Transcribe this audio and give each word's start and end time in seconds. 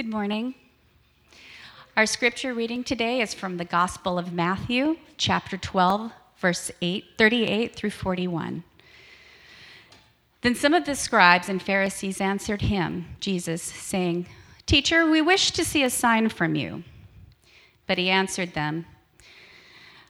Good 0.00 0.08
morning. 0.08 0.54
Our 1.94 2.06
scripture 2.06 2.54
reading 2.54 2.84
today 2.84 3.20
is 3.20 3.34
from 3.34 3.58
the 3.58 3.66
Gospel 3.66 4.18
of 4.18 4.32
Matthew, 4.32 4.96
chapter 5.18 5.58
12, 5.58 6.10
verse 6.38 6.70
8, 6.80 7.04
38 7.18 7.76
through 7.76 7.90
41. 7.90 8.64
Then 10.40 10.54
some 10.54 10.72
of 10.72 10.86
the 10.86 10.94
scribes 10.94 11.50
and 11.50 11.60
Pharisees 11.60 12.18
answered 12.18 12.62
him, 12.62 13.08
Jesus, 13.20 13.62
saying, 13.62 14.26
Teacher, 14.64 15.04
we 15.04 15.20
wish 15.20 15.50
to 15.50 15.66
see 15.66 15.82
a 15.82 15.90
sign 15.90 16.30
from 16.30 16.54
you. 16.54 16.82
But 17.86 17.98
he 17.98 18.08
answered 18.08 18.54
them, 18.54 18.86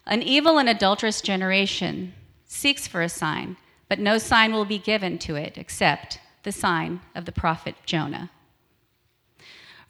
An 0.06 0.22
evil 0.22 0.58
and 0.58 0.68
adulterous 0.68 1.20
generation 1.20 2.14
seeks 2.46 2.86
for 2.86 3.02
a 3.02 3.08
sign, 3.08 3.56
but 3.88 3.98
no 3.98 4.18
sign 4.18 4.52
will 4.52 4.64
be 4.64 4.78
given 4.78 5.18
to 5.18 5.34
it 5.34 5.58
except 5.58 6.20
the 6.44 6.52
sign 6.52 7.00
of 7.16 7.24
the 7.24 7.32
prophet 7.32 7.74
Jonah. 7.86 8.30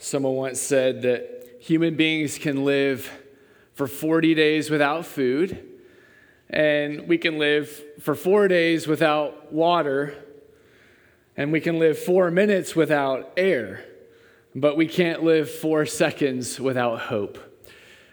Someone 0.00 0.34
once 0.34 0.60
said 0.60 1.02
that 1.02 1.56
human 1.58 1.96
beings 1.96 2.38
can 2.38 2.64
live 2.64 3.10
for 3.74 3.88
40 3.88 4.32
days 4.34 4.70
without 4.70 5.04
food, 5.04 5.58
and 6.48 7.08
we 7.08 7.18
can 7.18 7.36
live 7.38 7.68
for 8.00 8.14
four 8.14 8.46
days 8.46 8.86
without 8.86 9.52
water, 9.52 10.14
and 11.36 11.50
we 11.50 11.60
can 11.60 11.80
live 11.80 11.98
four 11.98 12.30
minutes 12.30 12.76
without 12.76 13.32
air, 13.36 13.84
but 14.54 14.76
we 14.76 14.86
can't 14.86 15.24
live 15.24 15.50
four 15.50 15.84
seconds 15.84 16.60
without 16.60 17.00
hope. 17.00 17.38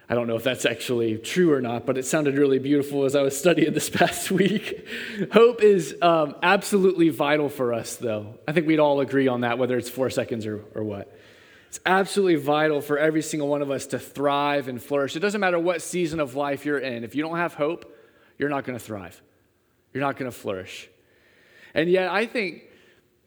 I 0.09 0.15
don't 0.15 0.25
know 0.25 0.35
if 0.35 0.43
that's 0.43 0.65
actually 0.65 1.19
true 1.19 1.53
or 1.53 1.61
not, 1.61 1.85
but 1.85 1.99
it 1.99 2.05
sounded 2.05 2.35
really 2.35 2.59
beautiful 2.59 3.05
as 3.05 3.15
I 3.15 3.21
was 3.21 3.37
studying 3.37 3.73
this 3.73 3.89
past 3.91 4.31
week. 4.31 4.87
Hope 5.31 5.61
is 5.61 5.95
um, 6.01 6.35
absolutely 6.41 7.09
vital 7.09 7.47
for 7.47 7.73
us, 7.73 7.95
though. 7.95 8.39
I 8.47 8.53
think 8.53 8.65
we'd 8.65 8.79
all 8.79 9.01
agree 9.01 9.27
on 9.27 9.41
that, 9.41 9.59
whether 9.59 9.77
it's 9.77 9.89
four 9.89 10.09
seconds 10.09 10.47
or, 10.47 10.63
or 10.73 10.83
what. 10.83 11.11
It's 11.75 11.83
absolutely 11.85 12.35
vital 12.35 12.79
for 12.79 12.97
every 12.97 13.21
single 13.21 13.49
one 13.49 13.61
of 13.61 13.69
us 13.69 13.87
to 13.87 13.99
thrive 13.99 14.69
and 14.69 14.81
flourish. 14.81 15.17
It 15.17 15.19
doesn't 15.19 15.41
matter 15.41 15.59
what 15.59 15.81
season 15.81 16.21
of 16.21 16.33
life 16.33 16.65
you're 16.65 16.79
in. 16.79 17.03
If 17.03 17.15
you 17.15 17.21
don't 17.21 17.35
have 17.35 17.53
hope, 17.53 17.93
you're 18.37 18.47
not 18.47 18.63
going 18.63 18.79
to 18.79 18.83
thrive. 18.83 19.21
You're 19.91 19.99
not 19.99 20.15
going 20.15 20.31
to 20.31 20.37
flourish. 20.37 20.89
And 21.73 21.89
yet, 21.89 22.09
I 22.09 22.27
think 22.27 22.63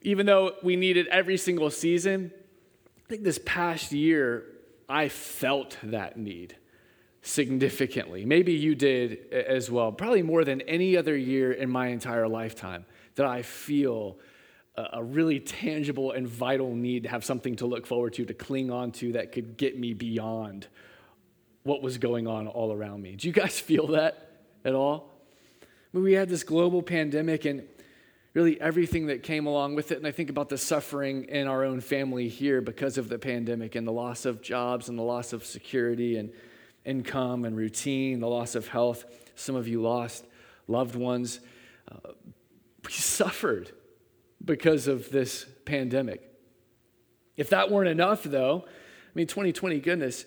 even 0.01 0.25
though 0.25 0.53
we 0.63 0.77
need 0.77 0.97
it 0.97 1.09
every 1.09 1.37
single 1.37 1.69
season, 1.69 2.33
I 2.97 3.09
think 3.11 3.23
this 3.23 3.39
past 3.45 3.93
year, 3.93 4.45
I 4.89 5.11
felt 5.11 5.77
that 5.83 6.17
need 6.17 6.57
significantly. 7.21 8.25
Maybe 8.25 8.55
you 8.55 8.75
did 8.75 9.31
as 9.31 9.71
well. 9.71 9.93
Probably 9.93 10.23
more 10.23 10.43
than 10.43 10.63
any 10.63 10.97
other 10.97 11.19
year 11.19 11.53
in 11.53 11.69
my 11.69 11.89
entire 11.89 12.27
lifetime 12.27 12.87
that 13.17 13.27
I 13.27 13.43
feel 13.43 14.17
a 14.93 15.03
really 15.03 15.41
tangible 15.41 16.13
and 16.13 16.27
vital 16.27 16.75
need 16.75 17.05
to 17.05 17.09
have 17.09 17.25
something 17.25 17.57
to 17.57 17.67
look 17.67 17.87
forward 17.87 18.13
to, 18.15 18.25
to 18.25 18.35
cling 18.35 18.71
on 18.71 18.93
to 18.93 19.13
that 19.13 19.33
could 19.33 19.57
get 19.57 19.79
me 19.79 19.95
beyond 19.95 20.67
what 21.65 21.83
was 21.83 21.99
going 21.99 22.27
on 22.27 22.47
all 22.47 22.73
around 22.73 23.03
me. 23.03 23.17
Do 23.17 23.27
you 23.27 23.33
guys 23.33 23.59
feel 23.61 23.89
that 23.89 24.31
at 24.65 24.75
all? 24.75 25.11
I 25.63 25.67
mean, 25.97 26.05
we 26.05 26.13
had 26.13 26.29
this 26.29 26.43
global 26.43 26.83
pandemic 26.83 27.45
and 27.45 27.67
really 28.35 28.61
everything 28.61 29.07
that 29.07 29.23
came 29.23 29.47
along 29.47 29.75
with 29.75 29.91
it. 29.91 29.99
And 29.99 30.07
I 30.07 30.13
think 30.13 30.31
about 30.31 30.49
the 30.49 30.59
suffering 30.59 31.25
in 31.25 31.49
our 31.49 31.65
own 31.65 31.81
family 31.81 32.29
here 32.29 32.61
because 32.61 32.99
of 32.99 33.09
the 33.09 33.19
pandemic 33.19 33.75
and 33.75 33.87
the 33.87 33.93
loss 33.93 34.27
of 34.27 34.43
jobs 34.43 34.89
and 34.89 34.99
the 34.99 35.03
loss 35.03 35.33
of 35.33 35.45
security 35.45 36.17
and 36.17 36.31
income 36.85 37.45
and 37.45 37.57
routine, 37.57 38.21
the 38.21 38.29
loss 38.29 38.55
of 38.55 38.69
health. 38.69 39.05
Some 39.35 39.57
of 39.57 39.67
you 39.67 39.83
lost 39.83 40.25
loved 40.69 40.95
ones. 40.95 41.41
Uh, 41.91 42.13
we 42.85 42.93
suffered 42.93 43.73
because 44.49 44.89
of 44.89 45.11
this 45.11 45.47
pandemic. 45.67 46.23
If 47.37 47.51
that 47.51 47.71
weren't 47.71 47.91
enough, 47.91 48.25
though, 48.25 48.65
I 48.67 49.11
mean, 49.15 49.29
2020, 49.29 49.79
goodness, 49.79 50.25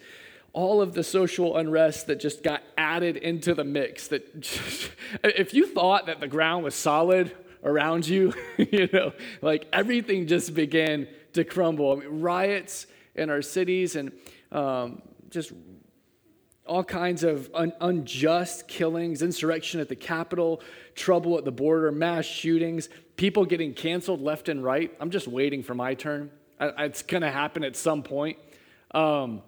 all 0.54 0.82
of 0.82 0.94
the 0.94 1.04
social 1.04 1.58
unrest 1.58 2.08
that 2.08 2.20
just 2.20 2.44
got 2.44 2.62
added 2.78 3.18
into 3.18 3.54
the 3.54 3.64
mix. 3.64 4.08
That 4.08 4.40
just, 4.40 4.92
if 5.24 5.54
you 5.54 5.66
thought 5.66 6.06
that 6.06 6.22
the 6.22 6.28
ground 6.28 6.64
was 6.64 6.76
solid 6.76 7.36
around 7.64 8.08
you, 8.08 8.34
you 8.58 8.88
know, 8.94 9.12
like 9.42 9.68
everything 9.74 10.28
just 10.28 10.54
began 10.54 11.08
to 11.34 11.44
crumble. 11.44 11.92
I 11.92 11.96
mean, 11.96 12.22
riots 12.22 12.86
in 13.16 13.30
our 13.30 13.42
cities 13.42 13.96
and 13.96 14.12
um, 14.52 15.02
just 15.30 15.52
all 16.68 16.84
kinds 16.84 17.24
of 17.24 17.50
un- 17.54 17.74
unjust 17.82 18.68
killings, 18.68 19.22
insurrection 19.22 19.82
at 19.82 19.90
the 19.90 19.96
Capitol, 19.96 20.62
trouble 20.96 21.38
at 21.38 21.44
the 21.44 21.52
border, 21.52 21.92
mass 21.92 22.26
shootings, 22.26 22.88
people 23.22 23.46
getting 23.46 23.72
canceled 23.72 24.20
left 24.20 24.50
and 24.50 24.64
right. 24.64 24.92
I'm 25.00 25.12
just 25.12 25.28
waiting 25.28 25.62
for 25.62 25.76
my 25.76 25.94
turn. 25.94 26.32
It's 26.60 27.04
going 27.04 27.22
to 27.22 27.30
happen 27.30 27.64
at 27.64 27.76
some 27.76 28.02
point. 28.02 28.40
Um, 28.96 29.44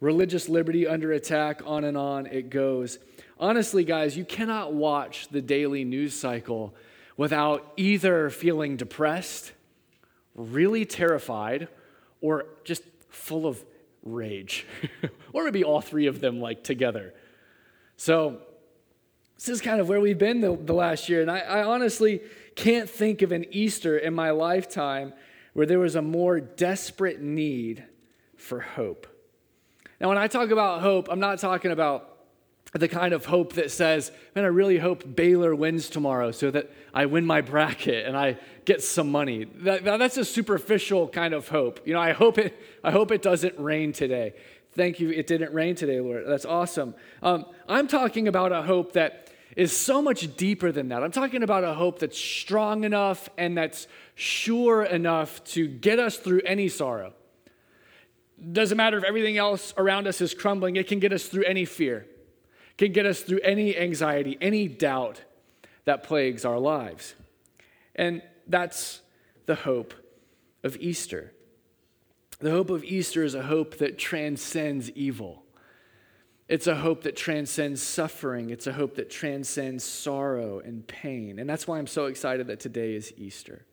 religious 0.00 0.48
liberty 0.48 0.86
under 0.86 1.12
attack, 1.12 1.60
on 1.66 1.84
and 1.84 1.98
on 1.98 2.24
it 2.24 2.48
goes. 2.48 2.98
Honestly, 3.38 3.84
guys, 3.84 4.16
you 4.16 4.24
cannot 4.24 4.72
watch 4.72 5.28
the 5.28 5.42
daily 5.42 5.84
news 5.84 6.14
cycle 6.14 6.74
without 7.18 7.70
either 7.76 8.30
feeling 8.30 8.78
depressed, 8.78 9.52
really 10.34 10.86
terrified, 10.86 11.68
or 12.22 12.46
just 12.64 12.82
full 13.10 13.46
of 13.46 13.62
rage. 14.04 14.64
or 15.34 15.44
maybe 15.44 15.62
all 15.62 15.82
three 15.82 16.06
of 16.06 16.22
them 16.22 16.40
like 16.40 16.64
together. 16.64 17.12
So, 17.98 18.38
this 19.34 19.50
is 19.50 19.60
kind 19.60 19.82
of 19.82 19.88
where 19.90 20.00
we've 20.00 20.16
been 20.16 20.40
the, 20.40 20.56
the 20.56 20.72
last 20.72 21.10
year. 21.10 21.20
And 21.20 21.30
I, 21.30 21.40
I 21.40 21.62
honestly 21.62 22.22
can't 22.56 22.90
think 22.90 23.22
of 23.22 23.30
an 23.30 23.44
Easter 23.50 23.96
in 23.96 24.14
my 24.14 24.30
lifetime 24.30 25.12
where 25.52 25.66
there 25.66 25.78
was 25.78 25.94
a 25.94 26.02
more 26.02 26.40
desperate 26.40 27.20
need 27.20 27.84
for 28.36 28.60
hope. 28.60 29.06
Now, 30.00 30.08
when 30.08 30.18
I 30.18 30.26
talk 30.26 30.50
about 30.50 30.80
hope, 30.82 31.08
I'm 31.10 31.20
not 31.20 31.38
talking 31.38 31.70
about 31.70 32.16
the 32.72 32.88
kind 32.88 33.14
of 33.14 33.24
hope 33.24 33.54
that 33.54 33.70
says, 33.70 34.10
man, 34.34 34.44
I 34.44 34.48
really 34.48 34.78
hope 34.78 35.16
Baylor 35.16 35.54
wins 35.54 35.88
tomorrow 35.88 36.30
so 36.30 36.50
that 36.50 36.70
I 36.92 37.06
win 37.06 37.24
my 37.24 37.40
bracket 37.40 38.06
and 38.06 38.16
I 38.16 38.38
get 38.64 38.82
some 38.82 39.10
money. 39.10 39.44
That, 39.44 39.84
that's 39.84 40.18
a 40.18 40.24
superficial 40.24 41.08
kind 41.08 41.32
of 41.32 41.48
hope. 41.48 41.80
You 41.86 41.94
know, 41.94 42.00
I 42.00 42.12
hope 42.12 42.38
it, 42.38 42.60
I 42.84 42.90
hope 42.90 43.10
it 43.12 43.22
doesn't 43.22 43.58
rain 43.58 43.92
today. 43.92 44.34
Thank 44.72 45.00
you, 45.00 45.10
it 45.10 45.26
didn't 45.26 45.54
rain 45.54 45.74
today, 45.74 46.00
Lord. 46.00 46.24
That's 46.26 46.44
awesome. 46.44 46.94
Um, 47.22 47.46
I'm 47.66 47.88
talking 47.88 48.28
about 48.28 48.52
a 48.52 48.60
hope 48.62 48.92
that 48.92 49.25
is 49.54 49.74
so 49.76 50.02
much 50.02 50.36
deeper 50.36 50.72
than 50.72 50.88
that. 50.88 51.02
I'm 51.02 51.12
talking 51.12 51.42
about 51.42 51.64
a 51.64 51.74
hope 51.74 51.98
that's 51.98 52.18
strong 52.18 52.84
enough 52.84 53.28
and 53.38 53.56
that's 53.56 53.86
sure 54.14 54.82
enough 54.82 55.44
to 55.44 55.68
get 55.68 55.98
us 55.98 56.16
through 56.16 56.40
any 56.44 56.68
sorrow. 56.68 57.12
Doesn't 58.52 58.76
matter 58.76 58.98
if 58.98 59.04
everything 59.04 59.38
else 59.38 59.72
around 59.76 60.06
us 60.06 60.20
is 60.20 60.34
crumbling, 60.34 60.76
it 60.76 60.88
can 60.88 60.98
get 60.98 61.12
us 61.12 61.26
through 61.26 61.44
any 61.44 61.64
fear 61.64 62.06
can 62.76 62.92
get 62.92 63.06
us 63.06 63.20
through 63.20 63.40
any 63.40 63.76
anxiety, 63.76 64.36
any 64.40 64.68
doubt 64.68 65.22
that 65.84 66.02
plagues 66.02 66.44
our 66.44 66.58
lives. 66.58 67.14
And 67.94 68.22
that's 68.46 69.00
the 69.46 69.54
hope 69.54 69.94
of 70.62 70.76
Easter. 70.78 71.32
The 72.38 72.50
hope 72.50 72.70
of 72.70 72.84
Easter 72.84 73.24
is 73.24 73.34
a 73.34 73.42
hope 73.42 73.78
that 73.78 73.98
transcends 73.98 74.90
evil. 74.90 75.44
It's 76.48 76.68
a 76.68 76.76
hope 76.76 77.02
that 77.02 77.16
transcends 77.16 77.82
suffering. 77.82 78.50
It's 78.50 78.66
a 78.66 78.72
hope 78.72 78.96
that 78.96 79.10
transcends 79.10 79.82
sorrow 79.82 80.60
and 80.60 80.86
pain. 80.86 81.38
And 81.38 81.50
that's 81.50 81.66
why 81.66 81.78
I'm 81.78 81.88
so 81.88 82.06
excited 82.06 82.46
that 82.46 82.60
today 82.60 82.94
is 82.94 83.12
Easter 83.16 83.64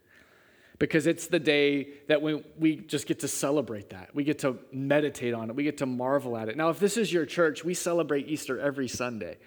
because 0.80 1.06
it's 1.06 1.28
the 1.28 1.40
day 1.40 1.88
that 2.08 2.22
we, 2.22 2.44
we 2.58 2.75
just 2.75 3.06
get 3.06 3.20
to 3.20 3.28
celebrate 3.28 3.92
that. 3.92 4.14
We 4.16 4.24
get 4.24 4.40
to 4.40 4.58
meditate 4.72 5.34
on 5.34 5.50
it. 5.50 5.56
We 5.56 5.64
get 5.64 5.78
to 5.78 5.86
marvel 5.86 6.36
at 6.36 6.50
it. 6.50 6.58
Now, 6.58 6.70
if 6.70 6.80
this 6.80 6.98
is 6.98 7.14
your 7.14 7.25
church, 7.25 7.64
we 7.64 7.74
celebrate 7.74 8.28
Easter 8.28 8.60
every 8.60 8.88
Sunday. 8.88 9.38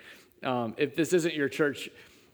Um, 0.43 0.75
if 0.77 0.95
this 0.95 1.13
isn't 1.13 1.35
your 1.35 1.49
church, 1.49 1.91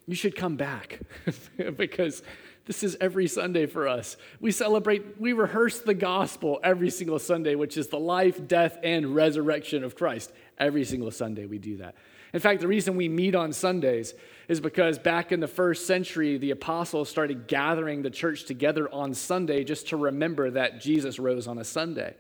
you 0.06 0.15
should 0.15 0.37
come 0.37 0.56
back 0.56 1.00
because 1.77 2.23
this 2.67 2.85
is 2.85 2.97
every 3.00 3.27
Sunday 3.27 3.67
for 3.67 3.89
us. 3.89 4.17
We 4.41 4.53
celebrate, 4.53 5.21
we 5.21 5.33
rehearse 5.33 5.81
the 5.81 5.94
gospel 5.94 6.61
every 6.62 6.91
single 6.91 7.19
Sunday, 7.19 7.55
which 7.55 7.77
is 7.77 7.89
the 7.89 7.99
life, 7.99 8.47
death, 8.47 8.79
and 8.83 9.15
resurrection 9.15 9.85
of 9.85 9.97
Christ. 9.97 10.33
Every 10.59 10.85
single 10.85 11.11
Sunday 11.11 11.47
we 11.47 11.59
do 11.59 11.79
that. 11.79 11.95
In 12.33 12.41
fact, 12.41 12.61
the 12.61 12.69
reason 12.69 12.97
we 12.97 13.09
meet 13.09 13.35
on 13.35 13.53
Sundays 13.53 14.15
is 14.49 14.61
because 14.61 14.99
back 14.99 15.33
in 15.33 15.41
the 15.41 15.49
first 15.49 15.87
century, 15.87 16.39
the 16.39 16.51
apostles 16.51 17.09
started 17.09 17.47
gathering 17.47 18.03
the 18.03 18.11
church 18.11 18.45
together 18.45 18.93
on 18.93 19.13
Sunday 19.13 19.65
just 19.65 19.89
to 19.89 19.97
remember 19.97 20.51
that 20.51 20.81
Jesus 20.81 21.19
rose 21.19 21.47
on 21.47 21.59
a 21.59 21.65
Sunday. 21.65 22.15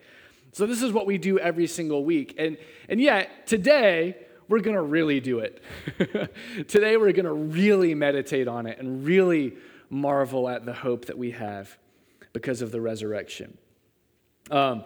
So 0.52 0.66
this 0.66 0.82
is 0.82 0.92
what 0.92 1.06
we 1.06 1.16
do 1.16 1.38
every 1.38 1.66
single 1.66 2.04
week. 2.04 2.34
And, 2.38 2.58
and 2.88 3.00
yet, 3.00 3.46
today, 3.46 4.16
we're 4.48 4.60
going 4.60 4.76
to 4.76 4.82
really 4.82 5.18
do 5.18 5.38
it. 5.38 5.62
today, 6.68 6.98
we're 6.98 7.12
going 7.12 7.24
to 7.24 7.32
really 7.32 7.94
meditate 7.94 8.48
on 8.48 8.66
it 8.66 8.78
and 8.78 9.06
really 9.06 9.54
marvel 9.88 10.48
at 10.48 10.66
the 10.66 10.74
hope 10.74 11.06
that 11.06 11.16
we 11.16 11.30
have 11.30 11.78
because 12.34 12.60
of 12.60 12.70
the 12.70 12.82
resurrection. 12.82 13.56
Um, 14.50 14.84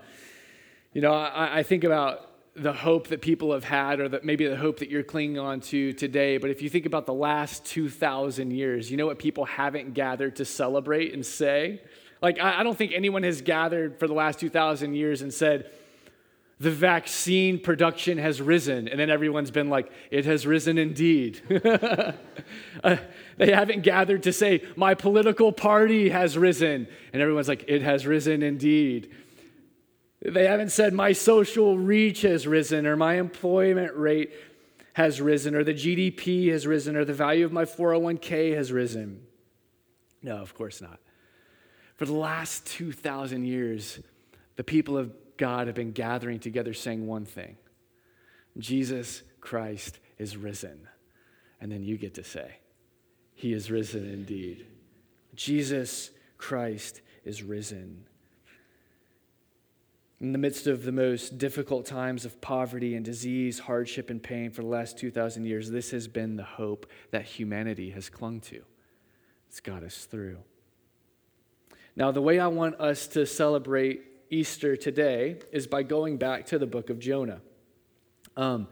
you 0.93 1.01
know, 1.01 1.13
I, 1.13 1.59
I 1.59 1.63
think 1.65 1.83
about 1.83 2.25
the 2.56 2.73
hope 2.73 3.08
that 3.08 3.20
people 3.20 3.53
have 3.53 3.64
had, 3.64 4.00
or 4.00 4.08
that 4.08 4.25
maybe 4.25 4.47
the 4.47 4.56
hope 4.56 4.79
that 4.79 4.88
you're 4.88 5.03
clinging 5.03 5.38
on 5.38 5.61
to 5.61 5.93
today. 5.93 6.38
But 6.38 6.50
if 6.50 6.62
you 6.62 6.70
think 6.70 6.87
about 6.87 7.06
the 7.06 7.14
last 7.14 7.64
2,000 7.67 8.50
years, 8.50 8.91
you 8.91 8.97
know 8.97 9.06
what 9.06 9.19
people 9.19 9.44
haven't 9.44 9.94
gathered 9.94 10.37
to 10.37 10.44
celebrate 10.44 11.12
and 11.12 11.25
say? 11.25 11.82
Like, 12.23 12.41
I, 12.41 12.62
don't 12.62 12.76
think 12.76 12.93
anyone 12.94 13.23
has 13.25 13.43
gathered 13.43 13.99
for 13.99 14.06
the 14.06 14.14
last 14.14 14.41
2,000 14.41 14.94
years 14.94 15.20
and 15.20 15.32
said, 15.32 15.70
the 16.58 16.70
vaccine 16.70 17.61
production 17.61 18.17
has 18.17 18.41
risen. 18.41 18.88
And 18.88 18.99
then 18.99 19.11
everyone's 19.11 19.50
been 19.50 19.69
like, 19.69 19.93
it 20.11 20.25
has 20.25 20.47
risen 20.47 20.79
indeed. 20.79 21.43
uh, 22.82 22.97
they 23.37 23.52
haven't 23.52 23.82
gathered 23.82 24.23
to 24.23 24.32
say, 24.32 24.62
my 24.75 24.94
political 24.94 25.52
party 25.52 26.09
has 26.09 26.38
risen. 26.38 26.88
And 27.12 27.20
everyone's 27.20 27.49
like, 27.49 27.67
it 27.69 27.82
has 27.82 28.06
risen 28.06 28.43
indeed. 28.43 29.12
They 30.26 30.46
haven't 30.46 30.70
said, 30.70 30.93
my 30.93 31.12
social 31.12 31.78
reach 31.78 32.23
has 32.23 32.46
risen, 32.46 32.84
or 32.87 32.96
my 32.96 33.14
employment 33.14 33.94
rate 33.94 34.32
has 34.94 35.20
risen, 35.20 35.55
or 35.55 35.62
the 35.62 35.75
GDP 35.75 36.50
has 36.50 36.67
risen, 36.67 36.96
or 36.96 37.05
the 37.05 37.12
value 37.12 37.44
of 37.44 37.52
my 37.52 37.64
401k 37.64 38.55
has 38.56 38.73
risen. 38.73 39.23
No, 40.23 40.38
of 40.38 40.55
course 40.55 40.81
not. 40.81 40.99
For 41.94 42.06
the 42.06 42.12
last 42.12 42.67
2,000 42.67 43.44
years, 43.44 44.00
the 44.56 44.64
people 44.64 44.99
of 44.99 45.12
God 45.37 45.69
have 45.69 45.76
been 45.76 45.93
gathering 45.93 46.40
together 46.40 46.75
saying 46.75 47.06
one 47.06 47.25
thing 47.25 47.56
Jesus 48.58 49.23
Christ 49.40 50.00
is 50.19 50.37
risen. 50.37 50.88
And 51.61 51.70
then 51.70 51.84
you 51.84 51.96
get 51.96 52.14
to 52.14 52.25
say, 52.25 52.56
He 53.34 53.52
is 53.52 53.70
risen 53.70 54.11
indeed. 54.11 54.67
Jesus 55.34 56.11
Christ 56.37 57.00
is 57.25 57.43
risen. 57.43 58.06
In 60.19 60.33
the 60.33 60.39
midst 60.39 60.67
of 60.67 60.85
the 60.85 60.93
most 60.93 61.37
difficult 61.37 61.85
times 61.85 62.25
of 62.25 62.41
poverty 62.41 62.95
and 62.95 63.05
disease, 63.05 63.59
hardship, 63.59 64.09
and 64.09 64.23
pain 64.23 64.51
for 64.51 64.63
the 64.63 64.69
last 64.69 64.99
2,000 64.99 65.45
years, 65.45 65.71
this 65.71 65.91
has 65.91 66.09
been 66.09 66.37
the 66.37 66.43
hope 66.43 66.87
that 67.11 67.25
humanity 67.25 67.91
has 67.91 68.09
clung 68.09 68.41
to. 68.41 68.63
It's 69.49 69.61
got 69.61 69.83
us 69.83 70.07
through. 70.07 70.39
Now, 71.97 72.13
the 72.13 72.23
way 72.23 72.39
I 72.39 72.47
want 72.47 72.81
us 72.81 73.07
to 73.09 73.27
celebrate 73.27 74.05
Easter 74.31 74.75
today 74.75 75.39
is 75.53 75.67
by 75.67 75.83
going 75.83 76.17
back 76.17 76.47
to 76.47 76.59
the 76.59 76.67
book 76.67 76.89
of 76.89 76.99
Jonah. 76.99 77.43
Um, 78.39 78.69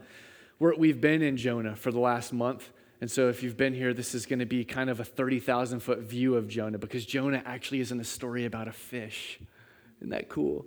we 0.59 0.87
have 0.87 1.01
been 1.01 1.21
in 1.21 1.37
Jonah 1.37 1.75
for 1.75 1.91
the 1.91 1.99
last 1.99 2.33
month. 2.33 2.71
And 3.01 3.11
so, 3.11 3.29
if 3.29 3.43
you've 3.43 3.57
been 3.57 3.73
here, 3.73 3.93
this 3.93 4.15
is 4.15 4.25
going 4.25 4.39
to 4.39 4.45
be 4.45 4.65
kind 4.65 4.89
of 4.89 4.99
a 4.99 5.03
30,000 5.03 5.79
foot 5.79 5.99
view 5.99 6.35
of 6.35 6.47
Jonah 6.47 6.79
because 6.79 7.05
Jonah 7.05 7.43
actually 7.45 7.81
isn't 7.81 7.99
a 7.99 8.05
story 8.05 8.45
about 8.45 8.67
a 8.67 8.71
fish. 8.71 9.39
Isn't 9.99 10.09
that 10.09 10.29
cool? 10.29 10.65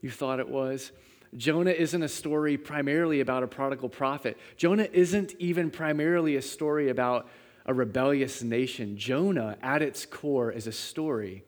You 0.00 0.10
thought 0.10 0.40
it 0.40 0.48
was. 0.48 0.92
Jonah 1.36 1.70
isn't 1.70 2.02
a 2.02 2.08
story 2.08 2.56
primarily 2.56 3.20
about 3.20 3.42
a 3.42 3.46
prodigal 3.46 3.88
prophet. 3.88 4.36
Jonah 4.56 4.88
isn't 4.92 5.34
even 5.38 5.70
primarily 5.70 6.36
a 6.36 6.42
story 6.42 6.88
about 6.88 7.28
a 7.66 7.74
rebellious 7.74 8.42
nation. 8.42 8.96
Jonah, 8.96 9.56
at 9.62 9.82
its 9.82 10.04
core, 10.06 10.50
is 10.50 10.66
a 10.66 10.72
story 10.72 11.44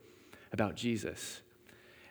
about 0.53 0.75
Jesus. 0.75 1.41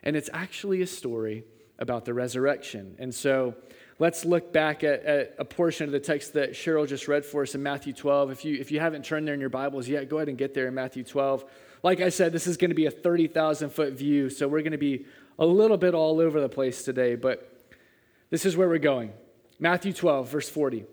And 0.03 0.15
it's 0.15 0.29
actually 0.33 0.81
a 0.81 0.87
story 0.87 1.45
about 1.79 2.05
the 2.05 2.13
resurrection. 2.13 2.95
And 2.99 3.13
so 3.15 3.55
let's 3.97 4.25
look 4.25 4.53
back 4.53 4.83
at, 4.83 5.03
at, 5.03 5.35
a 5.39 5.45
portion 5.45 5.85
of 5.85 5.91
the 5.91 5.99
text 5.99 6.33
that 6.33 6.51
Cheryl 6.51 6.87
just 6.87 7.07
read 7.07 7.25
for 7.25 7.41
us 7.41 7.55
in 7.55 7.63
Matthew 7.63 7.93
12. 7.93 8.31
If 8.31 8.45
you, 8.45 8.55
if 8.59 8.71
you 8.71 8.79
haven't 8.79 9.03
turned 9.03 9.27
there 9.27 9.33
in 9.33 9.39
your 9.39 9.49
Bibles 9.49 9.87
yet, 9.87 10.09
go 10.09 10.17
ahead 10.17 10.29
and 10.29 10.37
get 10.37 10.53
there 10.53 10.67
in 10.67 10.75
Matthew 10.75 11.03
12. 11.03 11.45
Like 11.81 11.99
I 11.99 12.09
said, 12.09 12.31
this 12.31 12.47
is 12.47 12.55
going 12.57 12.69
to 12.69 12.75
be 12.75 12.85
a 12.85 12.91
30,000 12.91 13.69
foot 13.69 13.93
view, 13.93 14.29
so 14.29 14.47
we're 14.47 14.61
going 14.61 14.71
to 14.71 14.77
be 14.77 15.05
a 15.39 15.45
little 15.45 15.77
bit 15.77 15.93
all 15.93 16.19
over 16.19 16.39
the 16.39 16.49
place 16.49 16.83
today, 16.83 17.15
but 17.15 17.67
this 18.29 18.45
is 18.45 18.55
where 18.55 18.67
we're 18.69 18.77
going. 18.77 19.13
Matthew 19.59 19.93
12, 19.93 20.29
verse 20.29 20.49
40. 20.49 20.85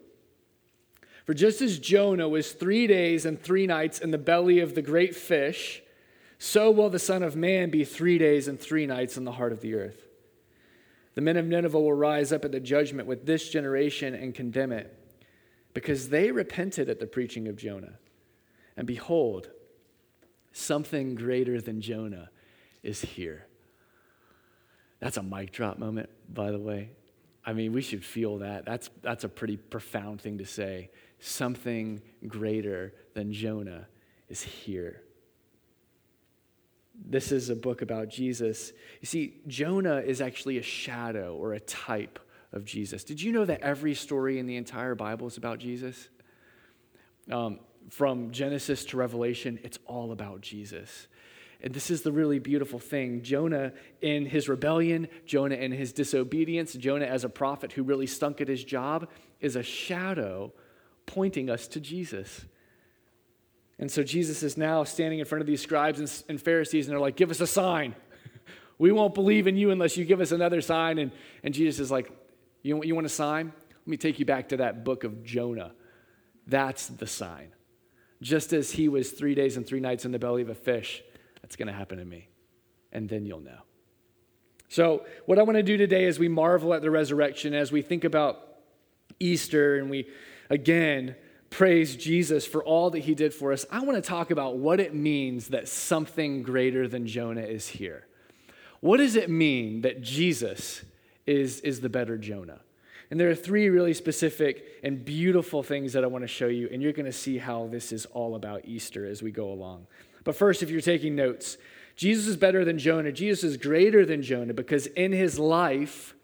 For 1.24 1.34
just 1.34 1.60
as 1.60 1.78
Jonah 1.78 2.28
was 2.28 2.52
three 2.52 2.86
days 2.86 3.24
and 3.24 3.40
three 3.40 3.66
nights 3.66 3.98
in 3.98 4.10
the 4.10 4.18
belly 4.18 4.60
of 4.60 4.74
the 4.74 4.82
great 4.82 5.14
fish, 5.14 5.82
so 6.38 6.70
will 6.70 6.90
the 6.90 6.98
Son 6.98 7.22
of 7.22 7.36
Man 7.36 7.70
be 7.70 7.84
three 7.84 8.18
days 8.18 8.48
and 8.48 8.58
three 8.58 8.86
nights 8.86 9.16
in 9.16 9.24
the 9.24 9.32
heart 9.32 9.52
of 9.52 9.60
the 9.60 9.74
earth. 9.74 10.08
The 11.14 11.20
men 11.20 11.36
of 11.36 11.46
Nineveh 11.46 11.78
will 11.78 11.92
rise 11.92 12.32
up 12.32 12.44
at 12.44 12.52
the 12.52 12.60
judgment 12.60 13.06
with 13.06 13.26
this 13.26 13.48
generation 13.48 14.14
and 14.14 14.34
condemn 14.34 14.72
it, 14.72 14.96
because 15.74 16.08
they 16.08 16.30
repented 16.30 16.88
at 16.88 16.98
the 16.98 17.06
preaching 17.06 17.46
of 17.46 17.56
Jonah. 17.56 17.98
And 18.76 18.86
behold, 18.86 19.50
something 20.52 21.14
greater 21.14 21.60
than 21.60 21.80
Jonah 21.80 22.30
is 22.82 23.02
here. 23.02 23.46
That's 25.00 25.16
a 25.16 25.22
mic 25.22 25.52
drop 25.52 25.78
moment, 25.78 26.10
by 26.32 26.50
the 26.50 26.58
way. 26.58 26.90
I 27.44 27.52
mean, 27.52 27.72
we 27.72 27.80
should 27.80 28.04
feel 28.04 28.38
that. 28.38 28.66
That's, 28.66 28.90
that's 29.02 29.24
a 29.24 29.28
pretty 29.28 29.56
profound 29.56 30.20
thing 30.20 30.38
to 30.38 30.46
say. 30.46 30.90
Something 31.18 32.02
greater 32.26 32.94
than 33.14 33.32
Jonah 33.32 33.88
is 34.28 34.42
here. 34.42 35.02
This 36.94 37.32
is 37.32 37.48
a 37.48 37.56
book 37.56 37.80
about 37.80 38.08
Jesus. 38.08 38.72
You 39.00 39.06
see, 39.06 39.40
Jonah 39.46 40.00
is 40.00 40.20
actually 40.20 40.58
a 40.58 40.62
shadow 40.62 41.34
or 41.34 41.54
a 41.54 41.60
type 41.60 42.18
of 42.52 42.64
Jesus. 42.64 43.04
Did 43.04 43.22
you 43.22 43.32
know 43.32 43.46
that 43.46 43.62
every 43.62 43.94
story 43.94 44.38
in 44.38 44.46
the 44.46 44.56
entire 44.56 44.94
Bible 44.94 45.26
is 45.26 45.38
about 45.38 45.60
Jesus? 45.60 46.08
Um, 47.30 47.60
from 47.88 48.32
Genesis 48.32 48.84
to 48.86 48.96
Revelation, 48.96 49.58
it's 49.62 49.78
all 49.86 50.12
about 50.12 50.42
Jesus. 50.42 51.06
And 51.62 51.74
this 51.74 51.90
is 51.90 52.02
the 52.02 52.12
really 52.12 52.38
beautiful 52.38 52.78
thing. 52.78 53.22
Jonah, 53.22 53.72
in 54.00 54.26
his 54.26 54.48
rebellion, 54.48 55.08
Jonah 55.26 55.56
in 55.56 55.72
his 55.72 55.92
disobedience, 55.92 56.72
Jonah 56.72 57.04
as 57.04 57.24
a 57.24 57.28
prophet 57.28 57.72
who 57.72 57.82
really 57.82 58.06
stunk 58.06 58.40
at 58.40 58.48
his 58.48 58.64
job, 58.64 59.08
is 59.40 59.56
a 59.56 59.62
shadow 59.62 60.52
pointing 61.06 61.50
us 61.50 61.68
to 61.68 61.80
Jesus. 61.80 62.44
And 63.78 63.90
so 63.90 64.02
Jesus 64.02 64.42
is 64.42 64.56
now 64.56 64.84
standing 64.84 65.18
in 65.18 65.24
front 65.24 65.40
of 65.40 65.46
these 65.46 65.62
scribes 65.62 66.24
and, 66.28 66.40
Pharisees, 66.40 66.86
and 66.86 66.92
they're 66.92 67.00
like, 67.00 67.16
Give 67.16 67.30
us 67.30 67.40
a 67.40 67.46
sign. 67.46 67.94
we 68.78 68.92
won't 68.92 69.14
believe 69.14 69.46
in 69.46 69.56
you 69.56 69.70
unless 69.70 69.96
you 69.96 70.04
give 70.04 70.20
us 70.20 70.32
another 70.32 70.60
sign. 70.60 70.98
And, 70.98 71.12
and 71.42 71.52
Jesus 71.52 71.80
is 71.80 71.90
like, 71.90 72.10
you, 72.62 72.82
you 72.84 72.94
want 72.94 73.06
a 73.06 73.10
sign? 73.10 73.52
Let 73.70 73.86
me 73.86 73.96
take 73.96 74.18
you 74.18 74.24
back 74.24 74.50
to 74.50 74.58
that 74.58 74.84
book 74.84 75.04
of 75.04 75.24
Jonah. 75.24 75.72
That's 76.46 76.88
the 76.88 77.06
sign. 77.06 77.54
Just 78.20 78.52
as 78.52 78.72
he 78.72 78.88
was 78.88 79.12
three 79.12 79.34
days 79.34 79.56
and 79.56 79.66
three 79.66 79.80
nights 79.80 80.04
in 80.04 80.12
the 80.12 80.18
belly 80.18 80.42
of 80.42 80.50
a 80.50 80.54
fish, 80.54 81.02
that's 81.50 81.56
going 81.56 81.66
to 81.66 81.74
happen 81.74 81.98
to 81.98 82.04
me. 82.04 82.28
And 82.92 83.08
then 83.08 83.26
you'll 83.26 83.40
know. 83.40 83.58
So, 84.68 85.04
what 85.26 85.36
I 85.36 85.42
want 85.42 85.56
to 85.56 85.64
do 85.64 85.76
today 85.76 86.04
is 86.04 86.16
we 86.16 86.28
marvel 86.28 86.72
at 86.74 86.80
the 86.80 86.92
resurrection 86.92 87.54
as 87.54 87.72
we 87.72 87.82
think 87.82 88.04
about 88.04 88.38
Easter 89.18 89.76
and 89.76 89.90
we, 89.90 90.06
again, 90.48 91.16
praise 91.50 91.96
Jesus 91.96 92.46
for 92.46 92.62
all 92.62 92.90
that 92.90 93.00
he 93.00 93.16
did 93.16 93.34
for 93.34 93.52
us. 93.52 93.66
I 93.68 93.80
want 93.80 93.96
to 93.96 94.08
talk 94.08 94.30
about 94.30 94.58
what 94.58 94.78
it 94.78 94.94
means 94.94 95.48
that 95.48 95.66
something 95.66 96.44
greater 96.44 96.86
than 96.86 97.08
Jonah 97.08 97.40
is 97.40 97.66
here. 97.66 98.06
What 98.78 98.98
does 98.98 99.16
it 99.16 99.28
mean 99.28 99.80
that 99.80 100.02
Jesus 100.02 100.84
is, 101.26 101.58
is 101.62 101.80
the 101.80 101.88
better 101.88 102.16
Jonah? 102.16 102.60
And 103.10 103.18
there 103.18 103.28
are 103.28 103.34
three 103.34 103.70
really 103.70 103.92
specific 103.92 104.64
and 104.84 105.04
beautiful 105.04 105.64
things 105.64 105.94
that 105.94 106.04
I 106.04 106.06
want 106.06 106.22
to 106.22 106.28
show 106.28 106.46
you, 106.46 106.68
and 106.72 106.80
you're 106.80 106.92
going 106.92 107.06
to 107.06 107.12
see 107.12 107.38
how 107.38 107.66
this 107.66 107.90
is 107.90 108.06
all 108.06 108.36
about 108.36 108.66
Easter 108.66 109.04
as 109.04 109.20
we 109.20 109.32
go 109.32 109.50
along. 109.50 109.88
But 110.24 110.36
first, 110.36 110.62
if 110.62 110.70
you're 110.70 110.80
taking 110.80 111.16
notes, 111.16 111.56
Jesus 111.96 112.26
is 112.26 112.36
better 112.36 112.64
than 112.64 112.78
Jonah. 112.78 113.12
Jesus 113.12 113.44
is 113.44 113.56
greater 113.56 114.06
than 114.06 114.22
Jonah 114.22 114.54
because 114.54 114.86
in 114.86 115.12
his 115.12 115.38
life, 115.38 116.14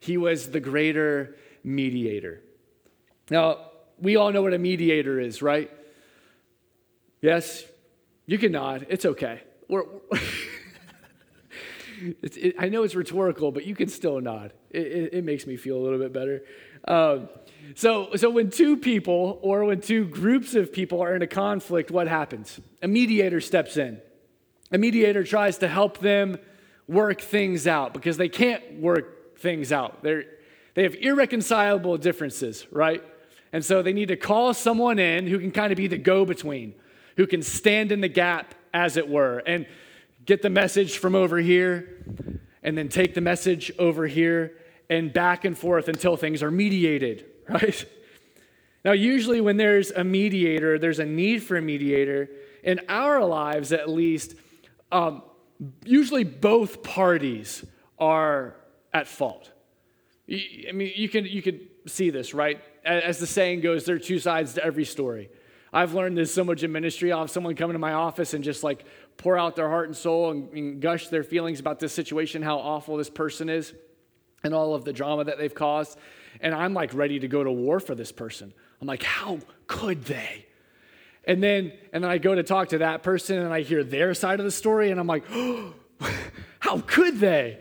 he 0.00 0.16
was 0.16 0.50
the 0.50 0.60
greater 0.60 1.36
mediator. 1.62 2.42
Now, 3.30 3.70
we 3.98 4.16
all 4.16 4.32
know 4.32 4.42
what 4.42 4.52
a 4.52 4.58
mediator 4.58 5.20
is, 5.20 5.40
right? 5.40 5.70
Yes? 7.22 7.64
You 8.26 8.38
can 8.38 8.52
nod. 8.52 8.86
It's 8.90 9.04
okay. 9.04 9.42
it's, 12.22 12.36
it, 12.36 12.54
I 12.58 12.68
know 12.68 12.82
it's 12.82 12.94
rhetorical, 12.94 13.50
but 13.52 13.66
you 13.66 13.74
can 13.74 13.88
still 13.88 14.20
nod. 14.20 14.52
It, 14.70 14.86
it, 14.86 15.14
it 15.14 15.24
makes 15.24 15.46
me 15.46 15.56
feel 15.56 15.76
a 15.76 15.82
little 15.82 15.98
bit 15.98 16.12
better. 16.12 16.42
Um, 16.86 17.28
so, 17.74 18.10
so 18.16 18.30
when 18.30 18.50
two 18.50 18.76
people 18.76 19.38
or 19.42 19.64
when 19.64 19.80
two 19.80 20.04
groups 20.06 20.54
of 20.54 20.72
people 20.72 21.02
are 21.02 21.14
in 21.14 21.22
a 21.22 21.26
conflict, 21.26 21.90
what 21.90 22.08
happens? 22.08 22.60
A 22.82 22.88
mediator 22.88 23.40
steps 23.40 23.76
in. 23.76 24.00
A 24.70 24.78
mediator 24.78 25.24
tries 25.24 25.58
to 25.58 25.68
help 25.68 25.98
them 25.98 26.38
work 26.86 27.20
things 27.20 27.66
out 27.66 27.94
because 27.94 28.16
they 28.16 28.28
can't 28.28 28.80
work 28.80 29.38
things 29.38 29.72
out. 29.72 30.02
They're, 30.02 30.24
they 30.74 30.82
have 30.82 30.94
irreconcilable 30.94 31.96
differences, 31.98 32.66
right? 32.70 33.02
And 33.52 33.64
so 33.64 33.82
they 33.82 33.92
need 33.92 34.08
to 34.08 34.16
call 34.16 34.52
someone 34.54 34.98
in 34.98 35.26
who 35.26 35.38
can 35.38 35.52
kind 35.52 35.72
of 35.72 35.76
be 35.76 35.86
the 35.86 35.98
go 35.98 36.24
between, 36.24 36.74
who 37.16 37.26
can 37.26 37.42
stand 37.42 37.92
in 37.92 38.00
the 38.00 38.08
gap, 38.08 38.54
as 38.72 38.96
it 38.96 39.08
were, 39.08 39.38
and 39.46 39.66
get 40.26 40.42
the 40.42 40.50
message 40.50 40.98
from 40.98 41.14
over 41.14 41.38
here, 41.38 42.04
and 42.62 42.76
then 42.76 42.88
take 42.88 43.14
the 43.14 43.20
message 43.20 43.70
over 43.78 44.06
here, 44.06 44.56
and 44.90 45.12
back 45.12 45.44
and 45.44 45.56
forth 45.56 45.86
until 45.88 46.16
things 46.16 46.42
are 46.42 46.50
mediated, 46.50 47.24
right? 47.48 47.84
Now, 48.84 48.92
usually 48.92 49.40
when 49.40 49.56
there's 49.56 49.90
a 49.90 50.04
mediator, 50.04 50.78
there's 50.78 50.98
a 50.98 51.06
need 51.06 51.42
for 51.42 51.56
a 51.56 51.62
mediator. 51.62 52.28
In 52.62 52.80
our 52.88 53.24
lives, 53.24 53.72
at 53.72 53.88
least, 53.88 54.34
um, 54.92 55.22
usually 55.84 56.24
both 56.24 56.82
parties 56.82 57.64
are 57.98 58.56
at 58.92 59.06
fault. 59.06 59.50
I 60.28 60.72
mean, 60.72 60.92
you 60.94 61.08
can, 61.08 61.24
you 61.24 61.42
can 61.42 61.60
see 61.86 62.10
this, 62.10 62.34
right? 62.34 62.60
As 62.84 63.18
the 63.18 63.26
saying 63.26 63.60
goes, 63.60 63.84
there 63.84 63.96
are 63.96 64.00
two 64.00 64.18
sides 64.18 64.54
to 64.54 64.64
every 64.64 64.84
story. 64.84 65.30
I've 65.72 65.94
learned 65.94 66.16
this 66.16 66.32
so 66.32 66.44
much 66.44 66.62
in 66.62 66.70
ministry. 66.70 67.10
I'll 67.10 67.20
have 67.20 67.30
someone 67.30 67.56
come 67.56 67.70
into 67.70 67.80
my 67.80 67.94
office 67.94 68.32
and 68.32 68.44
just 68.44 68.62
like 68.62 68.84
pour 69.16 69.36
out 69.36 69.56
their 69.56 69.68
heart 69.68 69.88
and 69.88 69.96
soul 69.96 70.30
and, 70.30 70.50
and 70.52 70.80
gush 70.80 71.08
their 71.08 71.24
feelings 71.24 71.58
about 71.58 71.80
this 71.80 71.92
situation, 71.92 72.42
how 72.42 72.58
awful 72.58 72.96
this 72.96 73.10
person 73.10 73.48
is, 73.48 73.74
and 74.44 74.54
all 74.54 74.74
of 74.74 74.84
the 74.84 74.92
drama 74.92 75.24
that 75.24 75.36
they've 75.36 75.54
caused. 75.54 75.98
And 76.40 76.54
I'm 76.54 76.74
like 76.74 76.94
ready 76.94 77.20
to 77.20 77.28
go 77.28 77.42
to 77.42 77.50
war 77.50 77.80
for 77.80 77.94
this 77.94 78.12
person. 78.12 78.52
I'm 78.80 78.86
like, 78.86 79.02
how 79.02 79.38
could 79.66 80.04
they? 80.04 80.46
And 81.26 81.42
then, 81.42 81.72
and 81.92 82.04
then 82.04 82.10
I 82.10 82.18
go 82.18 82.34
to 82.34 82.42
talk 82.42 82.68
to 82.70 82.78
that 82.78 83.02
person 83.02 83.38
and 83.38 83.52
I 83.52 83.62
hear 83.62 83.82
their 83.82 84.14
side 84.14 84.40
of 84.40 84.44
the 84.44 84.50
story 84.50 84.90
and 84.90 85.00
I'm 85.00 85.06
like, 85.06 85.24
oh, 85.30 85.74
how 86.58 86.80
could 86.80 87.18
they? 87.18 87.58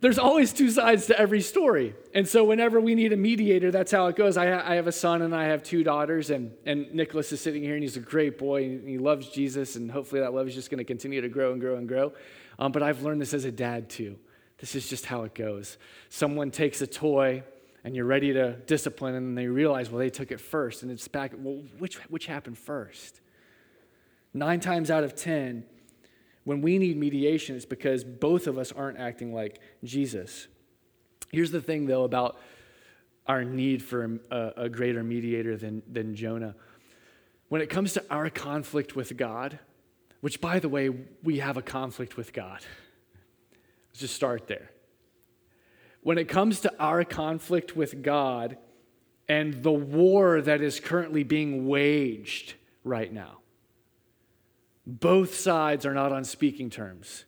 There's 0.00 0.18
always 0.18 0.52
two 0.52 0.70
sides 0.70 1.06
to 1.06 1.18
every 1.18 1.40
story. 1.40 1.94
And 2.14 2.28
so 2.28 2.44
whenever 2.44 2.80
we 2.80 2.94
need 2.94 3.12
a 3.12 3.16
mediator, 3.16 3.70
that's 3.70 3.90
how 3.90 4.06
it 4.08 4.16
goes. 4.16 4.36
I, 4.36 4.50
ha- 4.50 4.62
I 4.64 4.74
have 4.74 4.86
a 4.86 4.92
son 4.92 5.22
and 5.22 5.34
I 5.34 5.44
have 5.44 5.62
two 5.62 5.82
daughters, 5.82 6.30
and, 6.30 6.52
and 6.66 6.92
Nicholas 6.92 7.32
is 7.32 7.40
sitting 7.40 7.62
here 7.62 7.74
and 7.74 7.82
he's 7.82 7.96
a 7.96 8.00
great 8.00 8.38
boy 8.38 8.64
and 8.64 8.86
he 8.86 8.98
loves 8.98 9.30
Jesus, 9.30 9.74
and 9.76 9.90
hopefully 9.90 10.20
that 10.20 10.34
love 10.34 10.46
is 10.48 10.54
just 10.54 10.70
going 10.70 10.78
to 10.78 10.84
continue 10.84 11.22
to 11.22 11.28
grow 11.28 11.52
and 11.52 11.60
grow 11.60 11.76
and 11.76 11.88
grow. 11.88 12.12
Um, 12.58 12.72
but 12.72 12.82
I've 12.82 13.02
learned 13.02 13.22
this 13.22 13.32
as 13.32 13.46
a 13.46 13.50
dad 13.50 13.88
too. 13.88 14.18
This 14.58 14.74
is 14.74 14.88
just 14.88 15.06
how 15.06 15.24
it 15.24 15.34
goes. 15.34 15.78
Someone 16.10 16.50
takes 16.50 16.82
a 16.82 16.86
toy 16.86 17.42
and 17.86 17.94
you're 17.94 18.04
ready 18.04 18.32
to 18.32 18.54
discipline, 18.66 19.14
and 19.14 19.28
then 19.28 19.34
they 19.36 19.46
realize, 19.46 19.90
well, 19.90 20.00
they 20.00 20.10
took 20.10 20.32
it 20.32 20.40
first, 20.40 20.82
and 20.82 20.90
it's 20.90 21.06
back. 21.06 21.32
Well, 21.38 21.62
which, 21.78 21.94
which 22.10 22.26
happened 22.26 22.58
first? 22.58 23.20
Nine 24.34 24.58
times 24.58 24.90
out 24.90 25.04
of 25.04 25.14
10, 25.14 25.62
when 26.42 26.62
we 26.62 26.78
need 26.78 26.96
mediation, 26.96 27.54
it's 27.54 27.64
because 27.64 28.02
both 28.02 28.48
of 28.48 28.58
us 28.58 28.72
aren't 28.72 28.98
acting 28.98 29.32
like 29.32 29.60
Jesus. 29.84 30.48
Here's 31.30 31.52
the 31.52 31.60
thing, 31.60 31.86
though, 31.86 32.02
about 32.02 32.40
our 33.28 33.44
need 33.44 33.84
for 33.84 34.18
a, 34.32 34.52
a 34.56 34.68
greater 34.68 35.04
mediator 35.04 35.56
than, 35.56 35.80
than 35.88 36.16
Jonah. 36.16 36.56
When 37.50 37.60
it 37.60 37.70
comes 37.70 37.92
to 37.92 38.04
our 38.10 38.30
conflict 38.30 38.96
with 38.96 39.16
God, 39.16 39.60
which, 40.22 40.40
by 40.40 40.58
the 40.58 40.68
way, 40.68 40.90
we 41.22 41.38
have 41.38 41.56
a 41.56 41.62
conflict 41.62 42.16
with 42.16 42.32
God, 42.32 42.62
let's 43.90 44.00
just 44.00 44.16
start 44.16 44.48
there 44.48 44.70
when 46.06 46.18
it 46.18 46.28
comes 46.28 46.60
to 46.60 46.72
our 46.78 47.02
conflict 47.02 47.74
with 47.74 48.00
God 48.00 48.58
and 49.28 49.60
the 49.64 49.72
war 49.72 50.40
that 50.40 50.60
is 50.60 50.78
currently 50.78 51.24
being 51.24 51.66
waged 51.66 52.54
right 52.84 53.12
now, 53.12 53.38
both 54.86 55.34
sides 55.34 55.84
are 55.84 55.94
not 55.94 56.12
on 56.12 56.22
speaking 56.22 56.70
terms. 56.70 57.24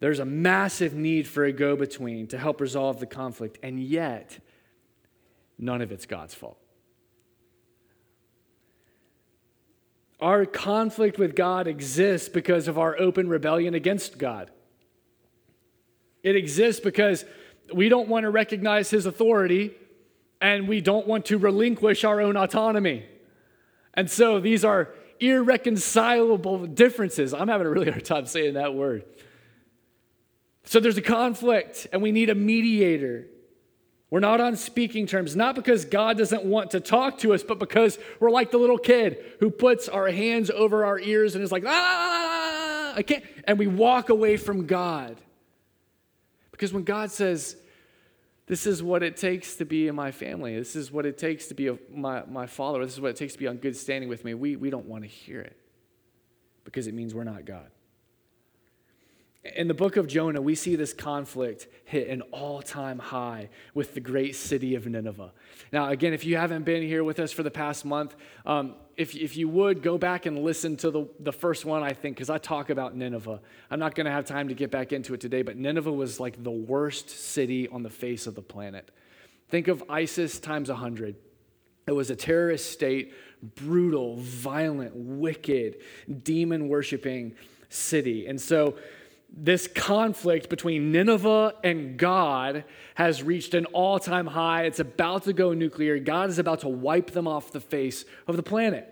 There's 0.00 0.18
a 0.18 0.24
massive 0.24 0.94
need 0.94 1.28
for 1.28 1.44
a 1.44 1.52
go 1.52 1.76
between 1.76 2.26
to 2.26 2.36
help 2.36 2.60
resolve 2.60 2.98
the 2.98 3.06
conflict, 3.06 3.60
and 3.62 3.78
yet, 3.78 4.40
none 5.56 5.82
of 5.82 5.92
it's 5.92 6.06
God's 6.06 6.34
fault. 6.34 6.58
Our 10.20 10.46
conflict 10.46 11.16
with 11.16 11.36
God 11.36 11.68
exists 11.68 12.28
because 12.28 12.66
of 12.66 12.76
our 12.76 12.98
open 12.98 13.28
rebellion 13.28 13.74
against 13.74 14.18
God. 14.18 14.50
It 16.24 16.34
exists 16.34 16.80
because 16.80 17.24
we 17.72 17.88
don't 17.88 18.08
want 18.08 18.24
to 18.24 18.30
recognize 18.30 18.90
his 18.90 19.06
authority 19.06 19.72
and 20.40 20.66
we 20.66 20.80
don't 20.80 21.06
want 21.06 21.26
to 21.26 21.38
relinquish 21.38 22.02
our 22.02 22.20
own 22.20 22.36
autonomy. 22.36 23.06
And 23.92 24.10
so 24.10 24.40
these 24.40 24.64
are 24.64 24.88
irreconcilable 25.20 26.66
differences. 26.66 27.32
I'm 27.32 27.48
having 27.48 27.66
a 27.66 27.70
really 27.70 27.90
hard 27.90 28.04
time 28.04 28.26
saying 28.26 28.54
that 28.54 28.74
word. 28.74 29.04
So 30.64 30.80
there's 30.80 30.96
a 30.96 31.02
conflict, 31.02 31.86
and 31.92 32.02
we 32.02 32.10
need 32.10 32.30
a 32.30 32.34
mediator. 32.34 33.26
We're 34.10 34.20
not 34.20 34.40
on 34.40 34.56
speaking 34.56 35.06
terms, 35.06 35.36
not 35.36 35.54
because 35.54 35.84
God 35.84 36.16
doesn't 36.16 36.44
want 36.44 36.70
to 36.70 36.80
talk 36.80 37.18
to 37.18 37.34
us, 37.34 37.42
but 37.42 37.58
because 37.58 37.98
we're 38.18 38.30
like 38.30 38.50
the 38.50 38.58
little 38.58 38.78
kid 38.78 39.22
who 39.40 39.50
puts 39.50 39.88
our 39.88 40.10
hands 40.10 40.50
over 40.50 40.84
our 40.84 40.98
ears 40.98 41.34
and 41.34 41.44
is 41.44 41.52
like, 41.52 41.64
ah, 41.66 42.94
I 42.96 43.02
can't. 43.02 43.24
And 43.46 43.58
we 43.58 43.66
walk 43.66 44.08
away 44.08 44.36
from 44.36 44.66
God. 44.66 45.16
Because 46.54 46.72
when 46.72 46.84
God 46.84 47.10
says, 47.10 47.56
this 48.46 48.64
is 48.64 48.80
what 48.80 49.02
it 49.02 49.16
takes 49.16 49.56
to 49.56 49.64
be 49.64 49.88
in 49.88 49.96
my 49.96 50.12
family, 50.12 50.56
this 50.56 50.76
is 50.76 50.92
what 50.92 51.04
it 51.04 51.18
takes 51.18 51.48
to 51.48 51.54
be 51.54 51.66
a, 51.66 51.76
my, 51.92 52.22
my 52.26 52.46
follower, 52.46 52.84
this 52.84 52.94
is 52.94 53.00
what 53.00 53.10
it 53.10 53.16
takes 53.16 53.32
to 53.32 53.40
be 53.40 53.48
on 53.48 53.56
good 53.56 53.76
standing 53.76 54.08
with 54.08 54.24
me, 54.24 54.34
we, 54.34 54.54
we 54.54 54.70
don't 54.70 54.86
want 54.86 55.02
to 55.02 55.08
hear 55.08 55.40
it 55.40 55.56
because 56.62 56.86
it 56.86 56.94
means 56.94 57.12
we're 57.12 57.24
not 57.24 57.44
God. 57.44 57.66
In 59.56 59.66
the 59.66 59.74
book 59.74 59.96
of 59.96 60.06
Jonah, 60.06 60.40
we 60.40 60.54
see 60.54 60.76
this 60.76 60.92
conflict 60.92 61.66
hit 61.86 62.06
an 62.06 62.22
all 62.30 62.62
time 62.62 63.00
high 63.00 63.48
with 63.74 63.94
the 63.94 64.00
great 64.00 64.36
city 64.36 64.76
of 64.76 64.86
Nineveh. 64.86 65.32
Now, 65.72 65.88
again, 65.88 66.12
if 66.12 66.24
you 66.24 66.36
haven't 66.36 66.62
been 66.62 66.84
here 66.84 67.02
with 67.02 67.18
us 67.18 67.32
for 67.32 67.42
the 67.42 67.50
past 67.50 67.84
month, 67.84 68.14
um, 68.46 68.76
if, 68.96 69.14
if 69.14 69.36
you 69.36 69.48
would 69.48 69.82
go 69.82 69.98
back 69.98 70.26
and 70.26 70.42
listen 70.42 70.76
to 70.78 70.90
the, 70.90 71.08
the 71.20 71.32
first 71.32 71.64
one, 71.64 71.82
I 71.82 71.92
think, 71.92 72.16
because 72.16 72.30
I 72.30 72.38
talk 72.38 72.70
about 72.70 72.96
Nineveh. 72.96 73.40
I'm 73.70 73.78
not 73.78 73.94
going 73.94 74.06
to 74.06 74.12
have 74.12 74.24
time 74.24 74.48
to 74.48 74.54
get 74.54 74.70
back 74.70 74.92
into 74.92 75.14
it 75.14 75.20
today, 75.20 75.42
but 75.42 75.56
Nineveh 75.56 75.92
was 75.92 76.20
like 76.20 76.42
the 76.42 76.50
worst 76.50 77.10
city 77.10 77.68
on 77.68 77.82
the 77.82 77.90
face 77.90 78.26
of 78.26 78.34
the 78.34 78.42
planet. 78.42 78.90
Think 79.48 79.68
of 79.68 79.82
ISIS 79.88 80.38
times 80.38 80.68
100. 80.68 81.16
It 81.86 81.92
was 81.92 82.10
a 82.10 82.16
terrorist 82.16 82.70
state, 82.70 83.12
brutal, 83.42 84.16
violent, 84.16 84.94
wicked, 84.94 85.78
demon 86.22 86.68
worshiping 86.68 87.34
city. 87.68 88.26
And 88.26 88.40
so, 88.40 88.76
this 89.36 89.66
conflict 89.66 90.48
between 90.48 90.92
Nineveh 90.92 91.54
and 91.64 91.96
God 91.96 92.64
has 92.94 93.22
reached 93.22 93.54
an 93.54 93.66
all 93.66 93.98
time 93.98 94.26
high. 94.26 94.64
It's 94.64 94.78
about 94.78 95.24
to 95.24 95.32
go 95.32 95.52
nuclear. 95.52 95.98
God 95.98 96.30
is 96.30 96.38
about 96.38 96.60
to 96.60 96.68
wipe 96.68 97.10
them 97.10 97.26
off 97.26 97.50
the 97.50 97.60
face 97.60 98.04
of 98.28 98.36
the 98.36 98.42
planet. 98.42 98.90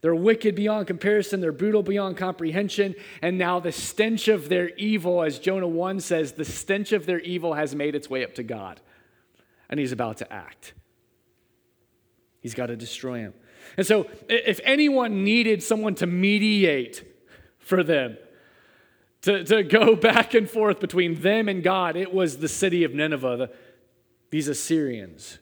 They're 0.00 0.14
wicked 0.14 0.54
beyond 0.54 0.86
comparison, 0.86 1.40
they're 1.40 1.50
brutal 1.50 1.82
beyond 1.82 2.16
comprehension, 2.16 2.94
and 3.20 3.36
now 3.36 3.58
the 3.58 3.72
stench 3.72 4.28
of 4.28 4.48
their 4.48 4.68
evil, 4.76 5.24
as 5.24 5.40
Jonah 5.40 5.66
1 5.66 5.98
says, 5.98 6.32
the 6.32 6.44
stench 6.44 6.92
of 6.92 7.04
their 7.04 7.18
evil 7.18 7.54
has 7.54 7.74
made 7.74 7.96
its 7.96 8.08
way 8.08 8.22
up 8.22 8.36
to 8.36 8.44
God, 8.44 8.80
and 9.68 9.80
he's 9.80 9.90
about 9.90 10.18
to 10.18 10.32
act. 10.32 10.72
He's 12.40 12.54
got 12.54 12.66
to 12.66 12.76
destroy 12.76 13.18
him. 13.18 13.34
And 13.76 13.84
so, 13.84 14.06
if 14.28 14.60
anyone 14.62 15.24
needed 15.24 15.64
someone 15.64 15.96
to 15.96 16.06
mediate 16.06 17.02
for 17.58 17.82
them, 17.82 18.18
to, 19.28 19.44
to 19.44 19.62
go 19.62 19.94
back 20.10 20.32
and 20.32 20.48
forth 20.48 20.80
between 20.80 21.20
them 21.20 21.48
and 21.48 21.62
God, 21.62 21.96
it 21.96 22.12
was 22.12 22.38
the 22.38 22.48
city 22.48 22.84
of 22.84 22.94
Nineveh, 22.94 23.36
the, 23.36 23.50
these 24.30 24.48
Assyrians. 24.48 25.38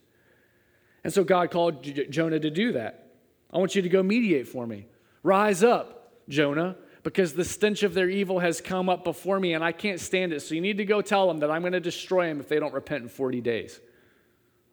And 1.05 1.13
so 1.13 1.23
God 1.23 1.53
called 1.53 1.85
J- 1.85 2.09
Jonah 2.09 2.41
to 2.41 2.51
do 2.51 2.73
that. 2.73 3.13
I 3.53 3.59
want 3.59 3.77
you 3.77 3.83
to 3.83 3.89
go 3.89 4.03
mediate 4.03 4.49
for 4.49 4.67
me. 4.67 4.87
Rise 5.23 5.63
up, 5.63 6.13
Jonah, 6.29 6.77
because 7.05 7.35
the 7.35 7.45
stench 7.45 7.85
of 7.85 7.95
their 7.95 8.11
evil 8.11 8.41
has 8.41 8.61
come 8.61 8.89
up 8.89 9.05
before 9.05 9.39
me 9.39 9.55
and 9.55 9.63
I 9.63 9.71
can't 9.71 10.01
stand 10.01 10.33
it. 10.33 10.41
So 10.41 10.57
you 10.57 10.61
need 10.61 10.79
to 10.79 10.85
go 10.85 11.01
tell 11.01 11.29
them 11.29 11.39
that 11.39 11.51
I'm 11.51 11.63
going 11.63 11.73
to 11.73 11.81
destroy 11.81 12.27
them 12.27 12.41
if 12.41 12.49
they 12.49 12.59
don't 12.59 12.75
repent 12.75 13.05
in 13.05 13.09
40 13.09 13.41
days. 13.41 13.81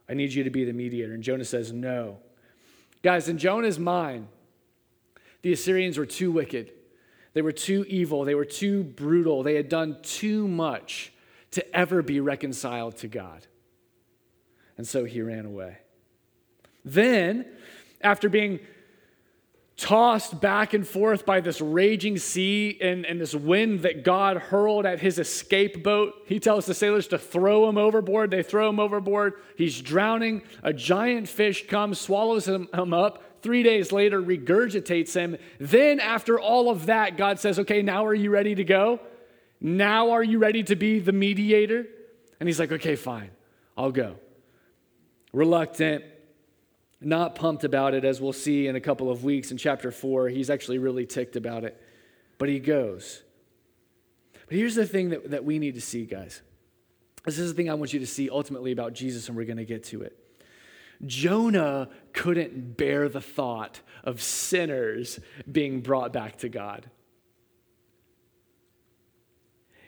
I 0.10 0.15
need 0.15 0.34
you 0.34 0.43
to 0.43 0.50
be 0.50 0.65
the 0.65 0.74
mediator. 0.74 1.13
And 1.13 1.22
Jonah 1.22 1.46
says, 1.46 1.72
No. 1.72 2.17
Guys, 3.03 3.29
in 3.29 3.38
Jonah's 3.38 3.77
mind, 3.77 4.27
the 5.43 5.53
Assyrians 5.53 5.98
were 5.98 6.05
too 6.05 6.32
wicked. 6.32 6.72
They 7.34 7.42
were 7.42 7.52
too 7.52 7.86
evil. 7.88 8.25
They 8.25 8.36
were 8.36 8.46
too 8.46 8.84
brutal. 8.84 9.44
They 9.44 9.56
had 9.56 9.70
done 9.70 9.98
too 10.02 10.48
much 10.48 11.12
to 11.52 11.75
ever 11.75 12.02
be 12.02 12.20
reconciled 12.20 12.98
to 12.98 13.08
God. 13.08 13.48
And 14.78 14.88
so 14.88 15.06
he 15.06 15.22
ran 15.22 15.46
away. 15.46 15.78
Then, 16.86 17.46
after 18.02 18.30
being 18.30 18.60
tossed 19.75 20.40
back 20.40 20.74
and 20.74 20.88
forth 20.88 21.25
by 21.25 21.42
this 21.42 21.60
raging 21.60 22.18
sea 22.18 22.78
and, 22.82 23.06
and 23.06 23.20
this 23.20 23.34
wind 23.34 23.82
that 23.82 24.04
God 24.04 24.38
hurled 24.38 24.86
at 24.86 25.00
his 25.00 25.18
escape 25.18 25.84
boat. 25.84 26.13
He 26.28 26.40
tells 26.40 26.66
the 26.66 26.74
sailors 26.74 27.08
to 27.08 27.18
throw 27.18 27.68
him 27.68 27.78
overboard. 27.78 28.30
They 28.30 28.44
throw 28.44 28.70
him 28.70 28.80
overboard. 28.80 29.34
He's 29.58 29.82
drowning. 29.82 30.44
A 30.62 30.74
giant 30.74 31.28
fish 31.28 31.68
comes, 31.68 32.00
swallows 32.00 32.48
him, 32.48 32.68
him 32.74 32.94
up, 32.94 33.24
Three 33.44 33.62
days 33.62 33.92
later, 33.92 34.22
regurgitates 34.22 35.14
him. 35.14 35.38
Then, 35.60 36.00
after 36.00 36.40
all 36.40 36.70
of 36.70 36.86
that, 36.86 37.18
God 37.18 37.40
says, 37.40 37.60
Okay, 37.60 37.82
now 37.82 38.06
are 38.06 38.14
you 38.14 38.30
ready 38.32 38.56
to 38.56 38.64
go? 38.64 39.02
Now 39.60 40.12
are 40.12 40.24
you 40.24 40.40
ready 40.40 40.64
to 40.64 40.76
be 40.76 41.00
the 41.00 41.12
mediator? 41.12 41.86
And 42.40 42.48
he's 42.48 42.60
like, 42.60 42.72
Okay, 42.72 42.96
fine, 42.96 43.32
I'll 43.78 43.92
go. 43.92 44.16
reluctant, 45.34 46.06
not 47.02 47.36
pumped 47.36 47.66
about 47.66 47.94
it, 47.94 48.06
as 48.06 48.22
we'll 48.22 48.32
see 48.32 48.68
in 48.68 48.78
a 48.78 48.82
couple 48.82 49.12
of 49.12 49.26
weeks 49.26 49.52
in 49.52 49.58
chapter 49.58 49.92
4. 49.92 50.30
He's 50.30 50.50
actually 50.50 50.78
really 50.78 51.06
ticked 51.06 51.36
about 51.36 51.66
it, 51.66 51.82
but 52.38 52.48
he 52.48 52.60
goes. 52.60 53.24
But 54.48 54.58
here's 54.58 54.76
the 54.76 54.86
thing 54.86 55.10
that, 55.10 55.32
that 55.32 55.44
we 55.44 55.60
need 55.60 55.76
to 55.76 55.82
see, 55.82 56.06
guys. 56.06 56.42
This 57.26 57.40
is 57.40 57.52
the 57.52 57.56
thing 57.56 57.70
I 57.70 57.74
want 57.74 57.92
you 57.94 58.00
to 58.00 58.08
see 58.08 58.30
ultimately 58.30 58.72
about 58.72 58.94
Jesus, 58.94 59.28
and 59.28 59.38
we're 59.38 59.46
going 59.46 59.58
to 59.58 59.66
get 59.66 59.84
to 59.86 60.02
it. 60.04 60.18
Jonah 61.06 61.90
couldn't 62.14 62.78
bear 62.78 63.10
the 63.10 63.22
thought 63.22 63.82
of 64.04 64.22
sinners 64.22 65.20
being 65.50 65.82
brought 65.82 66.14
back 66.14 66.38
to 66.38 66.50
God. 66.50 66.90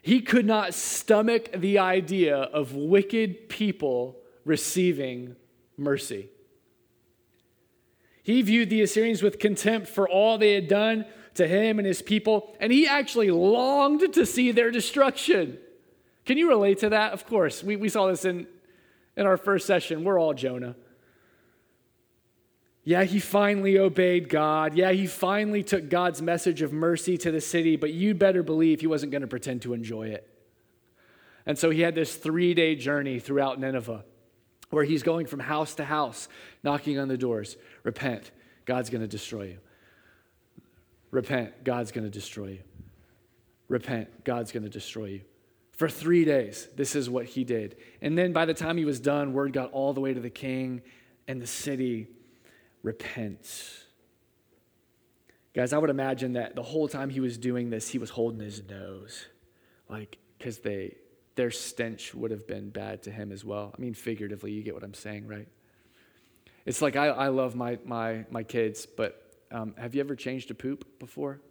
He 0.01 0.21
could 0.21 0.45
not 0.45 0.73
stomach 0.73 1.49
the 1.51 1.79
idea 1.79 2.37
of 2.37 2.75
wicked 2.75 3.49
people 3.49 4.17
receiving 4.43 5.35
mercy. 5.77 6.29
He 8.21 8.41
viewed 8.41 8.69
the 8.69 8.81
Assyrians 8.81 9.23
with 9.23 9.39
contempt 9.39 9.87
for 9.87 10.07
all 10.07 10.37
they 10.37 10.53
had 10.53 10.67
done 10.67 11.05
to 11.35 11.47
him 11.47 11.79
and 11.79 11.87
his 11.87 12.01
people, 12.01 12.55
and 12.59 12.71
he 12.71 12.87
actually 12.87 13.29
longed 13.29 14.13
to 14.13 14.25
see 14.25 14.51
their 14.51 14.71
destruction. 14.71 15.57
Can 16.25 16.37
you 16.37 16.49
relate 16.49 16.79
to 16.79 16.89
that? 16.89 17.13
Of 17.13 17.25
course. 17.25 17.63
We, 17.63 17.75
we 17.75 17.89
saw 17.89 18.07
this 18.07 18.25
in, 18.25 18.47
in 19.15 19.25
our 19.25 19.37
first 19.37 19.67
session. 19.67 20.03
We're 20.03 20.19
all 20.19 20.33
Jonah. 20.33 20.75
Yeah, 22.87 23.03
he 23.03 23.19
finally 23.19 23.79
obeyed 23.79 24.29
God. 24.29 24.75
Yeah, 24.75 24.91
he 24.91 25.07
finally 25.07 25.63
took 25.63 25.89
God's 25.89 26.21
message 26.21 26.61
of 26.61 26.71
mercy 26.71 27.17
to 27.17 27.31
the 27.31 27.41
city, 27.41 27.77
but 27.77 27.91
you'd 27.91 28.19
better 28.19 28.43
believe 28.43 28.79
he 28.79 28.87
wasn't 28.87 29.11
going 29.11 29.23
to 29.23 29.27
pretend 29.27 29.63
to 29.63 29.73
enjoy 29.73 30.09
it. 30.09 30.29
And 31.47 31.57
so 31.57 31.71
he 31.71 31.81
had 31.81 31.95
this 31.95 32.15
three 32.15 32.53
day 32.53 32.75
journey 32.75 33.19
throughout 33.19 33.59
Nineveh 33.59 34.05
where 34.69 34.83
he's 34.83 35.01
going 35.01 35.25
from 35.25 35.39
house 35.39 35.75
to 35.75 35.83
house, 35.83 36.27
knocking 36.63 36.99
on 36.99 37.07
the 37.07 37.17
doors. 37.17 37.57
Repent, 37.83 38.29
God's 38.65 38.91
going 38.91 39.01
to 39.01 39.07
destroy 39.07 39.43
you. 39.43 39.57
Repent, 41.09 41.63
God's 41.63 41.91
going 41.91 42.03
to 42.03 42.11
destroy 42.11 42.47
you. 42.47 42.59
Repent, 43.67 44.23
God's 44.23 44.51
going 44.51 44.63
to 44.63 44.69
destroy 44.69 45.05
you. 45.05 45.21
For 45.71 45.89
three 45.89 46.23
days, 46.23 46.67
this 46.75 46.95
is 46.95 47.09
what 47.09 47.25
he 47.25 47.43
did. 47.43 47.77
And 48.01 48.17
then 48.17 48.31
by 48.31 48.45
the 48.45 48.53
time 48.53 48.77
he 48.77 48.85
was 48.85 48.99
done, 48.99 49.33
word 49.33 49.53
got 49.53 49.71
all 49.71 49.93
the 49.93 50.01
way 50.01 50.13
to 50.13 50.19
the 50.19 50.29
king 50.29 50.81
and 51.27 51.41
the 51.41 51.47
city 51.47 52.07
repents. 52.85 53.83
Guys, 55.53 55.73
I 55.73 55.77
would 55.77 55.89
imagine 55.89 56.33
that 56.33 56.55
the 56.55 56.63
whole 56.63 56.87
time 56.87 57.09
he 57.09 57.19
was 57.19 57.37
doing 57.37 57.69
this, 57.69 57.89
he 57.89 57.97
was 57.97 58.09
holding 58.09 58.39
his 58.39 58.61
nose. 58.69 59.25
Like, 59.89 60.17
because 60.37 60.59
they 60.59 60.95
their 61.35 61.51
stench 61.51 62.13
would 62.15 62.31
have 62.31 62.47
been 62.47 62.69
bad 62.69 63.03
to 63.03 63.11
him 63.11 63.31
as 63.31 63.43
well. 63.43 63.73
I 63.77 63.81
mean, 63.81 63.93
figuratively, 63.93 64.51
you 64.51 64.63
get 64.63 64.73
what 64.73 64.83
I'm 64.83 64.93
saying, 64.93 65.27
right? 65.27 65.47
It's 66.65 66.81
like 66.81 66.95
I, 66.95 67.07
I 67.07 67.27
love 67.27 67.55
my, 67.55 67.77
my, 67.83 68.25
my 68.31 68.43
kids, 68.43 68.85
but 68.85 69.21
um, 69.51 69.75
have 69.77 69.93
you 69.95 70.01
ever 70.01 70.15
changed 70.15 70.49
a 70.51 70.53
poop 70.53 70.97
before? 70.97 71.41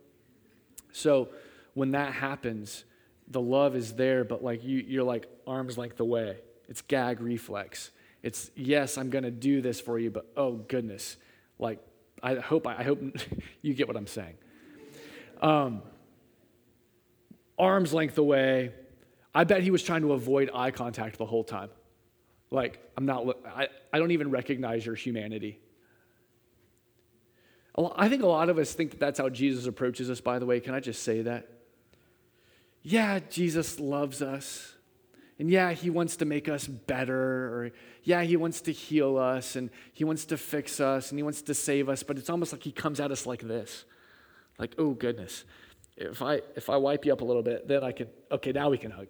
So 0.93 1.29
when 1.75 1.91
that 1.91 2.15
happens, 2.15 2.85
the 3.29 3.41
love 3.41 3.77
is 3.77 3.93
there, 3.95 4.25
but 4.25 4.43
like 4.43 4.65
you, 4.65 4.79
you're 4.79 5.05
like 5.05 5.29
arms 5.47 5.77
length 5.77 6.01
away. 6.01 6.39
It's 6.67 6.81
gag 6.81 7.21
reflex. 7.21 7.91
It's 8.25 8.51
yes, 8.57 8.97
I'm 8.97 9.11
going 9.11 9.25
to 9.25 9.31
do 9.31 9.61
this 9.61 9.83
for 9.83 9.99
you, 9.99 10.11
but 10.11 10.25
oh 10.35 10.53
goodness, 10.53 11.19
like 11.59 11.79
I 12.23 12.37
hope 12.37 12.67
I 12.67 12.83
hope 12.83 13.03
you 13.63 13.75
get 13.75 13.87
what 13.87 13.99
I'm 13.99 14.07
saying. 14.07 14.37
Um, 15.43 15.83
arms 17.59 17.93
length 17.93 18.17
away. 18.17 18.73
I 19.35 19.45
bet 19.45 19.63
he 19.63 19.71
was 19.71 19.83
trying 19.83 20.01
to 20.03 20.15
avoid 20.15 20.49
eye 20.55 20.71
contact 20.71 21.19
the 21.19 21.27
whole 21.27 21.45
time. 21.45 21.69
Like 22.51 22.81
I'm 22.97 23.05
not. 23.05 23.27
I, 23.47 23.69
I 23.93 23.99
don't 23.99 24.13
even 24.13 24.31
recognize 24.31 24.87
your 24.87 24.95
humanity. 24.95 25.61
I 27.77 28.09
think 28.09 28.23
a 28.23 28.27
lot 28.27 28.49
of 28.49 28.57
us 28.57 28.73
think 28.73 28.93
that 28.93 29.01
that's 29.01 29.19
how 29.19 29.29
Jesus 29.29 29.67
approaches 29.67 30.09
us. 30.09 30.23
By 30.23 30.39
the 30.39 30.47
way, 30.47 30.61
can 30.61 30.73
I 30.73 30.81
just 30.81 31.03
say 31.03 31.21
that? 31.23 31.47
Yeah, 32.81 33.21
Jesus 33.29 33.79
loves 33.79 34.23
us. 34.23 34.75
And 35.39 35.51
yeah, 35.51 35.73
he 35.73 35.91
wants 35.91 36.17
to 36.17 36.25
make 36.25 36.49
us 36.49 36.67
better, 36.67 37.17
or 37.17 37.71
yeah, 38.05 38.23
he 38.23 38.37
wants 38.37 38.61
to 38.63 38.73
heal 38.73 39.17
us, 39.17 39.57
and 39.57 39.71
he 39.93 40.05
wants 40.05 40.27
to 40.27 40.37
fix 40.37 40.79
us, 40.79 41.11
and 41.11 41.19
he 41.19 41.23
wants 41.23 41.43
to 41.43 41.55
save 41.55 41.89
us, 41.89 42.03
but 42.03 42.19
it's 42.19 42.31
almost 42.31 42.53
like 42.53 42.63
he 42.63 42.73
comes 42.73 43.01
at 43.01 43.11
us 43.11 43.27
like 43.27 43.41
this. 43.41 43.85
Like, 44.59 44.75
oh 44.79 44.91
goodness. 44.91 45.45
If 45.97 46.23
I 46.23 46.41
if 46.57 46.69
I 46.71 46.77
wipe 46.77 47.05
you 47.05 47.13
up 47.13 47.21
a 47.21 47.25
little 47.25 47.43
bit, 47.43 47.67
then 47.67 47.83
I 47.83 47.93
can 47.93 48.09
okay, 48.31 48.53
now 48.53 48.71
we 48.71 48.79
can 48.79 48.91
hug. 48.91 49.09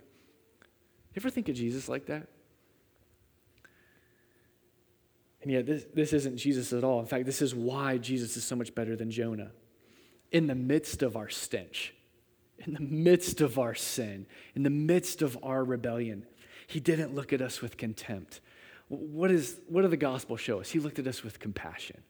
You 1.15 1.21
ever 1.21 1.31
think 1.31 1.49
of 1.49 1.57
Jesus 1.57 1.89
like 1.89 2.07
that? 2.07 2.29
And 5.43 5.53
yet 5.53 5.67
this, 5.67 5.85
this 5.93 6.13
isn't 6.13 6.39
Jesus 6.39 6.73
at 6.73 6.85
all. 6.85 7.01
In 7.01 7.07
fact, 7.07 7.27
this 7.27 7.43
is 7.43 7.55
why 7.55 7.99
Jesus 7.99 8.37
is 8.37 8.45
so 8.45 8.57
much 8.57 8.75
better 8.75 8.97
than 8.97 9.11
Jonah. 9.11 9.51
In 10.33 10.47
the 10.47 10.55
midst 10.55 11.03
of 11.03 11.17
our 11.17 11.29
stench, 11.29 11.95
in 12.67 12.75
the 12.75 12.81
midst 12.81 13.41
of 13.41 13.59
our 13.59 13.75
sin, 13.75 14.27
in 14.55 14.63
the 14.63 14.71
midst 14.71 15.21
of 15.21 15.39
our 15.43 15.63
rebellion, 15.63 16.27
he 16.67 16.81
didn't 16.81 17.15
look 17.15 17.33
at 17.33 17.43
us 17.43 17.61
with 17.61 17.77
contempt. 17.77 18.41
What, 18.95 19.31
is, 19.31 19.59
what 19.69 19.83
do 19.83 19.89
the 19.89 19.97
gospel 19.97 20.37
show 20.37 20.61
us? 20.61 20.71
He 20.71 20.79
looked 20.79 20.99
at 20.99 21.07
us 21.07 21.23
with 21.23 21.41
compassion. 21.41 22.01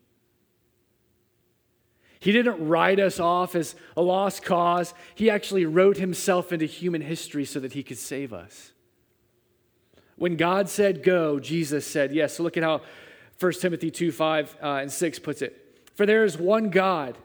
He 2.20 2.32
didn't 2.32 2.66
write 2.66 3.00
us 3.00 3.20
off 3.20 3.54
as 3.54 3.74
a 3.96 4.02
lost 4.02 4.42
cause. 4.42 4.94
He 5.14 5.28
actually 5.28 5.66
wrote 5.66 5.98
himself 5.98 6.52
into 6.52 6.64
human 6.64 7.02
history 7.02 7.44
so 7.44 7.60
that 7.60 7.74
he 7.74 7.82
could 7.82 7.98
save 7.98 8.32
us. 8.32 8.72
When 10.16 10.36
God 10.36 10.68
said 10.68 11.02
go, 11.02 11.38
Jesus 11.38 11.86
said 11.86 12.14
yes. 12.14 12.36
So 12.36 12.42
look 12.42 12.56
at 12.56 12.62
how 12.62 12.80
1 13.40 13.52
Timothy 13.54 13.90
2 13.90 14.12
5 14.12 14.56
uh, 14.62 14.66
and 14.66 14.90
6 14.90 15.18
puts 15.18 15.42
it. 15.42 15.82
For 15.96 16.06
there 16.06 16.24
is 16.24 16.38
one 16.38 16.70
God 16.70 17.18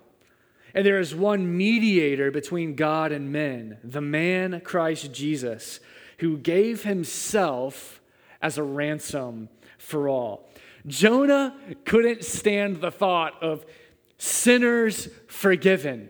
and 0.74 0.86
there 0.86 1.00
is 1.00 1.16
one 1.16 1.58
mediator 1.58 2.32
between 2.32 2.76
God 2.76 3.12
and 3.12 3.32
men, 3.32 3.78
the 3.84 4.02
man 4.02 4.62
Christ 4.62 5.14
Jesus, 5.14 5.80
who 6.20 6.38
gave 6.38 6.84
himself 6.84 7.99
as 8.42 8.58
a 8.58 8.64
ransom 8.64 9.50
for 9.78 10.08
all. 10.10 10.50
Jonah 10.88 11.56
couldn't 11.86 12.24
stand 12.24 12.82
the 12.82 12.92
thought 12.92 13.42
of 13.44 13.66
sinners 14.18 15.10
forgiven. 15.28 16.10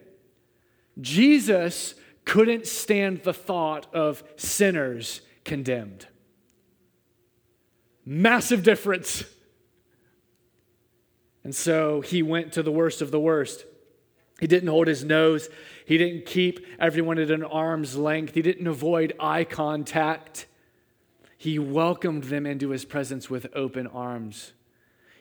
Jesus 1.00 1.96
couldn't 2.26 2.68
stand 2.68 3.24
the 3.24 3.34
thought 3.34 3.88
of 3.94 4.24
sinners 4.36 5.22
condemned. 5.44 6.06
Massive 8.06 8.63
difference. 8.63 9.24
And 11.44 11.56
so 11.56 12.02
he 12.02 12.22
went 12.22 12.54
to 12.54 12.63
the 12.63 12.72
worst 12.72 13.02
of 13.02 13.12
the 13.12 13.20
worst. 13.20 13.65
He 14.39 14.48
didn't 14.48 14.70
hold 14.70 14.88
his 14.88 15.04
nose. 15.04 15.50
He 15.86 15.98
didn't 15.98 16.26
keep 16.26 16.65
everyone 16.80 17.18
at 17.20 17.32
an 17.32 17.44
arm's 17.44 17.98
length. 17.98 18.34
He 18.36 18.42
didn't 18.42 18.68
avoid 18.68 19.13
eye 19.20 19.44
contact. 19.44 20.46
He 21.39 21.58
welcomed 21.58 22.25
them 22.25 22.45
into 22.45 22.71
his 22.71 22.84
presence 22.84 23.30
with 23.30 23.47
open 23.56 23.88
arms. 23.88 24.52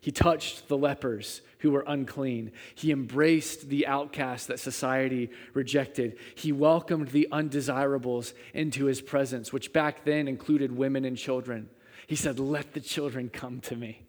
He 0.00 0.10
touched 0.10 0.66
the 0.66 0.76
lepers 0.76 1.42
who 1.60 1.70
were 1.70 1.84
unclean. 1.86 2.50
He 2.74 2.90
embraced 2.90 3.68
the 3.68 3.86
outcasts 3.86 4.48
that 4.48 4.58
society 4.58 5.30
rejected. 5.54 6.18
He 6.34 6.50
welcomed 6.50 7.08
the 7.08 7.28
undesirables 7.30 8.34
into 8.52 8.86
his 8.86 9.00
presence, 9.00 9.52
which 9.52 9.72
back 9.72 10.04
then 10.04 10.26
included 10.26 10.76
women 10.76 11.04
and 11.04 11.16
children. 11.16 11.70
He 12.08 12.16
said, 12.16 12.40
Let 12.40 12.74
the 12.74 12.80
children 12.80 13.28
come 13.28 13.60
to 13.62 13.76
me. 13.76 14.02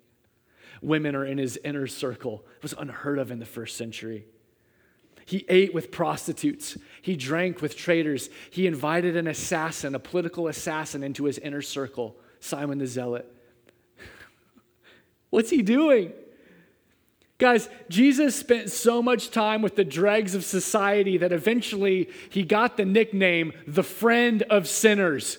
Women 0.82 1.16
are 1.16 1.26
in 1.26 1.38
his 1.38 1.60
inner 1.64 1.86
circle. 1.86 2.44
It 2.58 2.64
was 2.64 2.74
unheard 2.76 3.20
of 3.20 3.30
in 3.30 3.38
the 3.38 3.46
first 3.46 3.78
century. 3.78 4.26
He 5.30 5.46
ate 5.48 5.76
with 5.76 5.92
prostitutes. 5.92 6.76
He 7.04 7.16
drank 7.16 7.62
with 7.62 7.78
traitors. 7.78 8.32
He 8.50 8.66
invited 8.66 9.16
an 9.16 9.28
assassin, 9.28 9.94
a 9.94 10.00
political 10.00 10.48
assassin, 10.48 11.04
into 11.04 11.26
his 11.26 11.38
inner 11.38 11.62
circle, 11.62 12.16
Simon 12.40 12.80
the 12.80 12.88
Zealot. 12.88 13.32
What's 15.30 15.52
he 15.52 15.62
doing? 15.62 16.14
Guys, 17.38 17.70
Jesus 17.90 18.36
spent 18.36 18.72
so 18.72 19.04
much 19.04 19.30
time 19.30 19.62
with 19.62 19.76
the 19.76 19.86
dregs 19.86 20.34
of 20.34 20.44
society 20.44 21.16
that 21.20 21.32
eventually 21.32 22.10
he 22.32 22.42
got 22.42 22.76
the 22.76 22.84
nickname 22.84 23.54
the 23.68 23.84
friend 23.84 24.42
of 24.50 24.68
sinners. 24.68 25.38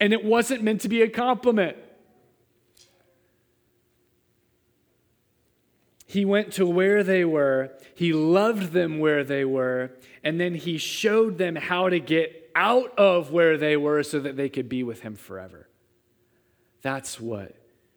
And 0.00 0.12
it 0.12 0.24
wasn't 0.24 0.64
meant 0.64 0.80
to 0.80 0.88
be 0.88 1.02
a 1.02 1.08
compliment. 1.08 1.76
He 6.06 6.24
went 6.24 6.52
to 6.54 6.66
where 6.66 7.02
they 7.02 7.24
were, 7.24 7.72
he 7.94 8.12
loved 8.12 8.72
them 8.72 9.00
where 9.00 9.24
they 9.24 9.44
were, 9.44 9.90
and 10.22 10.40
then 10.40 10.54
he 10.54 10.78
showed 10.78 11.36
them 11.36 11.56
how 11.56 11.88
to 11.88 11.98
get 11.98 12.50
out 12.54 12.96
of 12.96 13.32
where 13.32 13.58
they 13.58 13.76
were 13.76 14.02
so 14.02 14.20
that 14.20 14.36
they 14.36 14.48
could 14.48 14.68
be 14.68 14.82
with 14.82 15.00
him 15.00 15.16
forever. 15.16 15.68
That's 16.82 17.20
what 17.20 17.56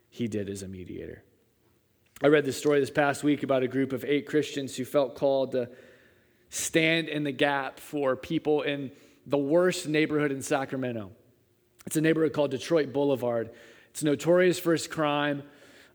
he 0.10 0.28
did 0.28 0.50
as 0.50 0.64
a 0.64 0.68
mediator. 0.68 1.24
I 2.22 2.28
read 2.28 2.46
this 2.46 2.58
story 2.58 2.80
this 2.80 2.90
past 2.90 3.24
week 3.24 3.44
about 3.44 3.64
a 3.64 3.68
group 3.68 3.94
of 3.94 4.04
eight 4.04 4.26
Christians 4.26 4.76
who 4.76 4.84
felt 4.84 5.16
called 5.16 5.52
to 5.52 5.70
stand 6.50 7.08
in 7.08 7.24
the 7.24 7.32
gap 7.32 7.80
for 7.80 8.16
people 8.16 8.64
in 8.64 8.92
the 9.26 9.38
worst 9.38 9.88
neighborhood 9.88 10.32
in 10.32 10.42
Sacramento. 10.42 11.12
It's 11.86 11.96
a 11.96 12.02
neighborhood 12.02 12.34
called 12.34 12.52
Detroit 12.52 12.92
Boulevard. 12.92 13.52
It's 13.92 14.04
notorious 14.04 14.60
for 14.60 14.74
its 14.74 14.88
crime. 14.88 15.44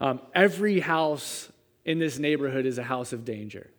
Um, 0.01 0.21
every 0.35 0.81
house 0.81 1.51
in 1.85 1.99
this 1.99 2.19
neighborhood 2.19 2.67
is 2.67 2.79
a 2.79 2.83
house 2.83 3.13
of 3.13 3.25
danger. 3.25 3.71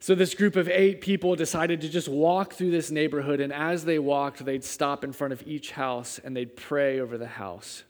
So, 0.00 0.14
this 0.14 0.34
group 0.34 0.54
of 0.54 0.68
eight 0.68 1.00
people 1.00 1.34
decided 1.34 1.80
to 1.80 1.88
just 1.88 2.08
walk 2.08 2.52
through 2.52 2.70
this 2.70 2.90
neighborhood, 2.90 3.40
and 3.40 3.52
as 3.52 3.84
they 3.84 3.98
walked, 3.98 4.44
they'd 4.44 4.62
stop 4.62 5.02
in 5.02 5.12
front 5.12 5.32
of 5.32 5.42
each 5.44 5.72
house 5.72 6.20
and 6.22 6.36
they'd 6.36 6.56
pray 6.56 7.00
over 7.00 7.18
the 7.18 7.26
house. 7.26 7.82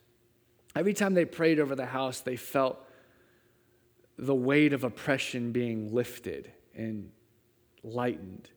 Every 0.74 0.94
time 0.94 1.14
they 1.14 1.26
prayed 1.26 1.60
over 1.60 1.74
the 1.74 1.86
house, 1.86 2.20
they 2.20 2.36
felt 2.36 2.78
the 4.16 4.34
weight 4.34 4.72
of 4.72 4.84
oppression 4.84 5.52
being 5.52 5.94
lifted 5.94 6.50
and 6.74 7.10
lightened. 7.82 8.48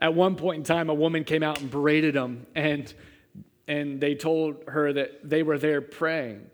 At 0.00 0.14
one 0.14 0.36
point 0.36 0.58
in 0.58 0.64
time, 0.64 0.88
a 0.88 0.94
woman 0.94 1.24
came 1.24 1.42
out 1.42 1.60
and 1.60 1.70
berated 1.70 2.14
them, 2.14 2.46
and, 2.54 2.92
and 3.66 4.00
they 4.00 4.14
told 4.14 4.64
her 4.68 4.92
that 4.92 5.28
they 5.28 5.42
were 5.42 5.58
there 5.58 5.80
praying. 5.80 6.46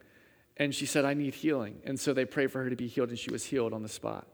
And 0.60 0.74
she 0.74 0.84
said, 0.84 1.06
I 1.06 1.14
need 1.14 1.34
healing. 1.34 1.80
And 1.84 1.98
so 1.98 2.12
they 2.12 2.26
prayed 2.26 2.52
for 2.52 2.62
her 2.62 2.68
to 2.68 2.76
be 2.76 2.86
healed, 2.86 3.08
and 3.08 3.18
she 3.18 3.30
was 3.30 3.46
healed 3.46 3.72
on 3.72 3.82
the 3.82 3.88
spot. 3.88 4.26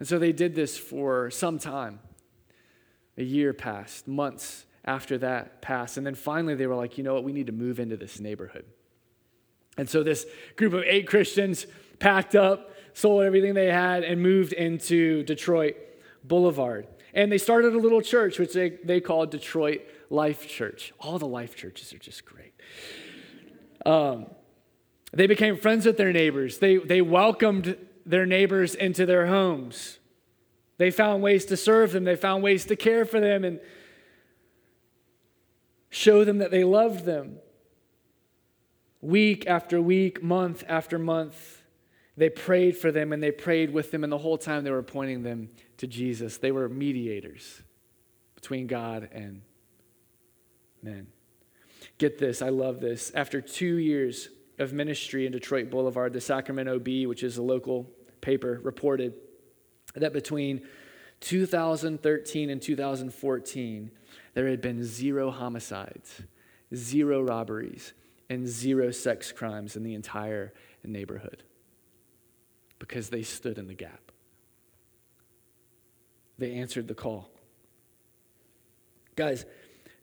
And 0.00 0.08
so 0.08 0.18
they 0.18 0.32
did 0.32 0.56
this 0.56 0.76
for 0.76 1.30
some 1.30 1.60
time. 1.60 2.00
A 3.16 3.22
year 3.22 3.52
passed, 3.52 4.08
months 4.08 4.66
after 4.84 5.16
that 5.18 5.62
passed. 5.62 5.96
And 5.96 6.04
then 6.04 6.16
finally 6.16 6.56
they 6.56 6.66
were 6.66 6.74
like, 6.74 6.98
you 6.98 7.04
know 7.04 7.14
what, 7.14 7.22
we 7.22 7.32
need 7.32 7.46
to 7.46 7.52
move 7.52 7.78
into 7.78 7.96
this 7.96 8.18
neighborhood. 8.18 8.64
And 9.76 9.88
so 9.88 10.02
this 10.02 10.26
group 10.56 10.72
of 10.72 10.82
eight 10.84 11.06
Christians 11.06 11.68
packed 12.00 12.34
up, 12.34 12.74
sold 12.92 13.22
everything 13.22 13.54
they 13.54 13.70
had, 13.70 14.02
and 14.02 14.20
moved 14.20 14.52
into 14.52 15.22
Detroit 15.22 15.76
Boulevard. 16.24 16.88
And 17.14 17.30
they 17.30 17.38
started 17.38 17.74
a 17.74 17.78
little 17.78 18.02
church, 18.02 18.40
which 18.40 18.54
they, 18.54 18.70
they 18.82 19.00
called 19.00 19.30
Detroit 19.30 19.82
Life 20.10 20.48
Church. 20.48 20.92
All 20.98 21.16
the 21.20 21.28
life 21.28 21.54
churches 21.54 21.92
are 21.92 21.98
just 21.98 22.24
great. 22.24 22.54
Um, 23.86 24.26
they 25.12 25.26
became 25.26 25.56
friends 25.56 25.86
with 25.86 25.96
their 25.96 26.12
neighbors. 26.12 26.58
They, 26.58 26.76
they 26.76 27.00
welcomed 27.00 27.76
their 28.04 28.26
neighbors 28.26 28.74
into 28.74 29.06
their 29.06 29.26
homes. 29.26 29.98
They 30.76 30.90
found 30.90 31.22
ways 31.22 31.44
to 31.46 31.56
serve 31.56 31.92
them, 31.92 32.04
they 32.04 32.16
found 32.16 32.42
ways 32.42 32.64
to 32.66 32.76
care 32.76 33.04
for 33.04 33.20
them 33.20 33.44
and 33.44 33.60
show 35.90 36.24
them 36.24 36.38
that 36.38 36.50
they 36.50 36.64
loved 36.64 37.04
them. 37.04 37.38
Week 39.00 39.46
after 39.46 39.80
week, 39.80 40.22
month 40.22 40.64
after 40.68 40.98
month, 40.98 41.62
they 42.16 42.28
prayed 42.28 42.76
for 42.76 42.90
them 42.90 43.12
and 43.12 43.22
they 43.22 43.30
prayed 43.30 43.72
with 43.72 43.90
them, 43.90 44.02
and 44.02 44.12
the 44.12 44.18
whole 44.18 44.38
time 44.38 44.64
they 44.64 44.70
were 44.70 44.82
pointing 44.82 45.22
them 45.22 45.50
to 45.76 45.86
Jesus. 45.86 46.36
They 46.36 46.50
were 46.50 46.68
mediators 46.68 47.62
between 48.34 48.66
God 48.66 49.08
and 49.12 49.42
men. 50.82 51.08
Get 51.98 52.18
this, 52.18 52.42
I 52.42 52.48
love 52.48 52.80
this. 52.80 53.12
After 53.14 53.40
two 53.40 53.76
years 53.76 54.28
of 54.58 54.72
ministry 54.72 55.26
in 55.26 55.32
Detroit 55.32 55.70
Boulevard, 55.70 56.12
the 56.12 56.20
Sacramento 56.20 56.78
Bee, 56.78 57.06
which 57.06 57.22
is 57.22 57.36
a 57.36 57.42
local 57.42 57.90
paper 58.20 58.60
reported 58.62 59.14
that 59.94 60.12
between 60.12 60.62
2013 61.20 62.50
and 62.50 62.62
2014, 62.62 63.90
there 64.34 64.48
had 64.48 64.60
been 64.60 64.84
zero 64.84 65.30
homicides, 65.30 66.22
zero 66.74 67.22
robberies, 67.22 67.92
and 68.30 68.46
zero 68.46 68.90
sex 68.90 69.32
crimes 69.32 69.76
in 69.76 69.82
the 69.82 69.94
entire 69.94 70.52
neighborhood 70.84 71.42
because 72.78 73.10
they 73.10 73.22
stood 73.22 73.58
in 73.58 73.66
the 73.66 73.74
gap. 73.74 74.12
They 76.38 76.54
answered 76.54 76.86
the 76.86 76.94
call. 76.94 77.30
Guys, 79.16 79.44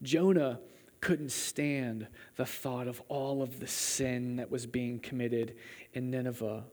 Jonah 0.04 0.60
couldn't 1.06 1.32
stand 1.32 2.08
the 2.36 2.46
thought 2.46 2.88
of 2.88 3.02
all 3.10 3.42
of 3.42 3.60
the 3.60 3.68
sin 3.68 4.38
that 4.38 4.50
was 4.50 4.66
being 4.66 5.00
committed 5.00 5.56
in 5.94 6.10
Nineveh 6.10 6.64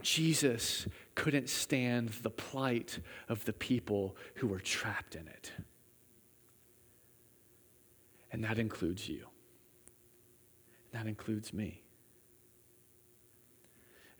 Jesus 0.00 0.86
couldn't 1.14 1.48
stand 1.48 2.08
the 2.22 2.30
plight 2.30 2.98
of 3.28 3.44
the 3.44 3.52
people 3.52 4.16
who 4.36 4.46
were 4.46 4.60
trapped 4.60 5.14
in 5.14 5.28
it. 5.28 5.52
And 8.32 8.42
that 8.44 8.58
includes 8.58 9.08
you. 9.08 9.26
That 10.92 11.06
includes 11.06 11.52
me. 11.52 11.82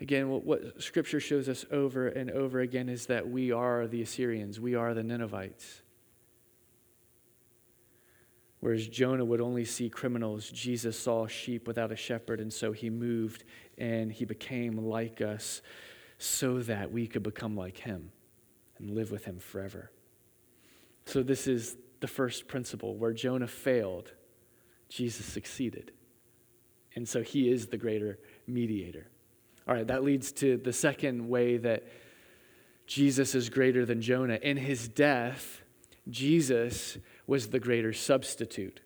Again, 0.01 0.29
what, 0.29 0.45
what, 0.45 0.83
Scripture 0.83 1.21
shows 1.21 1.49
us 1.49 1.65
over 1.71 2.09
and 2.09 2.31
over 2.31 2.61
again 2.61 2.89
is 2.89 3.07
that 3.07 3.29
we 3.29 3.53
are 3.53 3.87
the 3.87 4.03
Assyrians, 4.03 4.59
we 4.61 4.75
are 4.75 4.95
the 4.95 5.03
Ninevites. 5.03 5.82
Whereas 8.63 8.87
Jonah 8.87 9.25
would 9.25 9.41
only 9.41 9.65
see 9.65 9.91
criminals, 9.91 10.49
Jesus 10.49 10.97
saw 10.97 11.27
sheep 11.27 11.67
without 11.67 11.91
a 11.91 11.97
shepherd, 11.97 12.39
and 12.39 12.53
so 12.53 12.71
he 12.71 12.91
moved 12.91 13.43
and 13.77 14.13
he 14.13 14.25
became 14.25 14.77
like 14.77 15.21
us 15.21 15.63
so 16.17 16.61
that 16.61 16.93
we 16.93 17.09
could 17.09 17.25
become 17.25 17.57
like 17.57 17.79
him 17.79 18.13
and 18.79 18.93
live 18.93 19.11
with 19.11 19.25
him 19.25 19.41
forever. 19.41 19.91
So, 21.07 21.25
this 21.25 21.49
is 21.49 21.77
the 21.99 22.07
first 22.07 22.47
principle 22.47 22.95
where 22.95 23.13
Jonah 23.13 23.49
failed, 23.49 24.13
Jesus 24.89 25.27
succeeded. 25.27 25.91
And 26.95 27.09
so, 27.09 27.21
he 27.21 27.51
is 27.51 27.67
the 27.67 27.77
greater 27.77 28.21
mediator. 28.47 29.09
All 29.67 29.75
right, 29.75 29.89
that 29.89 30.05
leads 30.05 30.31
to 30.35 30.57
the 30.57 30.73
second 30.73 31.29
way 31.29 31.57
that 31.57 31.83
Jesus 32.87 33.35
is 33.35 33.51
greater 33.51 33.85
than 33.85 34.01
Jonah. 34.01 34.39
In 34.41 34.57
his 34.57 34.87
death, 34.87 35.63
Jesus 36.09 36.97
was 37.27 37.49
the 37.49 37.61
greater 37.61 37.93
substitute. 37.93 38.81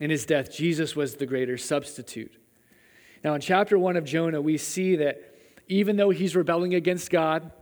In 0.00 0.10
his 0.10 0.24
death, 0.24 0.50
Jesus 0.50 0.96
was 0.96 1.16
the 1.16 1.26
greater 1.26 1.58
substitute. 1.58 2.32
Now, 3.22 3.34
in 3.34 3.40
chapter 3.40 3.78
one 3.78 3.96
of 3.96 4.04
Jonah, 4.04 4.40
we 4.40 4.56
see 4.56 4.96
that 4.96 5.34
even 5.68 5.96
though 5.96 6.10
he's 6.10 6.34
rebelling 6.34 6.74
against 6.74 7.10
God, 7.10 7.52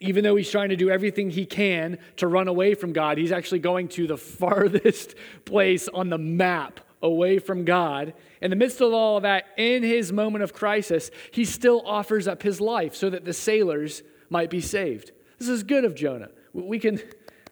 even 0.00 0.24
though 0.24 0.36
he's 0.36 0.50
trying 0.50 0.70
to 0.70 0.76
do 0.76 0.88
everything 0.88 1.30
he 1.30 1.44
can 1.44 1.98
to 2.16 2.26
run 2.26 2.48
away 2.48 2.74
from 2.74 2.92
God, 2.92 3.18
he's 3.18 3.32
actually 3.32 3.58
going 3.58 3.88
to 3.88 4.06
the 4.06 4.16
farthest 4.16 5.14
place 5.44 5.88
on 5.88 6.08
the 6.08 6.18
map 6.18 6.80
away 7.02 7.38
from 7.38 7.64
God. 7.64 8.14
In 8.40 8.50
the 8.50 8.56
midst 8.56 8.80
of 8.80 8.92
all 8.92 9.16
of 9.16 9.22
that, 9.24 9.46
in 9.56 9.82
his 9.82 10.12
moment 10.12 10.44
of 10.44 10.52
crisis, 10.52 11.10
he 11.32 11.44
still 11.44 11.82
offers 11.84 12.28
up 12.28 12.42
his 12.42 12.60
life 12.60 12.94
so 12.94 13.10
that 13.10 13.24
the 13.24 13.32
sailors 13.32 14.02
might 14.28 14.50
be 14.50 14.60
saved. 14.60 15.12
This 15.38 15.48
is 15.48 15.62
good 15.62 15.84
of 15.84 15.94
Jonah. 15.94 16.28
We 16.52 16.78
can, 16.78 17.00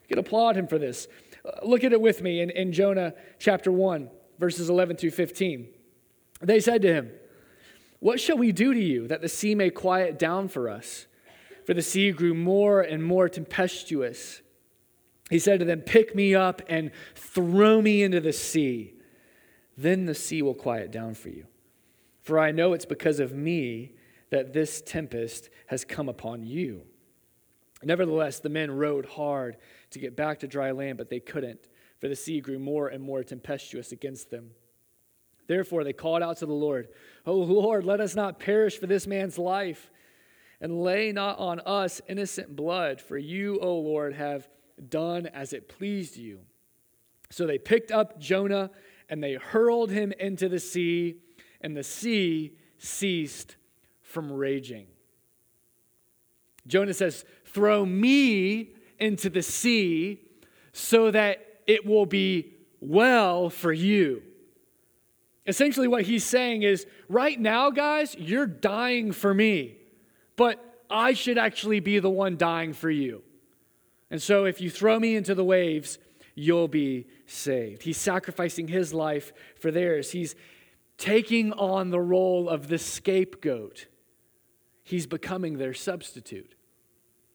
we 0.09 0.15
can 0.15 0.19
applaud 0.19 0.57
him 0.57 0.65
for 0.65 0.79
this. 0.79 1.07
Uh, 1.45 1.51
look 1.63 1.83
at 1.83 1.93
it 1.93 2.01
with 2.01 2.23
me 2.23 2.41
in, 2.41 2.49
in 2.49 2.71
Jonah 2.71 3.13
chapter 3.37 3.71
1, 3.71 4.09
verses 4.39 4.67
11 4.67 4.97
through 4.97 5.11
15. 5.11 5.67
They 6.41 6.59
said 6.59 6.81
to 6.81 6.91
him, 6.91 7.11
What 7.99 8.19
shall 8.19 8.37
we 8.37 8.51
do 8.51 8.73
to 8.73 8.79
you 8.79 9.07
that 9.07 9.21
the 9.21 9.29
sea 9.29 9.53
may 9.53 9.69
quiet 9.69 10.17
down 10.17 10.47
for 10.47 10.67
us? 10.67 11.05
For 11.67 11.75
the 11.75 11.83
sea 11.83 12.11
grew 12.11 12.33
more 12.33 12.81
and 12.81 13.03
more 13.03 13.29
tempestuous. 13.29 14.41
He 15.29 15.37
said 15.37 15.59
to 15.59 15.65
them, 15.65 15.81
Pick 15.81 16.15
me 16.15 16.33
up 16.33 16.63
and 16.67 16.89
throw 17.13 17.79
me 17.79 18.01
into 18.01 18.19
the 18.19 18.33
sea. 18.33 18.95
Then 19.77 20.05
the 20.05 20.15
sea 20.15 20.41
will 20.41 20.55
quiet 20.55 20.89
down 20.89 21.13
for 21.13 21.29
you. 21.29 21.45
For 22.23 22.39
I 22.39 22.49
know 22.49 22.73
it's 22.73 22.85
because 22.85 23.19
of 23.19 23.33
me 23.33 23.91
that 24.31 24.53
this 24.53 24.81
tempest 24.81 25.51
has 25.67 25.85
come 25.85 26.09
upon 26.09 26.43
you. 26.43 26.81
Nevertheless, 27.83 28.39
the 28.39 28.49
men 28.49 28.71
rowed 28.71 29.05
hard 29.05 29.57
to 29.91 29.99
get 29.99 30.15
back 30.15 30.39
to 30.39 30.47
dry 30.47 30.71
land, 30.71 30.97
but 30.97 31.09
they 31.09 31.19
couldn't, 31.19 31.67
for 31.99 32.07
the 32.07 32.15
sea 32.15 32.39
grew 32.41 32.59
more 32.59 32.87
and 32.87 33.03
more 33.03 33.23
tempestuous 33.23 33.91
against 33.91 34.29
them. 34.29 34.51
Therefore, 35.47 35.83
they 35.83 35.93
called 35.93 36.21
out 36.21 36.37
to 36.37 36.45
the 36.45 36.53
Lord, 36.53 36.89
O 37.25 37.33
Lord, 37.33 37.83
let 37.83 37.99
us 37.99 38.15
not 38.15 38.39
perish 38.39 38.77
for 38.77 38.85
this 38.87 39.07
man's 39.07 39.37
life, 39.37 39.89
and 40.61 40.83
lay 40.83 41.11
not 41.11 41.39
on 41.39 41.59
us 41.61 42.01
innocent 42.07 42.55
blood, 42.55 43.01
for 43.01 43.17
you, 43.17 43.59
O 43.59 43.79
Lord, 43.79 44.13
have 44.13 44.47
done 44.89 45.25
as 45.27 45.53
it 45.53 45.67
pleased 45.67 46.17
you. 46.17 46.41
So 47.31 47.45
they 47.45 47.57
picked 47.57 47.91
up 47.91 48.19
Jonah 48.19 48.71
and 49.09 49.23
they 49.23 49.33
hurled 49.33 49.89
him 49.89 50.11
into 50.19 50.47
the 50.47 50.59
sea, 50.59 51.17
and 51.61 51.75
the 51.75 51.83
sea 51.83 52.53
ceased 52.77 53.55
from 54.01 54.31
raging. 54.31 54.85
Jonah 56.67 56.93
says, 56.93 57.25
Throw 57.45 57.85
me 57.85 58.75
into 58.99 59.29
the 59.29 59.41
sea 59.41 60.21
so 60.73 61.11
that 61.11 61.61
it 61.67 61.85
will 61.85 62.05
be 62.05 62.53
well 62.79 63.49
for 63.49 63.71
you. 63.71 64.23
Essentially, 65.45 65.87
what 65.87 66.03
he's 66.03 66.23
saying 66.23 66.63
is 66.63 66.85
right 67.07 67.39
now, 67.39 67.71
guys, 67.71 68.15
you're 68.17 68.45
dying 68.45 69.11
for 69.11 69.33
me, 69.33 69.77
but 70.35 70.63
I 70.89 71.13
should 71.13 71.37
actually 71.37 71.79
be 71.79 71.99
the 71.99 72.09
one 72.09 72.37
dying 72.37 72.73
for 72.73 72.89
you. 72.89 73.23
And 74.11 74.21
so, 74.21 74.45
if 74.45 74.61
you 74.61 74.69
throw 74.69 74.99
me 74.99 75.15
into 75.15 75.35
the 75.35 75.43
waves, 75.43 75.97
you'll 76.35 76.67
be 76.67 77.07
saved. 77.25 77.83
He's 77.83 77.97
sacrificing 77.97 78.67
his 78.67 78.93
life 78.93 79.31
for 79.59 79.71
theirs. 79.71 80.11
He's 80.11 80.35
taking 80.97 81.53
on 81.53 81.89
the 81.89 81.99
role 81.99 82.49
of 82.49 82.67
the 82.67 82.77
scapegoat. 82.77 83.87
He's 84.83 85.07
becoming 85.07 85.57
their 85.57 85.73
substitute. 85.73 86.55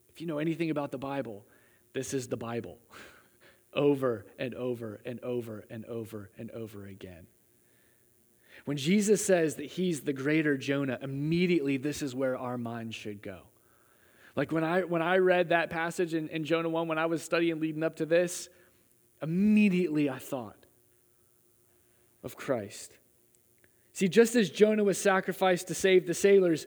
If 0.09 0.21
you 0.21 0.27
know 0.27 0.39
anything 0.39 0.71
about 0.71 0.91
the 0.91 0.99
Bible, 0.99 1.45
this 1.95 2.13
is 2.13 2.29
the 2.29 2.37
Bible 2.37 2.79
over 3.73 4.27
and 4.39 4.55
over 4.55 5.01
and 5.05 5.19
over 5.21 5.65
and 5.71 5.85
over 5.87 6.31
and 6.37 6.51
over 6.51 6.87
again. 6.87 7.27
When 8.67 8.77
Jesus 8.77 9.25
says 9.25 9.57
that 9.57 9.67
he's 9.67 10.03
the 10.03 10.13
greater 10.13 10.57
Jonah, 10.57 10.99
immediately 11.03 11.77
this 11.77 12.03
is 12.03 12.15
where 12.15 12.37
our 12.37 12.57
mind 12.57 12.95
should 12.95 13.21
go. 13.21 13.41
Like 14.37 14.53
when 14.53 14.65
I, 14.65 14.83
when 14.83 15.03
I 15.03 15.19
read 15.19 15.51
that 15.51 15.71
passage 15.71 16.15
in, 16.15 16.29
in 16.29 16.45
Jonah 16.45 16.69
1, 16.69 16.89
when 16.89 16.99
I 16.99 17.07
was 17.07 17.23
studying 17.23 17.61
leading 17.61 17.83
up 17.83 17.97
to 17.97 18.07
this, 18.07 18.49
immediately 19.23 20.09
I 20.11 20.19
thought 20.19 20.67
of 22.23 22.37
Christ. 22.37 22.93
See, 23.93 24.09
just 24.09 24.35
as 24.35 24.51
Jonah 24.51 24.83
was 24.83 24.99
sacrificed 24.99 25.69
to 25.69 25.75
save 25.75 26.07
the 26.07 26.15
sailors, 26.15 26.67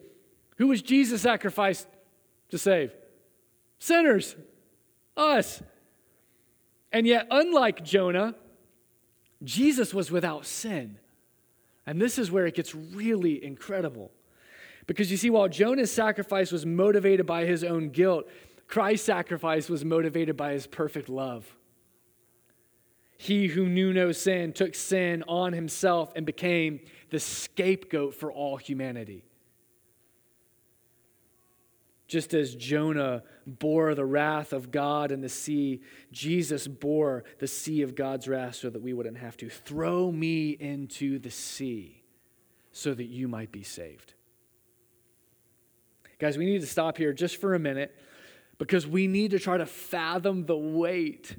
who 0.57 0.67
was 0.67 0.81
Jesus 0.81 1.21
sacrificed 1.21 1.87
to 2.49 2.57
save? 2.57 2.93
Sinners, 3.79 4.35
us. 5.17 5.61
And 6.91 7.05
yet, 7.05 7.27
unlike 7.29 7.83
Jonah, 7.83 8.35
Jesus 9.43 9.93
was 9.93 10.11
without 10.11 10.45
sin. 10.45 10.99
And 11.85 12.01
this 12.01 12.17
is 12.17 12.31
where 12.31 12.45
it 12.45 12.55
gets 12.55 12.73
really 12.75 13.43
incredible. 13.43 14.11
Because 14.87 15.11
you 15.11 15.17
see, 15.17 15.29
while 15.29 15.49
Jonah's 15.49 15.91
sacrifice 15.91 16.51
was 16.51 16.65
motivated 16.65 17.25
by 17.25 17.45
his 17.45 17.63
own 17.63 17.89
guilt, 17.89 18.27
Christ's 18.67 19.05
sacrifice 19.05 19.69
was 19.69 19.83
motivated 19.83 20.37
by 20.37 20.53
his 20.53 20.67
perfect 20.67 21.09
love. 21.09 21.45
He 23.17 23.47
who 23.47 23.67
knew 23.67 23.93
no 23.93 24.11
sin 24.11 24.53
took 24.53 24.75
sin 24.75 25.23
on 25.27 25.53
himself 25.53 26.11
and 26.15 26.25
became 26.25 26.81
the 27.09 27.19
scapegoat 27.19 28.15
for 28.15 28.31
all 28.31 28.57
humanity. 28.57 29.23
Just 32.07 32.33
as 32.33 32.55
Jonah 32.55 33.23
bore 33.45 33.93
the 33.93 34.05
wrath 34.05 34.53
of 34.53 34.71
God 34.71 35.11
in 35.11 35.19
the 35.19 35.29
sea, 35.29 35.81
Jesus 36.11 36.65
bore 36.67 37.25
the 37.39 37.47
sea 37.47 37.81
of 37.81 37.95
God's 37.95 38.27
wrath 38.27 38.55
so 38.55 38.69
that 38.69 38.81
we 38.81 38.93
wouldn't 38.93 39.17
have 39.17 39.35
to. 39.37 39.49
Throw 39.49 40.11
me 40.11 40.51
into 40.51 41.19
the 41.19 41.31
sea 41.31 42.03
so 42.71 42.93
that 42.93 43.05
you 43.05 43.27
might 43.27 43.51
be 43.51 43.63
saved. 43.63 44.13
Guys, 46.19 46.37
we 46.37 46.45
need 46.45 46.61
to 46.61 46.67
stop 46.67 46.97
here 46.97 47.11
just 47.11 47.41
for 47.41 47.53
a 47.53 47.59
minute 47.59 47.93
because 48.57 48.87
we 48.87 49.07
need 49.07 49.31
to 49.31 49.39
try 49.39 49.57
to 49.57 49.65
fathom 49.65 50.45
the 50.45 50.57
weight 50.57 51.35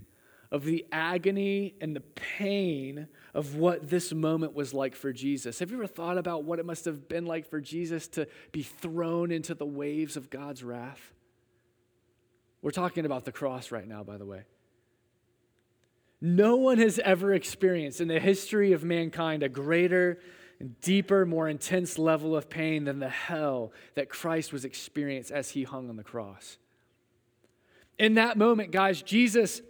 of 0.53 0.65
the 0.65 0.87
agony 0.93 1.75
and 1.81 1.97
the 1.97 2.01
pain 2.01 3.09
of 3.35 3.57
what 3.57 3.89
this 3.89 4.13
moment 4.13 4.55
was 4.55 4.73
like 4.73 4.95
for 4.95 5.13
Jesus. 5.13 5.59
Have 5.59 5.71
you 5.71 5.77
ever 5.77 5.87
thought 5.87 6.19
about 6.19 6.45
what 6.45 6.59
it 6.59 6.67
must 6.67 6.85
have 6.85 7.09
been 7.09 7.27
like 7.27 7.49
for 7.49 7.61
Jesus 7.61 8.09
to 8.09 8.27
be 8.53 8.63
thrown 8.63 9.31
into 9.31 9.55
the 9.55 9.67
waves 9.67 10.17
of 10.17 10.31
God's 10.31 10.63
wrath? 10.63 11.13
We're 12.63 12.71
talking 12.71 13.07
about 13.07 13.25
the 13.25 13.33
cross 13.33 13.71
right 13.71 13.87
now, 13.87 14.03
by 14.03 14.19
the 14.19 14.27
way. 14.27 14.43
No 16.21 16.57
one 16.57 16.79
has 16.79 16.99
ever 16.99 17.33
experienced 17.33 18.01
in 18.01 18.09
the 18.09 18.19
history 18.19 18.73
of 18.73 18.83
mankind 18.83 19.43
a 19.43 19.49
greater 19.49 20.19
deeper, 20.81 21.25
more 21.25 21.49
intense 21.49 21.99
level 21.99 22.35
of 22.37 22.51
pain 22.51 22.85
than 22.85 22.99
the 22.99 23.09
hell 23.09 23.73
that 23.95 24.09
Christ 24.09 24.53
was 24.53 24.65
experienced 24.65 25.31
as 25.31 25.51
he 25.51 25.63
hung 25.63 25.89
on 25.89 25.97
the 25.97 26.03
cross. 26.03 26.59
In 27.99 28.15
that 28.15 28.37
moment, 28.37 28.73
guys, 28.73 29.01
Jesus 29.01 29.63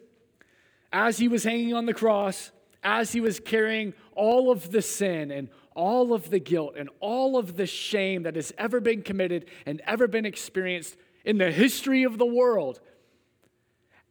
as 0.92 1.18
he 1.18 1.28
was 1.28 1.44
hanging 1.44 1.74
on 1.74 1.86
the 1.86 1.94
cross, 1.94 2.50
as 2.82 3.12
he 3.12 3.20
was 3.20 3.40
carrying 3.40 3.94
all 4.14 4.50
of 4.50 4.70
the 4.70 4.82
sin 4.82 5.30
and 5.30 5.48
all 5.74 6.12
of 6.12 6.30
the 6.30 6.38
guilt 6.38 6.74
and 6.76 6.88
all 7.00 7.36
of 7.36 7.56
the 7.56 7.66
shame 7.66 8.24
that 8.24 8.36
has 8.36 8.52
ever 8.58 8.80
been 8.80 9.02
committed 9.02 9.46
and 9.66 9.80
ever 9.86 10.08
been 10.08 10.26
experienced 10.26 10.96
in 11.24 11.38
the 11.38 11.50
history 11.50 12.04
of 12.04 12.18
the 12.18 12.26
world, 12.26 12.80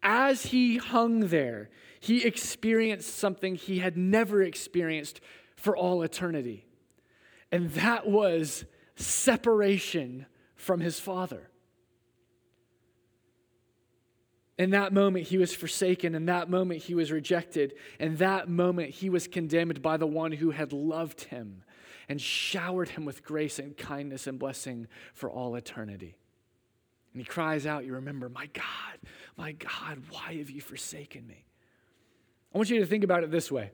as 0.03 0.47
he 0.47 0.77
hung 0.77 1.27
there, 1.27 1.69
he 1.99 2.23
experienced 2.23 3.17
something 3.17 3.55
he 3.55 3.79
had 3.79 3.97
never 3.97 4.41
experienced 4.41 5.19
for 5.55 5.75
all 5.75 6.03
eternity. 6.03 6.65
And 7.51 7.71
that 7.71 8.07
was 8.07 8.65
separation 8.95 10.25
from 10.55 10.79
his 10.79 10.99
Father. 10.99 11.49
In 14.57 14.71
that 14.71 14.91
moment, 14.91 15.27
he 15.27 15.37
was 15.37 15.53
forsaken. 15.53 16.15
In 16.15 16.25
that 16.25 16.49
moment, 16.49 16.81
he 16.81 16.95
was 16.95 17.11
rejected. 17.11 17.75
In 17.99 18.15
that 18.17 18.49
moment, 18.49 18.89
he 18.89 19.09
was 19.09 19.27
condemned 19.27 19.81
by 19.81 19.97
the 19.97 20.07
one 20.07 20.31
who 20.31 20.51
had 20.51 20.73
loved 20.73 21.21
him 21.25 21.63
and 22.09 22.19
showered 22.19 22.89
him 22.89 23.05
with 23.05 23.23
grace 23.23 23.59
and 23.59 23.77
kindness 23.77 24.25
and 24.25 24.39
blessing 24.39 24.87
for 25.13 25.29
all 25.29 25.55
eternity. 25.55 26.15
And 27.13 27.21
he 27.21 27.25
cries 27.25 27.65
out, 27.65 27.85
You 27.85 27.93
remember, 27.93 28.29
My 28.29 28.47
God, 28.47 28.63
my 29.37 29.51
God, 29.51 30.01
why 30.09 30.37
have 30.37 30.49
you 30.49 30.61
forsaken 30.61 31.27
me? 31.27 31.45
I 32.53 32.57
want 32.57 32.69
you 32.69 32.79
to 32.79 32.85
think 32.85 33.03
about 33.03 33.23
it 33.23 33.31
this 33.31 33.51
way. 33.51 33.71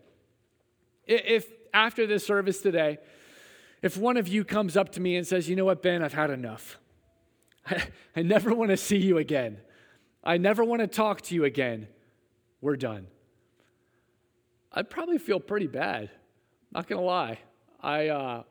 If 1.05 1.47
after 1.73 2.05
this 2.05 2.25
service 2.25 2.61
today, 2.61 2.97
if 3.81 3.97
one 3.97 4.17
of 4.17 4.27
you 4.27 4.43
comes 4.43 4.75
up 4.75 4.93
to 4.93 5.01
me 5.01 5.15
and 5.15 5.25
says, 5.25 5.47
You 5.47 5.55
know 5.55 5.65
what, 5.65 5.81
Ben, 5.81 6.03
I've 6.03 6.13
had 6.13 6.29
enough. 6.29 6.77
I, 7.65 7.83
I 8.15 8.21
never 8.21 8.53
want 8.53 8.71
to 8.71 8.77
see 8.77 8.97
you 8.97 9.17
again. 9.17 9.59
I 10.23 10.37
never 10.37 10.63
want 10.63 10.81
to 10.81 10.87
talk 10.87 11.21
to 11.23 11.35
you 11.35 11.43
again. 11.43 11.87
We're 12.61 12.77
done. 12.77 13.07
I'd 14.71 14.89
probably 14.89 15.17
feel 15.17 15.39
pretty 15.39 15.67
bad. 15.67 16.09
Not 16.71 16.87
gonna 16.87 17.01
lie. 17.01 17.39
I 17.81 18.07
uh, 18.07 18.43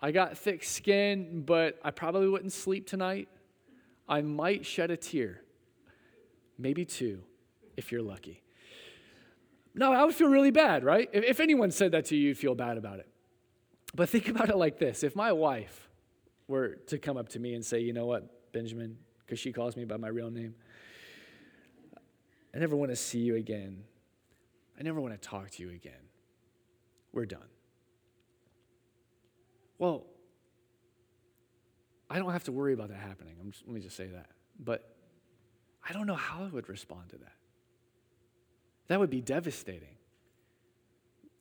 I 0.00 0.12
got 0.12 0.38
thick 0.38 0.62
skin, 0.62 1.42
but 1.44 1.78
I 1.82 1.90
probably 1.90 2.28
wouldn't 2.28 2.52
sleep 2.52 2.86
tonight. 2.86 3.28
I 4.08 4.22
might 4.22 4.64
shed 4.64 4.90
a 4.90 4.96
tear, 4.96 5.42
maybe 6.56 6.84
two, 6.84 7.22
if 7.76 7.92
you're 7.92 8.02
lucky. 8.02 8.42
No, 9.74 9.92
I 9.92 10.04
would 10.04 10.14
feel 10.14 10.28
really 10.28 10.50
bad, 10.50 10.82
right? 10.82 11.10
If, 11.12 11.24
if 11.24 11.40
anyone 11.40 11.70
said 11.70 11.92
that 11.92 12.06
to 12.06 12.16
you, 12.16 12.28
you'd 12.28 12.38
feel 12.38 12.54
bad 12.54 12.78
about 12.78 13.00
it. 13.00 13.08
But 13.94 14.08
think 14.08 14.28
about 14.28 14.48
it 14.48 14.56
like 14.56 14.78
this: 14.78 15.02
if 15.02 15.16
my 15.16 15.32
wife 15.32 15.90
were 16.46 16.76
to 16.86 16.98
come 16.98 17.16
up 17.16 17.28
to 17.30 17.40
me 17.40 17.54
and 17.54 17.64
say, 17.66 17.80
"You 17.80 17.92
know 17.92 18.06
what, 18.06 18.52
Benjamin," 18.52 18.96
because 19.26 19.38
she 19.38 19.52
calls 19.52 19.76
me 19.76 19.84
by 19.84 19.96
my 19.96 20.08
real 20.08 20.30
name. 20.30 20.54
I 22.54 22.58
never 22.58 22.76
want 22.76 22.90
to 22.90 22.96
see 22.96 23.18
you 23.18 23.36
again. 23.36 23.84
I 24.78 24.82
never 24.82 25.00
want 25.00 25.20
to 25.20 25.28
talk 25.28 25.50
to 25.52 25.62
you 25.62 25.70
again. 25.70 25.92
We're 27.12 27.26
done. 27.26 27.48
Well, 29.78 30.06
I 32.10 32.18
don't 32.18 32.32
have 32.32 32.44
to 32.44 32.52
worry 32.52 32.72
about 32.72 32.88
that 32.88 32.98
happening. 32.98 33.34
Just, 33.50 33.66
let 33.66 33.74
me 33.74 33.80
just 33.80 33.96
say 33.96 34.06
that. 34.06 34.30
But 34.58 34.94
I 35.88 35.92
don't 35.92 36.06
know 36.06 36.14
how 36.14 36.44
I 36.44 36.48
would 36.48 36.68
respond 36.68 37.10
to 37.10 37.16
that. 37.18 37.32
That 38.88 38.98
would 38.98 39.10
be 39.10 39.20
devastating. 39.20 39.96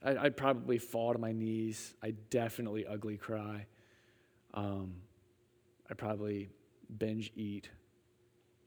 I, 0.04 0.13
would 0.24 0.38
probably 0.38 0.78
fall 0.78 1.13
to 1.13 1.20
my 1.20 1.32
knees. 1.32 1.96
I'd 2.04 2.30
definitely 2.30 2.86
ugly 2.86 3.17
cry. 3.17 3.65
Um, 4.54 4.96
I'd 5.89 5.98
probably 5.98 6.50
binge 6.98 7.32
eat 7.36 7.70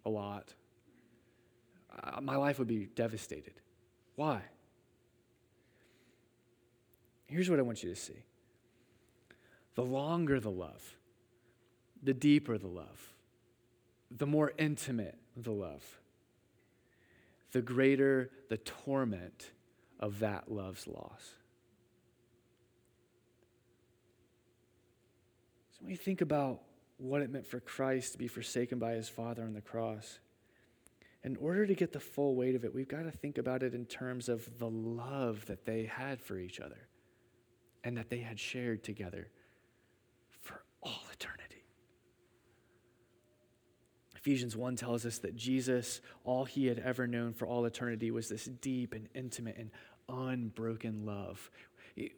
a 0.04 0.10
lot 0.10 0.54
uh, 2.02 2.20
my 2.20 2.36
life 2.36 2.58
would 2.58 2.68
be 2.68 2.86
devastated. 2.86 3.54
Why? 4.16 4.42
Here's 7.26 7.48
what 7.48 7.58
I 7.58 7.62
want 7.62 7.82
you 7.82 7.90
to 7.90 7.96
see 7.96 8.24
the 9.76 9.82
longer 9.82 10.40
the 10.40 10.50
love, 10.50 10.96
the 12.02 12.12
deeper 12.12 12.58
the 12.58 12.66
love, 12.66 13.14
the 14.10 14.26
more 14.26 14.52
intimate 14.58 15.16
the 15.36 15.52
love, 15.52 15.84
the 17.52 17.62
greater 17.62 18.30
the 18.48 18.58
torment 18.58 19.52
of 20.00 20.18
that 20.18 20.50
love's 20.50 20.86
loss. 20.86 21.34
So 25.72 25.78
when 25.82 25.90
you 25.90 25.96
think 25.96 26.20
about 26.20 26.62
what 26.98 27.22
it 27.22 27.30
meant 27.30 27.46
for 27.46 27.60
Christ 27.60 28.12
to 28.12 28.18
be 28.18 28.28
forsaken 28.28 28.78
by 28.78 28.92
his 28.92 29.08
Father 29.08 29.42
on 29.42 29.54
the 29.54 29.60
cross, 29.60 30.18
in 31.22 31.36
order 31.36 31.66
to 31.66 31.74
get 31.74 31.92
the 31.92 32.00
full 32.00 32.34
weight 32.34 32.54
of 32.54 32.64
it, 32.64 32.74
we've 32.74 32.88
got 32.88 33.02
to 33.02 33.10
think 33.10 33.36
about 33.38 33.62
it 33.62 33.74
in 33.74 33.84
terms 33.84 34.28
of 34.28 34.58
the 34.58 34.70
love 34.70 35.44
that 35.46 35.64
they 35.64 35.84
had 35.84 36.20
for 36.20 36.38
each 36.38 36.60
other 36.60 36.88
and 37.84 37.96
that 37.96 38.08
they 38.08 38.20
had 38.20 38.38
shared 38.38 38.82
together 38.82 39.28
for 40.40 40.62
all 40.82 41.02
eternity. 41.12 41.64
Ephesians 44.16 44.56
1 44.56 44.76
tells 44.76 45.06
us 45.06 45.18
that 45.18 45.34
Jesus, 45.34 46.00
all 46.24 46.44
he 46.44 46.66
had 46.66 46.78
ever 46.78 47.06
known 47.06 47.32
for 47.32 47.46
all 47.46 47.64
eternity, 47.64 48.10
was 48.10 48.28
this 48.28 48.44
deep 48.44 48.92
and 48.92 49.08
intimate 49.14 49.56
and 49.56 49.70
unbroken 50.08 51.06
love. 51.06 51.50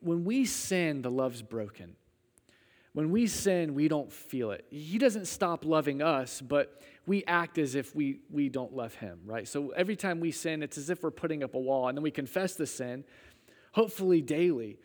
When 0.01 0.25
we 0.25 0.45
sin, 0.45 1.03
the 1.03 1.11
love's 1.11 1.43
broken. 1.43 1.97
When 2.95 3.11
we 3.11 3.27
sin, 3.27 3.75
we 3.75 3.89
don't 3.89 4.13
feel 4.13 4.51
it. 4.51 4.67
He 4.71 4.99
doesn't 4.99 5.27
stop 5.27 5.65
loving 5.65 6.03
us, 6.03 6.43
but 6.43 6.83
we 7.07 7.25
act 7.25 7.57
as 7.57 7.75
if 7.75 7.95
we, 7.95 8.21
we 8.31 8.51
don't 8.51 8.75
love 8.75 8.95
him, 8.95 9.21
right? 9.25 9.49
So 9.49 9.71
every 9.71 9.97
time 9.97 10.21
we 10.21 10.31
sin, 10.31 10.63
it's 10.63 10.77
as 10.77 10.91
if 10.91 11.03
we're 11.03 11.11
putting 11.11 11.43
up 11.43 11.55
a 11.55 11.59
wall, 11.59 11.89
and 11.89 11.97
then 11.97 12.03
we 12.03 12.11
confess 12.11 12.55
the 12.55 12.67
sin, 12.67 13.05
hopefully 13.73 14.21
daily, 14.21 14.79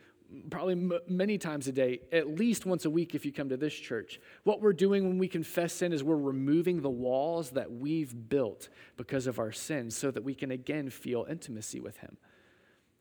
probably 0.49 0.73
m- 0.73 0.99
many 1.09 1.37
times 1.37 1.67
a 1.67 1.73
day, 1.73 1.99
at 2.13 2.29
least 2.29 2.65
once 2.65 2.85
a 2.85 2.89
week 2.89 3.13
if 3.13 3.25
you 3.25 3.33
come 3.33 3.49
to 3.49 3.57
this 3.57 3.73
church. 3.73 4.21
What 4.43 4.61
we're 4.61 4.73
doing 4.73 5.05
when 5.07 5.17
we 5.17 5.27
confess 5.27 5.73
sin 5.73 5.91
is 5.91 6.01
we're 6.01 6.15
removing 6.15 6.81
the 6.81 6.89
walls 6.89 7.51
that 7.51 7.71
we've 7.71 8.29
built 8.29 8.69
because 8.95 9.27
of 9.27 9.37
our 9.37 9.51
sins 9.51 9.97
so 9.97 10.11
that 10.11 10.23
we 10.23 10.33
can 10.33 10.51
again 10.51 10.89
feel 10.89 11.25
intimacy 11.29 11.81
with 11.81 11.97
him. 11.97 12.15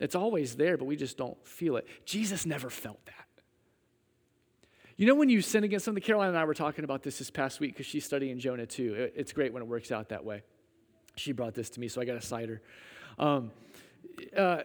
It's 0.01 0.17
always 0.17 0.57
there, 0.57 0.77
but 0.77 0.85
we 0.85 0.97
just 0.97 1.17
don't 1.17 1.47
feel 1.47 1.77
it. 1.77 1.87
Jesus 2.05 2.45
never 2.45 2.71
felt 2.71 3.05
that. 3.07 3.26
You 4.97 5.07
know, 5.07 5.15
when 5.15 5.29
you 5.29 5.43
sin 5.43 5.63
against 5.63 5.85
something, 5.85 6.03
Caroline 6.03 6.31
and 6.31 6.39
I 6.39 6.45
were 6.45 6.55
talking 6.55 6.85
about 6.85 7.03
this 7.03 7.19
this 7.19 7.31
past 7.31 7.61
week 7.61 7.75
because 7.75 7.87
she's 7.87 8.05
studying 8.05 8.39
Jonah 8.39 8.67
too. 8.67 9.11
It's 9.15 9.33
great 9.33 9.53
when 9.53 9.63
it 9.63 9.69
works 9.69 9.93
out 9.93 10.09
that 10.09 10.25
way. 10.25 10.43
She 11.17 11.33
brought 11.33 11.55
this 11.55 11.69
to 11.71 11.81
me, 11.81 11.89
so 11.89 12.01
I 12.01 12.07
got 12.07 12.17
a 12.17 12.23
cider. 12.23 12.63
Um, 13.19 13.51
uh, 14.35 14.63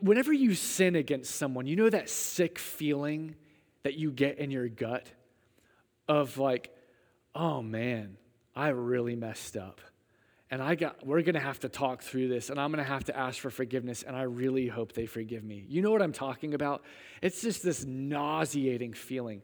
whenever 0.00 0.32
you 0.32 0.54
sin 0.54 0.94
against 0.94 1.34
someone, 1.34 1.66
you 1.66 1.74
know 1.74 1.90
that 1.90 2.08
sick 2.08 2.58
feeling 2.58 3.34
that 3.82 3.94
you 3.94 4.12
get 4.12 4.38
in 4.38 4.52
your 4.52 4.68
gut 4.68 5.08
of 6.08 6.38
like, 6.38 6.70
oh 7.34 7.62
man, 7.62 8.16
I 8.54 8.68
really 8.68 9.16
messed 9.16 9.56
up. 9.56 9.80
And 10.52 10.62
I 10.62 10.74
got 10.74 11.04
we're 11.06 11.22
going 11.22 11.34
to 11.34 11.40
have 11.40 11.60
to 11.60 11.70
talk 11.70 12.02
through 12.02 12.28
this 12.28 12.50
and 12.50 12.60
I'm 12.60 12.70
going 12.70 12.84
to 12.84 12.88
have 12.88 13.04
to 13.04 13.18
ask 13.18 13.40
for 13.40 13.48
forgiveness 13.48 14.02
and 14.02 14.14
I 14.14 14.24
really 14.24 14.68
hope 14.68 14.92
they 14.92 15.06
forgive 15.06 15.42
me. 15.42 15.64
You 15.66 15.80
know 15.80 15.90
what 15.90 16.02
I'm 16.02 16.12
talking 16.12 16.52
about? 16.52 16.82
It's 17.22 17.40
just 17.40 17.62
this 17.62 17.86
nauseating 17.86 18.92
feeling. 18.92 19.40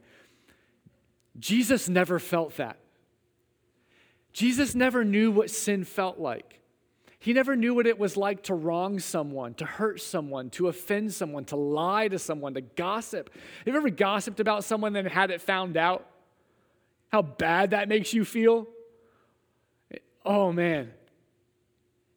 Jesus 1.39 1.89
never 1.89 2.19
felt 2.19 2.57
that. 2.57 2.77
Jesus 4.33 4.75
never 4.75 5.03
knew 5.03 5.31
what 5.31 5.49
sin 5.49 5.83
felt 5.83 6.19
like. 6.19 6.59
He 7.17 7.33
never 7.33 7.55
knew 7.55 7.73
what 7.73 7.87
it 7.87 7.97
was 7.97 8.15
like 8.15 8.43
to 8.43 8.53
wrong 8.53 8.99
someone, 8.99 9.55
to 9.55 9.65
hurt 9.65 9.99
someone, 10.01 10.51
to 10.51 10.67
offend 10.67 11.11
someone, 11.11 11.43
to 11.45 11.55
lie 11.55 12.07
to 12.07 12.19
someone, 12.19 12.53
to 12.53 12.61
gossip. 12.61 13.31
Have 13.33 13.73
you 13.73 13.75
ever 13.75 13.89
gossiped 13.89 14.39
about 14.39 14.63
someone 14.63 14.95
and 14.95 15.07
had 15.07 15.31
it 15.31 15.41
found 15.41 15.75
out? 15.75 16.05
How 17.11 17.23
bad 17.23 17.71
that 17.71 17.89
makes 17.89 18.13
you 18.13 18.23
feel? 18.23 18.67
Oh 20.23 20.51
man. 20.51 20.91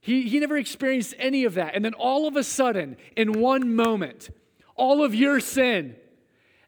He, 0.03 0.29
he 0.29 0.38
never 0.38 0.59
experienced 0.59 1.15
any 1.19 1.45
of 1.45 1.55
that. 1.55 1.75
And 1.75 1.83
then 1.83 1.95
all 1.95 2.29
of 2.29 2.37
a 2.37 2.45
sudden, 2.45 2.99
in 3.17 3.33
one 3.33 3.75
moment, 3.75 4.29
all 4.77 5.03
of 5.03 5.15
your 5.15 5.41
sin, 5.41 5.97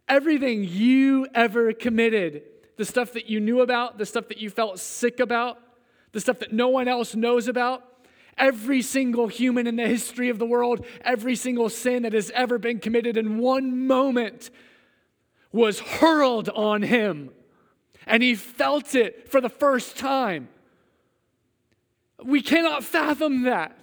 everything 0.08 0.64
you 0.64 1.26
ever 1.34 1.74
committed, 1.74 2.42
the 2.78 2.86
stuff 2.86 3.12
that 3.12 3.28
you 3.28 3.40
knew 3.40 3.60
about, 3.60 3.98
the 3.98 4.06
stuff 4.06 4.28
that 4.28 4.38
you 4.38 4.48
felt 4.48 4.78
sick 4.78 5.20
about, 5.20 5.58
the 6.12 6.20
stuff 6.20 6.38
that 6.38 6.52
no 6.52 6.68
one 6.68 6.88
else 6.88 7.14
knows 7.14 7.46
about, 7.46 7.84
Every 8.36 8.82
single 8.82 9.28
human 9.28 9.66
in 9.66 9.76
the 9.76 9.86
history 9.86 10.28
of 10.28 10.38
the 10.38 10.46
world, 10.46 10.84
every 11.02 11.36
single 11.36 11.68
sin 11.68 12.02
that 12.02 12.12
has 12.12 12.30
ever 12.30 12.58
been 12.58 12.80
committed 12.80 13.16
in 13.16 13.38
one 13.38 13.86
moment 13.86 14.50
was 15.52 15.78
hurled 15.78 16.48
on 16.48 16.82
him. 16.82 17.30
And 18.06 18.22
he 18.22 18.34
felt 18.34 18.94
it 18.94 19.30
for 19.30 19.40
the 19.40 19.48
first 19.48 19.96
time. 19.96 20.48
We 22.22 22.42
cannot 22.42 22.84
fathom 22.84 23.42
that. 23.42 23.78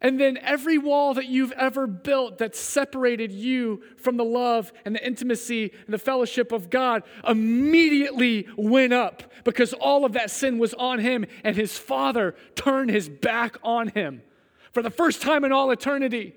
And 0.00 0.20
then 0.20 0.36
every 0.38 0.78
wall 0.78 1.14
that 1.14 1.26
you've 1.26 1.52
ever 1.52 1.88
built 1.88 2.38
that 2.38 2.54
separated 2.54 3.32
you 3.32 3.82
from 3.96 4.16
the 4.16 4.24
love 4.24 4.72
and 4.84 4.94
the 4.94 5.04
intimacy 5.04 5.72
and 5.86 5.92
the 5.92 5.98
fellowship 5.98 6.52
of 6.52 6.70
God 6.70 7.02
immediately 7.26 8.46
went 8.56 8.92
up 8.92 9.24
because 9.42 9.72
all 9.72 10.04
of 10.04 10.12
that 10.12 10.30
sin 10.30 10.58
was 10.58 10.72
on 10.74 11.00
him, 11.00 11.26
and 11.42 11.56
his 11.56 11.76
father 11.76 12.36
turned 12.54 12.90
his 12.90 13.08
back 13.08 13.56
on 13.64 13.88
him 13.88 14.22
for 14.72 14.82
the 14.82 14.90
first 14.90 15.20
time 15.20 15.44
in 15.44 15.50
all 15.50 15.72
eternity. 15.72 16.34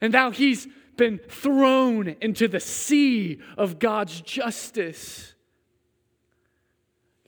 And 0.00 0.12
now 0.12 0.30
he's 0.30 0.66
been 0.96 1.18
thrown 1.18 2.16
into 2.20 2.48
the 2.48 2.60
sea 2.60 3.38
of 3.58 3.78
God's 3.78 4.20
justice. 4.22 5.31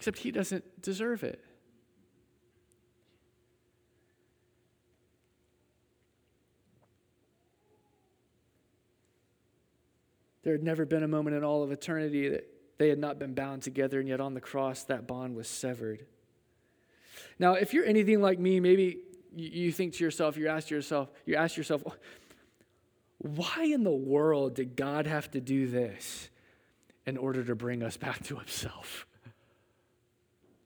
Except 0.04 0.18
he 0.18 0.32
doesn't 0.32 0.82
deserve 0.82 1.24
it. 1.24 1.42
There 10.42 10.52
had 10.52 10.62
never 10.62 10.84
been 10.84 11.02
a 11.02 11.08
moment 11.08 11.36
in 11.36 11.42
all 11.42 11.62
of 11.62 11.72
eternity 11.72 12.28
that 12.28 12.46
they 12.76 12.90
had 12.90 12.98
not 12.98 13.18
been 13.18 13.32
bound 13.32 13.62
together, 13.62 13.98
and 13.98 14.06
yet 14.06 14.20
on 14.20 14.34
the 14.34 14.42
cross, 14.42 14.82
that 14.84 15.06
bond 15.06 15.34
was 15.36 15.48
severed. 15.48 16.04
Now, 17.38 17.54
if 17.54 17.72
you're 17.72 17.86
anything 17.86 18.20
like 18.20 18.38
me, 18.38 18.60
maybe 18.60 18.98
you 19.34 19.72
think 19.72 19.94
to 19.94 20.04
yourself, 20.04 20.36
you 20.36 20.48
ask 20.48 20.68
yourself, 20.68 21.08
you 21.24 21.36
ask 21.36 21.56
yourself, 21.56 21.82
why 23.16 23.62
in 23.62 23.84
the 23.84 23.90
world 23.90 24.54
did 24.54 24.76
God 24.76 25.06
have 25.06 25.30
to 25.30 25.40
do 25.40 25.66
this 25.66 26.28
in 27.06 27.16
order 27.16 27.42
to 27.42 27.54
bring 27.54 27.82
us 27.82 27.96
back 27.96 28.22
to 28.24 28.36
himself? 28.36 29.06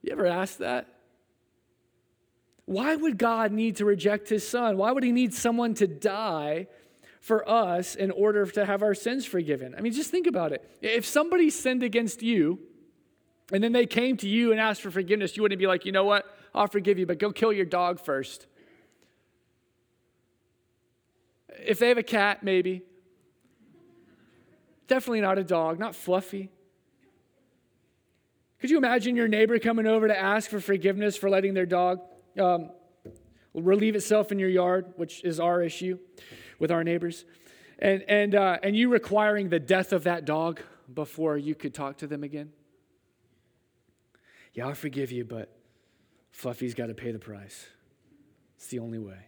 You 0.01 0.11
ever 0.11 0.25
ask 0.25 0.57
that? 0.57 0.87
Why 2.65 2.95
would 2.95 3.17
God 3.17 3.51
need 3.51 3.77
to 3.77 3.85
reject 3.85 4.29
his 4.29 4.47
son? 4.47 4.77
Why 4.77 4.91
would 4.91 5.03
he 5.03 5.11
need 5.11 5.33
someone 5.33 5.73
to 5.75 5.87
die 5.87 6.67
for 7.19 7.47
us 7.47 7.95
in 7.95 8.11
order 8.11 8.45
to 8.45 8.65
have 8.65 8.81
our 8.81 8.93
sins 8.93 9.25
forgiven. 9.25 9.75
I 9.77 9.81
mean, 9.81 9.93
just 9.93 10.11
think 10.11 10.27
about 10.27 10.51
it. 10.51 10.67
If 10.81 11.05
somebody 11.05 11.49
sinned 11.49 11.83
against 11.83 12.23
you 12.23 12.59
and 13.51 13.63
then 13.63 13.73
they 13.73 13.85
came 13.85 14.17
to 14.17 14.27
you 14.27 14.51
and 14.51 14.59
asked 14.59 14.81
for 14.81 14.91
forgiveness, 14.91 15.35
you 15.35 15.43
wouldn't 15.43 15.59
be 15.59 15.67
like, 15.67 15.85
you 15.85 15.91
know 15.91 16.05
what? 16.05 16.25
I'll 16.55 16.67
forgive 16.67 16.97
you, 16.97 17.05
but 17.05 17.19
go 17.19 17.31
kill 17.31 17.51
your 17.51 17.65
dog 17.65 17.99
first. 17.99 18.47
If 21.49 21.79
they 21.79 21.89
have 21.89 21.97
a 21.97 22.03
cat, 22.03 22.41
maybe. 22.41 22.83
Definitely 24.87 25.21
not 25.21 25.37
a 25.37 25.43
dog, 25.43 25.77
not 25.77 25.93
fluffy. 25.93 26.49
Could 28.59 28.69
you 28.69 28.77
imagine 28.77 29.15
your 29.15 29.27
neighbor 29.27 29.57
coming 29.59 29.87
over 29.87 30.07
to 30.07 30.17
ask 30.17 30.49
for 30.49 30.59
forgiveness 30.59 31.15
for 31.15 31.29
letting 31.29 31.53
their 31.53 31.65
dog 31.65 32.01
um, 32.37 32.71
relieve 33.53 33.95
itself 33.95 34.31
in 34.31 34.39
your 34.39 34.49
yard, 34.49 34.93
which 34.97 35.23
is 35.23 35.39
our 35.39 35.61
issue? 35.61 35.97
with 36.59 36.71
our 36.71 36.83
neighbors. 36.83 37.25
And, 37.79 38.03
and, 38.07 38.35
uh, 38.35 38.57
and 38.61 38.75
you 38.75 38.89
requiring 38.89 39.49
the 39.49 39.59
death 39.59 39.93
of 39.93 40.03
that 40.03 40.25
dog 40.25 40.61
before 40.93 41.37
you 41.37 41.55
could 41.55 41.73
talk 41.73 41.97
to 41.99 42.07
them 42.07 42.23
again? 42.23 42.51
Yeah, 44.53 44.67
I'll 44.67 44.75
forgive 44.75 45.11
you, 45.11 45.23
but 45.23 45.55
Fluffy's 46.31 46.73
got 46.73 46.87
to 46.87 46.93
pay 46.93 47.11
the 47.11 47.19
price. 47.19 47.67
It's 48.57 48.67
the 48.67 48.79
only 48.79 48.99
way. 48.99 49.27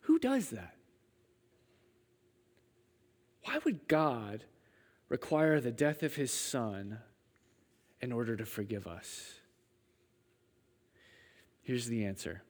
Who 0.00 0.18
does 0.18 0.50
that? 0.50 0.74
Why 3.44 3.58
would 3.64 3.86
God 3.86 4.44
require 5.08 5.60
the 5.60 5.70
death 5.70 6.02
of 6.02 6.16
his 6.16 6.32
son 6.32 6.98
in 8.00 8.12
order 8.12 8.36
to 8.36 8.44
forgive 8.44 8.86
us? 8.86 9.34
Here's 11.62 11.86
the 11.86 12.04
answer. 12.04 12.42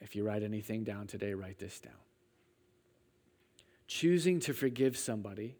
If 0.00 0.14
you 0.14 0.24
write 0.24 0.42
anything 0.42 0.84
down 0.84 1.06
today, 1.06 1.34
write 1.34 1.58
this 1.58 1.80
down 1.80 1.94
choosing 3.86 4.40
to 4.40 4.52
forgive 4.52 4.96
somebody 4.96 5.56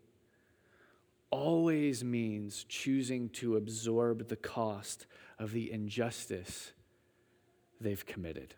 always 1.31 2.05
means 2.05 2.65
choosing 2.69 3.29
to 3.29 3.57
absorb 3.57 4.29
the 4.29 4.37
cost 4.37 5.07
of 5.39 5.53
the 5.53 5.71
injustice 5.71 6.73
they've 7.81 8.07
committed. 8.07 8.55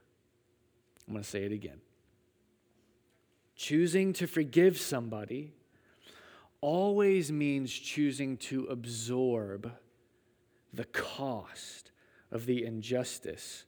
I'm 1.06 1.14
going 1.14 1.24
to 1.24 1.28
say 1.28 1.44
it 1.44 1.52
again. 1.52 1.80
Choosing 3.56 4.12
to 4.14 4.26
forgive 4.26 4.78
somebody 4.78 5.52
always 6.60 7.32
means 7.32 7.72
choosing 7.72 8.36
to 8.36 8.66
absorb 8.66 9.72
the 10.72 10.84
cost 10.84 11.90
of 12.30 12.46
the 12.46 12.64
injustice 12.64 13.64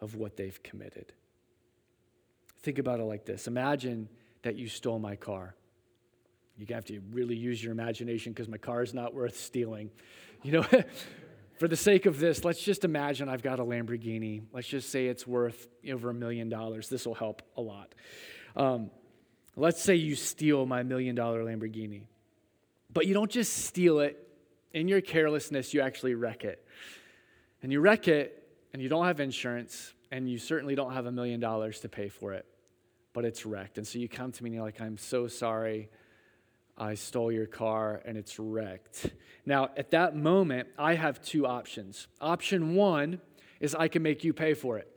of 0.00 0.14
what 0.14 0.36
they've 0.36 0.62
committed. 0.62 1.12
Think 2.62 2.78
about 2.78 3.00
it 3.00 3.04
like 3.04 3.24
this 3.24 3.46
Imagine 3.46 4.08
that 4.42 4.56
you 4.56 4.68
stole 4.68 4.98
my 4.98 5.16
car. 5.16 5.54
You 6.56 6.66
have 6.70 6.84
to 6.86 7.00
really 7.10 7.34
use 7.34 7.62
your 7.62 7.72
imagination 7.72 8.32
because 8.32 8.48
my 8.48 8.58
car 8.58 8.82
is 8.82 8.94
not 8.94 9.12
worth 9.12 9.36
stealing. 9.36 9.90
You 10.42 10.52
know, 10.52 10.66
for 11.58 11.66
the 11.66 11.76
sake 11.76 12.06
of 12.06 12.20
this, 12.20 12.44
let's 12.44 12.62
just 12.62 12.84
imagine 12.84 13.28
I've 13.28 13.42
got 13.42 13.58
a 13.58 13.64
Lamborghini. 13.64 14.42
Let's 14.52 14.68
just 14.68 14.90
say 14.90 15.06
it's 15.06 15.26
worth 15.26 15.66
over 15.90 16.10
a 16.10 16.14
million 16.14 16.48
dollars. 16.48 16.88
This 16.88 17.06
will 17.06 17.14
help 17.14 17.42
a 17.56 17.60
lot. 17.60 17.94
Um, 18.56 18.90
let's 19.56 19.82
say 19.82 19.96
you 19.96 20.14
steal 20.14 20.64
my 20.66 20.82
million 20.84 21.14
dollar 21.14 21.42
Lamborghini, 21.42 22.02
but 22.92 23.06
you 23.06 23.14
don't 23.14 23.30
just 23.30 23.64
steal 23.64 24.00
it. 24.00 24.23
In 24.74 24.86
your 24.88 25.00
carelessness, 25.00 25.72
you 25.72 25.80
actually 25.80 26.14
wreck 26.14 26.44
it. 26.44 26.62
And 27.62 27.72
you 27.72 27.80
wreck 27.80 28.08
it, 28.08 28.46
and 28.74 28.82
you 28.82 28.90
don't 28.90 29.06
have 29.06 29.20
insurance, 29.20 29.94
and 30.10 30.28
you 30.28 30.36
certainly 30.36 30.74
don't 30.74 30.92
have 30.92 31.06
a 31.06 31.12
million 31.12 31.40
dollars 31.40 31.80
to 31.80 31.88
pay 31.88 32.10
for 32.10 32.34
it 32.34 32.44
but 33.14 33.24
it's 33.24 33.46
wrecked. 33.46 33.78
And 33.78 33.86
so 33.86 33.98
you 33.98 34.08
come 34.08 34.32
to 34.32 34.44
me 34.44 34.48
and 34.48 34.56
you're 34.56 34.64
like, 34.64 34.80
I'm 34.80 34.98
so 34.98 35.28
sorry. 35.28 35.88
I 36.76 36.94
stole 36.94 37.32
your 37.32 37.46
car 37.46 38.02
and 38.04 38.18
it's 38.18 38.38
wrecked. 38.38 39.10
Now, 39.46 39.70
at 39.76 39.92
that 39.92 40.16
moment, 40.16 40.68
I 40.76 40.94
have 40.94 41.22
two 41.22 41.46
options. 41.46 42.08
Option 42.20 42.74
one 42.74 43.20
is 43.60 43.74
I 43.74 43.88
can 43.88 44.02
make 44.02 44.24
you 44.24 44.32
pay 44.32 44.54
for 44.54 44.78
it. 44.78 44.90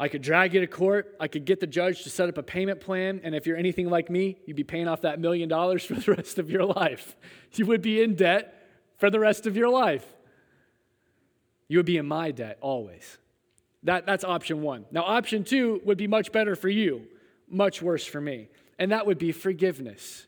I 0.00 0.08
could 0.08 0.22
drag 0.22 0.54
you 0.54 0.60
to 0.60 0.66
court. 0.66 1.14
I 1.20 1.28
could 1.28 1.44
get 1.44 1.60
the 1.60 1.66
judge 1.66 2.04
to 2.04 2.10
set 2.10 2.30
up 2.30 2.38
a 2.38 2.42
payment 2.42 2.80
plan. 2.80 3.20
And 3.22 3.34
if 3.34 3.46
you're 3.46 3.58
anything 3.58 3.90
like 3.90 4.08
me, 4.08 4.38
you'd 4.46 4.56
be 4.56 4.64
paying 4.64 4.88
off 4.88 5.02
that 5.02 5.20
million 5.20 5.46
dollars 5.46 5.84
for 5.86 5.92
the 5.92 6.12
rest 6.12 6.38
of 6.38 6.50
your 6.50 6.64
life. 6.64 7.16
You 7.52 7.66
would 7.66 7.82
be 7.82 8.02
in 8.02 8.14
debt 8.14 8.66
for 8.96 9.10
the 9.10 9.20
rest 9.20 9.46
of 9.46 9.58
your 9.58 9.68
life. 9.68 10.06
You 11.68 11.78
would 11.78 11.86
be 11.86 11.98
in 11.98 12.06
my 12.06 12.30
debt 12.30 12.56
always. 12.62 13.18
That, 13.82 14.06
that's 14.06 14.24
option 14.24 14.62
one. 14.62 14.86
Now, 14.90 15.04
option 15.04 15.44
two 15.44 15.82
would 15.84 15.98
be 15.98 16.06
much 16.06 16.32
better 16.32 16.56
for 16.56 16.70
you, 16.70 17.06
much 17.48 17.82
worse 17.82 18.06
for 18.06 18.20
me. 18.20 18.48
and 18.78 18.92
that 18.92 19.06
would 19.06 19.18
be 19.18 19.30
forgiveness. 19.30 20.26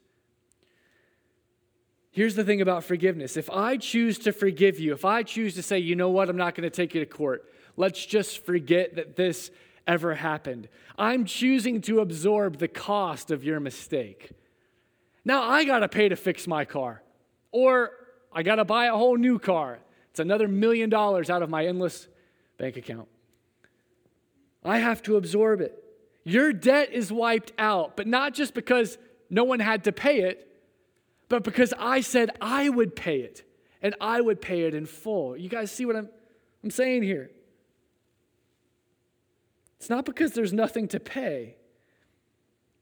Here's 2.10 2.34
the 2.34 2.44
thing 2.44 2.60
about 2.60 2.84
forgiveness 2.84 3.38
if 3.38 3.48
I 3.48 3.78
choose 3.78 4.18
to 4.20 4.32
forgive 4.32 4.78
you, 4.78 4.92
if 4.92 5.06
I 5.06 5.22
choose 5.22 5.54
to 5.54 5.62
say, 5.62 5.78
you 5.78 5.96
know 5.96 6.10
what, 6.10 6.28
I'm 6.28 6.36
not 6.36 6.54
going 6.54 6.68
to 6.68 6.76
take 6.76 6.94
you 6.94 7.00
to 7.00 7.06
court, 7.06 7.50
let's 7.76 8.04
just 8.04 8.44
forget 8.44 8.96
that 8.96 9.16
this 9.16 9.50
ever 9.86 10.14
happened. 10.14 10.68
I'm 10.98 11.24
choosing 11.24 11.80
to 11.82 12.00
absorb 12.00 12.58
the 12.58 12.68
cost 12.68 13.30
of 13.30 13.44
your 13.44 13.60
mistake. 13.60 14.30
Now 15.24 15.42
I 15.42 15.64
got 15.64 15.80
to 15.80 15.88
pay 15.88 16.08
to 16.08 16.16
fix 16.16 16.46
my 16.46 16.64
car, 16.64 17.02
or 17.50 17.90
I 18.32 18.42
got 18.42 18.56
to 18.56 18.64
buy 18.64 18.86
a 18.86 18.96
whole 18.96 19.16
new 19.16 19.38
car. 19.38 19.78
It's 20.10 20.20
another 20.20 20.48
million 20.48 20.90
dollars 20.90 21.30
out 21.30 21.42
of 21.42 21.50
my 21.50 21.66
endless 21.66 22.08
bank 22.58 22.76
account. 22.76 23.08
I 24.64 24.78
have 24.78 25.02
to 25.04 25.16
absorb 25.16 25.60
it. 25.60 25.78
Your 26.24 26.52
debt 26.52 26.92
is 26.92 27.12
wiped 27.12 27.52
out, 27.58 27.96
but 27.96 28.06
not 28.06 28.34
just 28.34 28.54
because 28.54 28.98
no 29.28 29.44
one 29.44 29.60
had 29.60 29.84
to 29.84 29.92
pay 29.92 30.20
it, 30.20 30.48
but 31.28 31.42
because 31.42 31.72
I 31.78 32.00
said 32.00 32.30
I 32.40 32.68
would 32.68 32.94
pay 32.94 33.20
it 33.20 33.42
and 33.80 33.94
I 34.00 34.20
would 34.20 34.40
pay 34.40 34.62
it 34.62 34.74
in 34.74 34.86
full. 34.86 35.36
You 35.36 35.48
guys 35.48 35.72
see 35.72 35.86
what 35.86 35.96
I'm, 35.96 36.08
I'm 36.62 36.70
saying 36.70 37.02
here? 37.02 37.30
It's 39.82 39.90
not 39.90 40.04
because 40.04 40.30
there's 40.30 40.52
nothing 40.52 40.86
to 40.88 41.00
pay, 41.00 41.56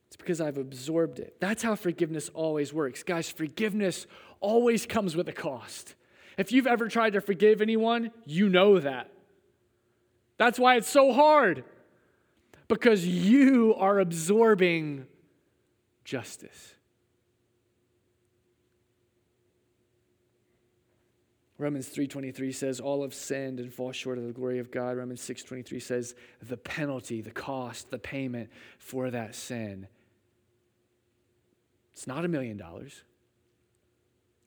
it's 0.08 0.16
because 0.18 0.38
I've 0.38 0.58
absorbed 0.58 1.18
it. 1.18 1.34
That's 1.40 1.62
how 1.62 1.74
forgiveness 1.74 2.28
always 2.34 2.74
works. 2.74 3.02
Guys, 3.02 3.30
forgiveness 3.30 4.06
always 4.40 4.84
comes 4.84 5.16
with 5.16 5.26
a 5.26 5.32
cost. 5.32 5.94
If 6.36 6.52
you've 6.52 6.66
ever 6.66 6.88
tried 6.88 7.14
to 7.14 7.22
forgive 7.22 7.62
anyone, 7.62 8.10
you 8.26 8.50
know 8.50 8.80
that. 8.80 9.10
That's 10.36 10.58
why 10.58 10.76
it's 10.76 10.90
so 10.90 11.14
hard, 11.14 11.64
because 12.68 13.06
you 13.06 13.74
are 13.76 13.98
absorbing 13.98 15.06
justice. 16.04 16.74
Romans 21.60 21.90
3:23 21.90 22.52
says 22.52 22.80
all 22.80 23.02
have 23.02 23.12
sinned 23.12 23.60
and 23.60 23.72
fall 23.72 23.92
short 23.92 24.16
of 24.16 24.24
the 24.24 24.32
glory 24.32 24.58
of 24.58 24.70
God. 24.70 24.96
Romans 24.96 25.20
6:23 25.20 25.78
says 25.78 26.14
the 26.40 26.56
penalty, 26.56 27.20
the 27.20 27.30
cost, 27.30 27.90
the 27.90 27.98
payment 27.98 28.50
for 28.78 29.10
that 29.10 29.34
sin. 29.34 29.86
It's 31.92 32.06
not 32.06 32.24
a 32.24 32.28
million 32.28 32.56
dollars. 32.56 33.04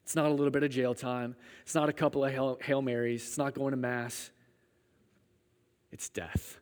It's 0.01 0.16
not 0.16 0.26
a 0.26 0.34
little 0.34 0.49
bit 0.49 0.64
of 0.64 0.72
jail 0.72 0.95
time. 0.95 1.36
It's 1.61 1.76
not 1.76 1.88
a 1.88 1.93
couple 1.93 2.26
of 2.26 2.32
Hail, 2.32 2.82
Marys. 2.82 3.28
It's 3.28 3.38
not 3.38 3.53
going 3.53 3.72
to 3.72 3.78
Mass. 3.78 4.32
It's 5.91 6.09
death. 6.09 6.59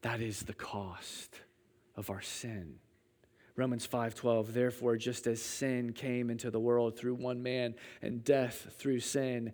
That 0.00 0.22
is 0.22 0.44
the 0.44 0.54
cost 0.54 1.42
of 1.96 2.08
our 2.08 2.22
sin. 2.22 2.80
Romans 3.58 3.88
5:12 3.88 4.52
Therefore 4.54 4.96
just 4.96 5.26
as 5.26 5.42
sin 5.42 5.92
came 5.92 6.30
into 6.30 6.48
the 6.48 6.60
world 6.60 6.96
through 6.96 7.16
one 7.16 7.42
man 7.42 7.74
and 8.00 8.22
death 8.22 8.72
through 8.78 9.00
sin 9.00 9.52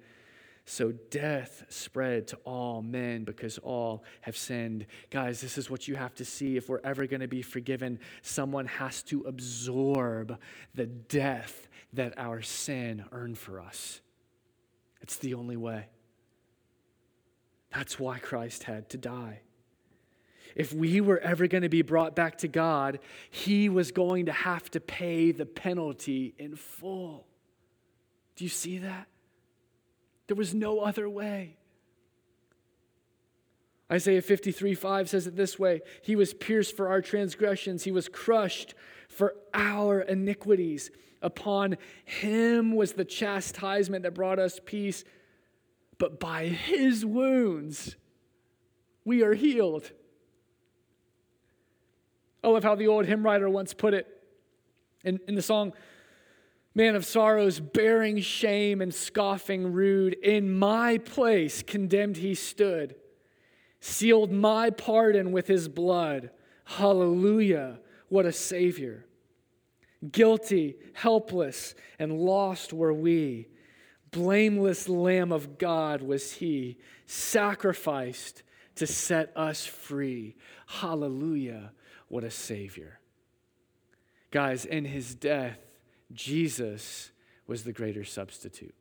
so 0.67 0.93
death 0.93 1.65
spread 1.69 2.29
to 2.29 2.37
all 2.45 2.81
men 2.81 3.25
because 3.25 3.59
all 3.59 4.03
have 4.23 4.37
sinned. 4.37 4.87
Guys, 5.11 5.41
this 5.41 5.59
is 5.59 5.69
what 5.69 5.89
you 5.89 5.95
have 5.95 6.15
to 6.15 6.25
see 6.25 6.57
if 6.57 6.71
we're 6.71 6.81
ever 6.83 7.07
going 7.07 7.21
to 7.21 7.29
be 7.29 7.43
forgiven. 7.43 7.99
Someone 8.23 8.67
has 8.67 9.03
to 9.05 9.23
absorb 9.23 10.39
the 10.75 10.87
death 10.87 11.69
that 11.93 12.19
our 12.19 12.41
sin 12.41 13.05
earned 13.13 13.37
for 13.37 13.61
us. 13.61 14.01
It's 15.03 15.19
the 15.19 15.35
only 15.35 15.57
way. 15.57 15.89
That's 17.71 18.01
why 18.01 18.19
Christ 18.19 18.63
had 18.63 18.89
to 18.91 18.97
die. 18.97 19.43
If 20.55 20.73
we 20.73 21.01
were 21.01 21.19
ever 21.19 21.47
going 21.47 21.63
to 21.63 21.69
be 21.69 21.83
brought 21.83 22.15
back 22.15 22.39
to 22.39 22.49
God, 22.49 23.01
He 23.31 23.69
was 23.69 23.93
going 23.93 24.27
to 24.27 24.33
have 24.33 24.71
to 24.73 24.81
pay 24.81 25.33
the 25.33 25.47
penalty 25.47 26.35
in 26.39 26.57
full. 26.57 27.27
Do 28.37 28.45
you 28.45 28.51
see 28.51 28.79
that? 28.79 29.09
There 30.27 30.37
was 30.37 30.55
no 30.55 30.81
other 30.81 31.09
way. 31.09 31.57
Isaiah 33.93 34.23
53 34.23 34.75
5 34.75 35.09
says 35.11 35.27
it 35.27 35.37
this 35.37 35.59
way 35.59 35.83
He 36.03 36.17
was 36.17 36.35
pierced 36.35 36.77
for 36.77 36.89
our 36.89 37.01
transgressions, 37.01 37.85
He 37.85 37.93
was 37.93 38.09
crushed 38.09 38.75
for 39.09 39.35
our 39.53 40.01
iniquities. 40.01 40.91
Upon 41.21 41.79
Him 42.05 42.77
was 42.77 42.93
the 42.93 43.05
chastisement 43.05 44.03
that 44.03 44.13
brought 44.13 44.39
us 44.39 44.61
peace, 44.65 45.05
but 45.99 46.21
by 46.21 46.47
His 46.47 47.05
wounds 47.05 47.97
we 49.05 49.23
are 49.23 49.35
healed. 49.35 49.93
I 52.45 52.49
love 52.49 52.63
how 52.63 52.75
the 52.75 52.89
old 52.89 53.07
hymn 53.07 53.25
writer 53.25 53.49
once 53.49 53.73
put 53.73 53.95
it 53.95 54.07
in, 55.03 55.19
in 55.27 55.35
the 55.35 55.43
song, 55.43 55.73
Man 56.75 56.97
of 56.97 57.07
sorrows, 57.07 57.61
bearing 57.61 58.21
shame 58.21 58.83
and 58.83 58.93
scoffing 58.93 59.73
rude, 59.73 60.15
in 60.15 60.59
my 60.59 60.99
place 60.99 61.63
condemned 61.63 62.17
he 62.17 62.35
stood, 62.35 62.97
sealed 63.81 64.33
my 64.33 64.71
pardon 64.71 65.31
with 65.31 65.47
his 65.47 65.69
blood. 65.69 66.31
Hallelujah, 66.65 67.79
what 68.09 68.27
a 68.27 68.33
Savior. 68.33 69.07
Guilty, 70.11 70.75
helpless, 70.95 71.77
and 71.99 72.19
lost 72.19 72.73
were 72.73 72.93
we. 72.93 73.47
Blameless 74.11 74.89
Lamb 74.89 75.31
of 75.33 75.59
God 75.59 76.03
was 76.03 76.33
he, 76.33 76.79
sacrificed 77.07 78.43
to 78.75 78.87
set 78.87 79.33
us 79.37 79.65
free. 79.65 80.35
Hallelujah, 80.67 81.73
what 82.15 82.23
a 82.23 82.31
Savior. 82.31 83.01
Guys, 84.31 84.65
in 84.65 84.85
his 84.85 85.17
death, 85.17 85.59
Jesus 86.13 87.11
was 87.49 87.65
the 87.65 87.73
greater 87.73 88.05
substitute. 88.05 88.77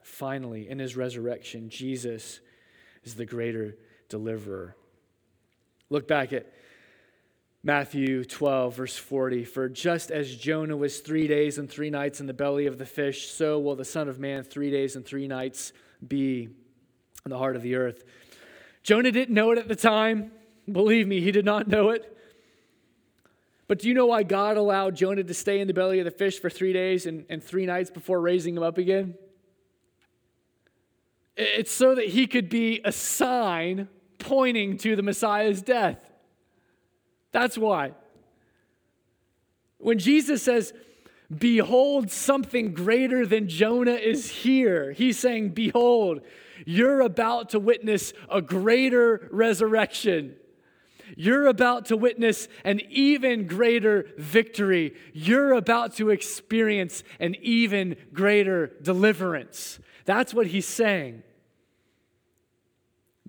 Finally, 0.00 0.66
in 0.70 0.78
his 0.78 0.96
resurrection, 0.96 1.68
Jesus 1.68 2.40
is 3.02 3.16
the 3.16 3.26
greater 3.26 3.76
deliverer. 4.08 4.74
Look 5.90 6.08
back 6.08 6.32
at 6.32 6.50
Matthew 7.62 8.24
12, 8.24 8.74
verse 8.74 8.96
40. 8.96 9.44
For 9.44 9.68
just 9.68 10.10
as 10.10 10.34
Jonah 10.34 10.78
was 10.78 11.00
three 11.00 11.26
days 11.26 11.58
and 11.58 11.68
three 11.68 11.90
nights 11.90 12.20
in 12.20 12.26
the 12.26 12.32
belly 12.32 12.64
of 12.64 12.78
the 12.78 12.86
fish, 12.86 13.28
so 13.28 13.58
will 13.58 13.76
the 13.76 13.84
Son 13.84 14.08
of 14.08 14.18
Man 14.18 14.44
three 14.44 14.70
days 14.70 14.96
and 14.96 15.04
three 15.04 15.28
nights 15.28 15.74
be 16.08 16.44
in 17.22 17.28
the 17.30 17.36
heart 17.36 17.54
of 17.54 17.60
the 17.60 17.74
earth. 17.74 18.02
Jonah 18.82 19.12
didn't 19.12 19.34
know 19.34 19.50
it 19.50 19.58
at 19.58 19.68
the 19.68 19.76
time. 19.76 20.30
Believe 20.72 21.06
me, 21.06 21.20
he 21.20 21.30
did 21.30 21.44
not 21.44 21.68
know 21.68 21.90
it. 21.90 22.12
But 23.66 23.78
do 23.78 23.88
you 23.88 23.94
know 23.94 24.06
why 24.06 24.22
God 24.22 24.56
allowed 24.56 24.96
Jonah 24.96 25.24
to 25.24 25.34
stay 25.34 25.60
in 25.60 25.66
the 25.66 25.74
belly 25.74 25.98
of 25.98 26.04
the 26.04 26.10
fish 26.10 26.38
for 26.38 26.50
three 26.50 26.72
days 26.72 27.06
and, 27.06 27.24
and 27.28 27.42
three 27.42 27.66
nights 27.66 27.90
before 27.90 28.20
raising 28.20 28.56
him 28.56 28.62
up 28.62 28.78
again? 28.78 29.14
It's 31.36 31.72
so 31.72 31.94
that 31.94 32.08
he 32.08 32.26
could 32.26 32.48
be 32.48 32.80
a 32.84 32.92
sign 32.92 33.88
pointing 34.18 34.76
to 34.78 34.96
the 34.96 35.02
Messiah's 35.02 35.62
death. 35.62 35.98
That's 37.32 37.58
why. 37.58 37.92
When 39.78 39.98
Jesus 39.98 40.42
says, 40.42 40.72
Behold, 41.36 42.10
something 42.10 42.74
greater 42.74 43.26
than 43.26 43.48
Jonah 43.48 43.94
is 43.94 44.30
here. 44.30 44.92
He's 44.92 45.18
saying, 45.18 45.50
Behold, 45.50 46.20
you're 46.66 47.00
about 47.00 47.50
to 47.50 47.58
witness 47.58 48.12
a 48.30 48.40
greater 48.40 49.28
resurrection. 49.32 50.36
You're 51.16 51.46
about 51.46 51.86
to 51.86 51.96
witness 51.96 52.48
an 52.64 52.80
even 52.88 53.46
greater 53.46 54.06
victory. 54.18 54.94
You're 55.12 55.52
about 55.52 55.96
to 55.96 56.10
experience 56.10 57.02
an 57.20 57.36
even 57.40 57.96
greater 58.12 58.72
deliverance. 58.82 59.78
That's 60.04 60.34
what 60.34 60.48
he's 60.48 60.66
saying. 60.66 61.22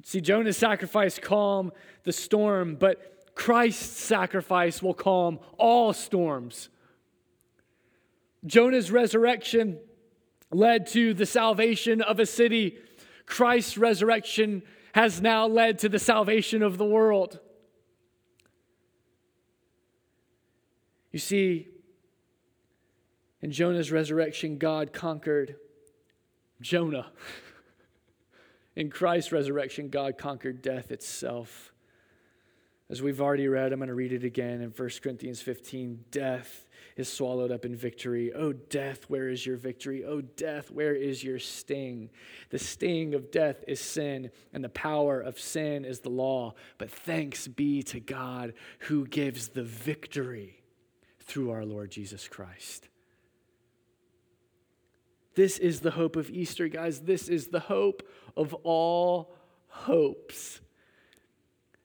See, 0.04 0.22
Jonah's 0.22 0.58
sacrifice 0.58 1.18
calmed 1.20 1.72
the 2.04 2.12
storm, 2.12 2.76
but 2.76 3.34
Christ's 3.34 4.02
sacrifice 4.02 4.82
will 4.82 4.94
calm 4.94 5.40
all 5.58 5.94
storms. 5.94 6.70
Jonah's 8.46 8.92
resurrection 8.92 9.80
led 10.52 10.88
to 10.88 11.14
the 11.14 11.26
salvation 11.26 12.02
of 12.02 12.20
a 12.20 12.26
city. 12.26 12.78
Christ's 13.26 13.78
resurrection 13.78 14.62
has 14.94 15.22
now 15.22 15.48
led 15.48 15.80
to 15.80 15.90
the 15.90 16.00
salvation 16.00 16.62
of 16.62 16.78
the 16.78 16.86
world. 16.86 17.40
You 21.16 21.20
see, 21.20 21.70
in 23.42 23.50
Jonah's 23.50 23.90
resurrection, 23.90 24.58
God 24.58 24.92
conquered 24.92 25.56
Jonah. 26.60 27.08
in 28.76 28.90
Christ's 28.90 29.32
resurrection, 29.32 29.88
God 29.88 30.18
conquered 30.18 30.62
death 30.62 30.92
itself. 30.92 31.72
As 32.90 33.02
we've 33.02 33.22
already 33.22 33.48
read, 33.48 33.72
I'm 33.72 33.80
going 33.80 33.88
to 33.88 33.96
read 33.96 34.12
it 34.12 34.26
again 34.26 34.60
in 34.60 34.72
1 34.72 34.90
Corinthians 35.02 35.42
15. 35.42 36.04
Death 36.12 36.68
is 36.98 37.08
swallowed 37.08 37.50
up 37.50 37.64
in 37.64 37.78
victory. 37.78 38.34
Oh, 38.34 38.52
death, 38.52 39.06
where 39.08 39.30
is 39.30 39.46
your 39.46 39.56
victory? 39.56 40.04
Oh, 40.04 40.20
death, 40.20 40.70
where 40.70 40.96
is 40.96 41.24
your 41.24 41.40
sting? 41.40 42.10
The 42.50 42.60
sting 42.60 43.14
of 43.14 43.32
death 43.32 43.64
is 43.70 43.80
sin, 43.80 44.32
and 44.52 44.62
the 44.62 44.68
power 44.68 45.22
of 45.22 45.40
sin 45.40 45.86
is 45.86 46.02
the 46.02 46.10
law. 46.10 46.56
But 46.78 46.92
thanks 46.92 47.48
be 47.48 47.84
to 47.84 48.02
God 48.02 48.52
who 48.80 49.08
gives 49.08 49.48
the 49.48 49.64
victory 49.64 50.62
through 51.26 51.52
our 51.52 51.66
Lord 51.66 51.92
Jesus 51.92 52.28
Christ. 52.28 52.88
This 55.36 55.58
is 55.58 55.82
the 55.82 55.92
hope 55.92 56.16
of 56.16 56.30
Easter, 56.30 56.68
guys. 56.68 57.02
This 57.02 57.28
is 57.28 57.48
the 57.48 57.60
hope 57.60 58.08
of 58.38 58.54
all 58.64 59.36
hopes 59.68 60.62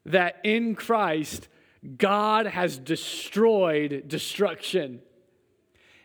that 0.07 0.41
in 0.45 0.74
Christ, 0.74 1.49
God 1.99 2.47
has 2.47 2.78
destroyed 2.78 4.05
destruction. 4.07 5.01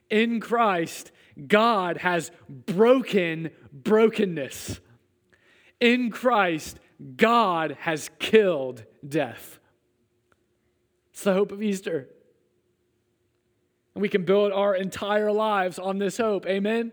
In 0.09 0.39
Christ, 0.39 1.11
God 1.47 1.97
has 1.97 2.31
broken 2.49 3.51
brokenness. 3.71 4.79
In 5.79 6.09
Christ, 6.09 6.79
God 7.17 7.77
has 7.81 8.09
killed 8.19 8.85
death. 9.07 9.59
It's 11.11 11.23
the 11.23 11.33
hope 11.33 11.51
of 11.51 11.61
Easter. 11.61 12.09
And 13.95 14.01
we 14.01 14.09
can 14.09 14.23
build 14.23 14.51
our 14.51 14.75
entire 14.75 15.31
lives 15.31 15.79
on 15.79 15.97
this 15.97 16.17
hope. 16.17 16.45
Amen? 16.45 16.91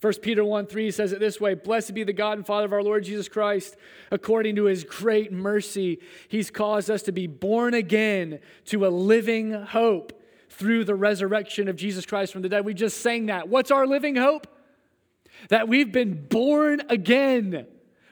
1 0.00 0.14
Peter 0.20 0.44
1 0.44 0.66
3 0.66 0.90
says 0.90 1.12
it 1.12 1.20
this 1.20 1.40
way 1.40 1.54
Blessed 1.54 1.94
be 1.94 2.02
the 2.02 2.12
God 2.12 2.38
and 2.38 2.46
Father 2.46 2.64
of 2.64 2.72
our 2.72 2.82
Lord 2.82 3.04
Jesus 3.04 3.28
Christ. 3.28 3.76
According 4.10 4.56
to 4.56 4.64
his 4.64 4.82
great 4.82 5.32
mercy, 5.32 6.00
he's 6.28 6.50
caused 6.50 6.90
us 6.90 7.02
to 7.02 7.12
be 7.12 7.28
born 7.28 7.74
again 7.74 8.40
to 8.66 8.84
a 8.84 8.88
living 8.88 9.52
hope 9.52 10.20
through 10.48 10.84
the 10.84 10.94
resurrection 10.94 11.68
of 11.68 11.76
Jesus 11.76 12.04
Christ 12.04 12.32
from 12.32 12.42
the 12.42 12.48
dead. 12.48 12.64
We 12.64 12.74
just 12.74 13.00
sang 13.00 13.26
that. 13.26 13.48
What's 13.48 13.70
our 13.70 13.86
living 13.86 14.16
hope? 14.16 14.48
That 15.48 15.68
we've 15.68 15.92
been 15.92 16.26
born 16.26 16.82
again 16.88 17.66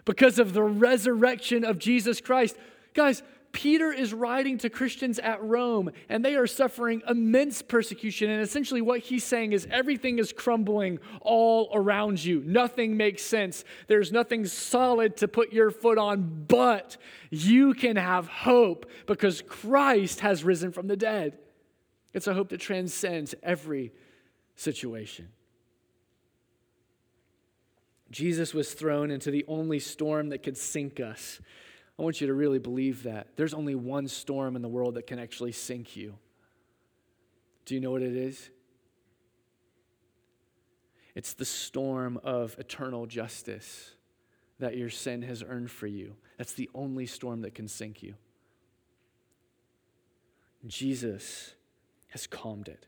because 0.04 0.38
of 0.38 0.52
the 0.52 0.62
resurrection 0.62 1.64
of 1.64 1.78
Jesus 1.78 2.20
Christ. 2.20 2.56
Guys, 2.94 3.22
Peter 3.52 3.92
is 3.92 4.14
writing 4.14 4.58
to 4.58 4.70
Christians 4.70 5.18
at 5.18 5.42
Rome, 5.42 5.90
and 6.08 6.24
they 6.24 6.36
are 6.36 6.46
suffering 6.46 7.02
immense 7.08 7.62
persecution. 7.62 8.30
And 8.30 8.42
essentially, 8.42 8.80
what 8.80 9.00
he's 9.00 9.24
saying 9.24 9.52
is 9.52 9.66
everything 9.70 10.18
is 10.18 10.32
crumbling 10.32 10.98
all 11.20 11.68
around 11.72 12.22
you. 12.24 12.42
Nothing 12.46 12.96
makes 12.96 13.22
sense. 13.22 13.64
There's 13.88 14.12
nothing 14.12 14.46
solid 14.46 15.16
to 15.18 15.28
put 15.28 15.52
your 15.52 15.70
foot 15.70 15.98
on, 15.98 16.44
but 16.46 16.96
you 17.30 17.74
can 17.74 17.96
have 17.96 18.28
hope 18.28 18.88
because 19.06 19.42
Christ 19.42 20.20
has 20.20 20.44
risen 20.44 20.70
from 20.70 20.86
the 20.86 20.96
dead. 20.96 21.38
It's 22.12 22.26
a 22.26 22.34
hope 22.34 22.50
that 22.50 22.60
transcends 22.60 23.34
every 23.42 23.92
situation. 24.54 25.28
Jesus 28.10 28.52
was 28.52 28.74
thrown 28.74 29.10
into 29.10 29.30
the 29.30 29.44
only 29.46 29.78
storm 29.78 30.30
that 30.30 30.42
could 30.42 30.56
sink 30.56 30.98
us 30.98 31.40
I 32.00 32.02
want 32.02 32.22
you 32.22 32.28
to 32.28 32.34
really 32.34 32.58
believe 32.58 33.02
that. 33.02 33.26
There's 33.36 33.52
only 33.52 33.74
one 33.74 34.08
storm 34.08 34.56
in 34.56 34.62
the 34.62 34.68
world 34.68 34.94
that 34.94 35.06
can 35.06 35.18
actually 35.18 35.52
sink 35.52 35.96
you. 35.96 36.14
Do 37.66 37.74
you 37.74 37.80
know 37.82 37.90
what 37.90 38.00
it 38.00 38.16
is? 38.16 38.48
It's 41.14 41.34
the 41.34 41.44
storm 41.44 42.18
of 42.24 42.58
eternal 42.58 43.04
justice 43.04 43.96
that 44.60 44.78
your 44.78 44.88
sin 44.88 45.20
has 45.20 45.44
earned 45.46 45.70
for 45.70 45.86
you. 45.86 46.16
That's 46.38 46.54
the 46.54 46.70
only 46.74 47.04
storm 47.04 47.42
that 47.42 47.54
can 47.54 47.68
sink 47.68 48.02
you. 48.02 48.14
Jesus 50.66 51.52
has 52.08 52.26
calmed 52.26 52.68
it. 52.68 52.86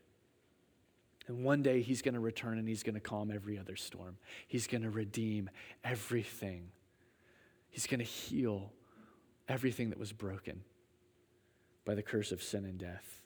And 1.26 1.44
one 1.44 1.62
day 1.62 1.82
he's 1.82 2.00
going 2.00 2.14
to 2.14 2.20
return 2.20 2.56
and 2.56 2.66
he's 2.66 2.82
going 2.82 2.94
to 2.94 3.00
calm 3.00 3.30
every 3.30 3.58
other 3.58 3.76
storm. 3.76 4.16
He's 4.48 4.66
going 4.66 4.84
to 4.84 4.90
redeem 4.90 5.50
everything. 5.84 6.70
He's 7.68 7.86
going 7.86 8.00
to 8.00 8.06
heal 8.06 8.72
everything 9.48 9.90
that 9.90 9.98
was 9.98 10.12
broken 10.12 10.62
by 11.84 11.94
the 11.94 12.02
curse 12.02 12.32
of 12.32 12.42
sin 12.42 12.64
and 12.64 12.78
death. 12.78 13.20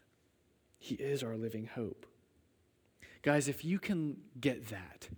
He 0.79 0.95
is 0.95 1.23
our 1.23 1.37
living 1.37 1.67
hope. 1.67 2.07
Guys, 3.23 3.49
if 3.49 3.65
you 3.65 3.79
can 3.79 4.17
get 4.41 4.69
that, 4.69 5.09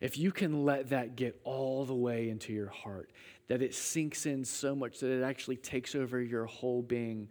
if 0.00 0.16
you 0.16 0.30
can 0.30 0.64
let 0.64 0.90
that 0.90 1.16
get 1.16 1.40
all 1.44 1.84
the 1.84 1.94
way 1.94 2.28
into 2.28 2.52
your 2.52 2.68
heart, 2.68 3.10
that 3.48 3.62
it 3.62 3.74
sinks 3.74 4.26
in 4.26 4.44
so 4.44 4.74
much 4.74 5.00
that 5.00 5.10
it 5.10 5.22
actually 5.22 5.56
takes 5.56 5.94
over 5.94 6.20
your 6.20 6.44
whole 6.44 6.82
being, 6.82 7.28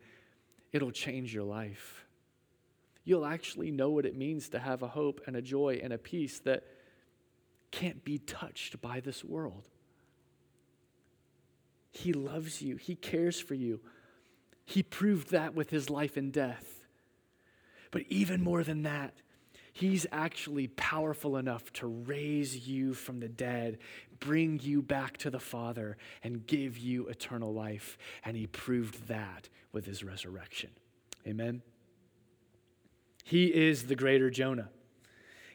it'll 0.72 0.92
change 0.92 1.34
your 1.34 1.44
life. 1.44 2.06
You'll 3.04 3.26
actually 3.26 3.72
know 3.72 3.90
what 3.90 4.06
it 4.06 4.18
means 4.18 4.50
to 4.50 4.60
have 4.60 4.84
a 4.84 4.88
hope 4.90 5.22
and 5.28 5.38
a 5.38 5.42
joy 5.42 5.80
and 5.82 5.94
a 5.94 5.98
peace 5.98 6.40
that 6.40 6.66
can't 7.72 8.04
be 8.04 8.18
touched 8.18 8.82
by 8.82 9.00
this 9.00 9.24
world. 9.24 9.70
He 11.92 12.14
loves 12.14 12.62
you, 12.62 12.76
He 12.78 12.96
cares 12.96 13.40
for 13.40 13.56
you. 13.56 13.80
He 14.66 14.84
proved 14.84 15.32
that 15.32 15.56
with 15.56 15.70
His 15.70 15.90
life 15.90 16.18
and 16.18 16.32
death. 16.32 16.84
But 17.92 18.04
even 18.10 18.44
more 18.44 18.64
than 18.64 18.84
that, 18.84 19.14
He's 19.74 20.08
actually 20.12 20.68
powerful 20.68 21.38
enough 21.38 21.72
to 21.74 21.88
raise 21.88 22.68
you 22.68 22.96
from 22.96 23.20
the 23.20 23.30
dead, 23.30 23.78
bring 24.20 24.60
you 24.60 24.82
back 24.82 25.18
to 25.18 25.30
the 25.30 25.40
Father, 25.40 25.98
and 26.24 26.48
give 26.48 26.80
you 26.80 27.08
eternal 27.08 27.54
life. 27.54 27.98
And 28.26 28.36
He 28.36 28.48
proved 28.48 29.08
that 29.08 29.50
with 29.72 29.86
His 29.86 30.04
resurrection. 30.04 30.72
Amen. 31.28 31.62
He 33.24 33.54
is 33.54 33.84
the 33.84 33.96
greater 33.96 34.30
Jonah. 34.30 34.70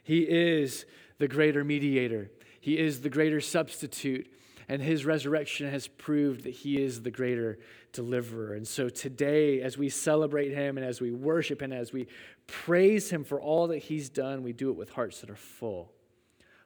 He 0.02 0.20
is 0.20 0.84
the 1.18 1.28
greater 1.28 1.64
mediator. 1.64 2.30
He 2.60 2.78
is 2.78 3.00
the 3.00 3.10
greater 3.10 3.40
substitute 3.40 4.30
and 4.72 4.80
his 4.80 5.04
resurrection 5.04 5.70
has 5.70 5.86
proved 5.86 6.44
that 6.44 6.54
he 6.54 6.82
is 6.82 7.02
the 7.02 7.10
greater 7.10 7.58
deliverer. 7.92 8.54
And 8.54 8.66
so 8.66 8.88
today, 8.88 9.60
as 9.60 9.76
we 9.76 9.90
celebrate 9.90 10.54
him 10.54 10.78
and 10.78 10.86
as 10.86 10.98
we 10.98 11.10
worship 11.10 11.60
and 11.60 11.74
as 11.74 11.92
we 11.92 12.06
praise 12.46 13.10
him 13.10 13.22
for 13.22 13.38
all 13.38 13.66
that 13.66 13.80
he's 13.80 14.08
done, 14.08 14.42
we 14.42 14.54
do 14.54 14.70
it 14.70 14.76
with 14.78 14.88
hearts 14.88 15.20
that 15.20 15.28
are 15.28 15.36
full 15.36 15.92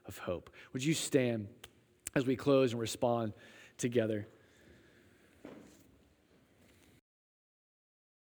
of 0.07 0.19
hope. 0.19 0.51
Would 0.73 0.85
you 0.85 0.95
stand 0.95 1.49
as 2.15 2.25
we 2.25 2.37
close 2.37 2.71
and 2.71 2.81
respond 2.81 3.33
together? 3.77 4.29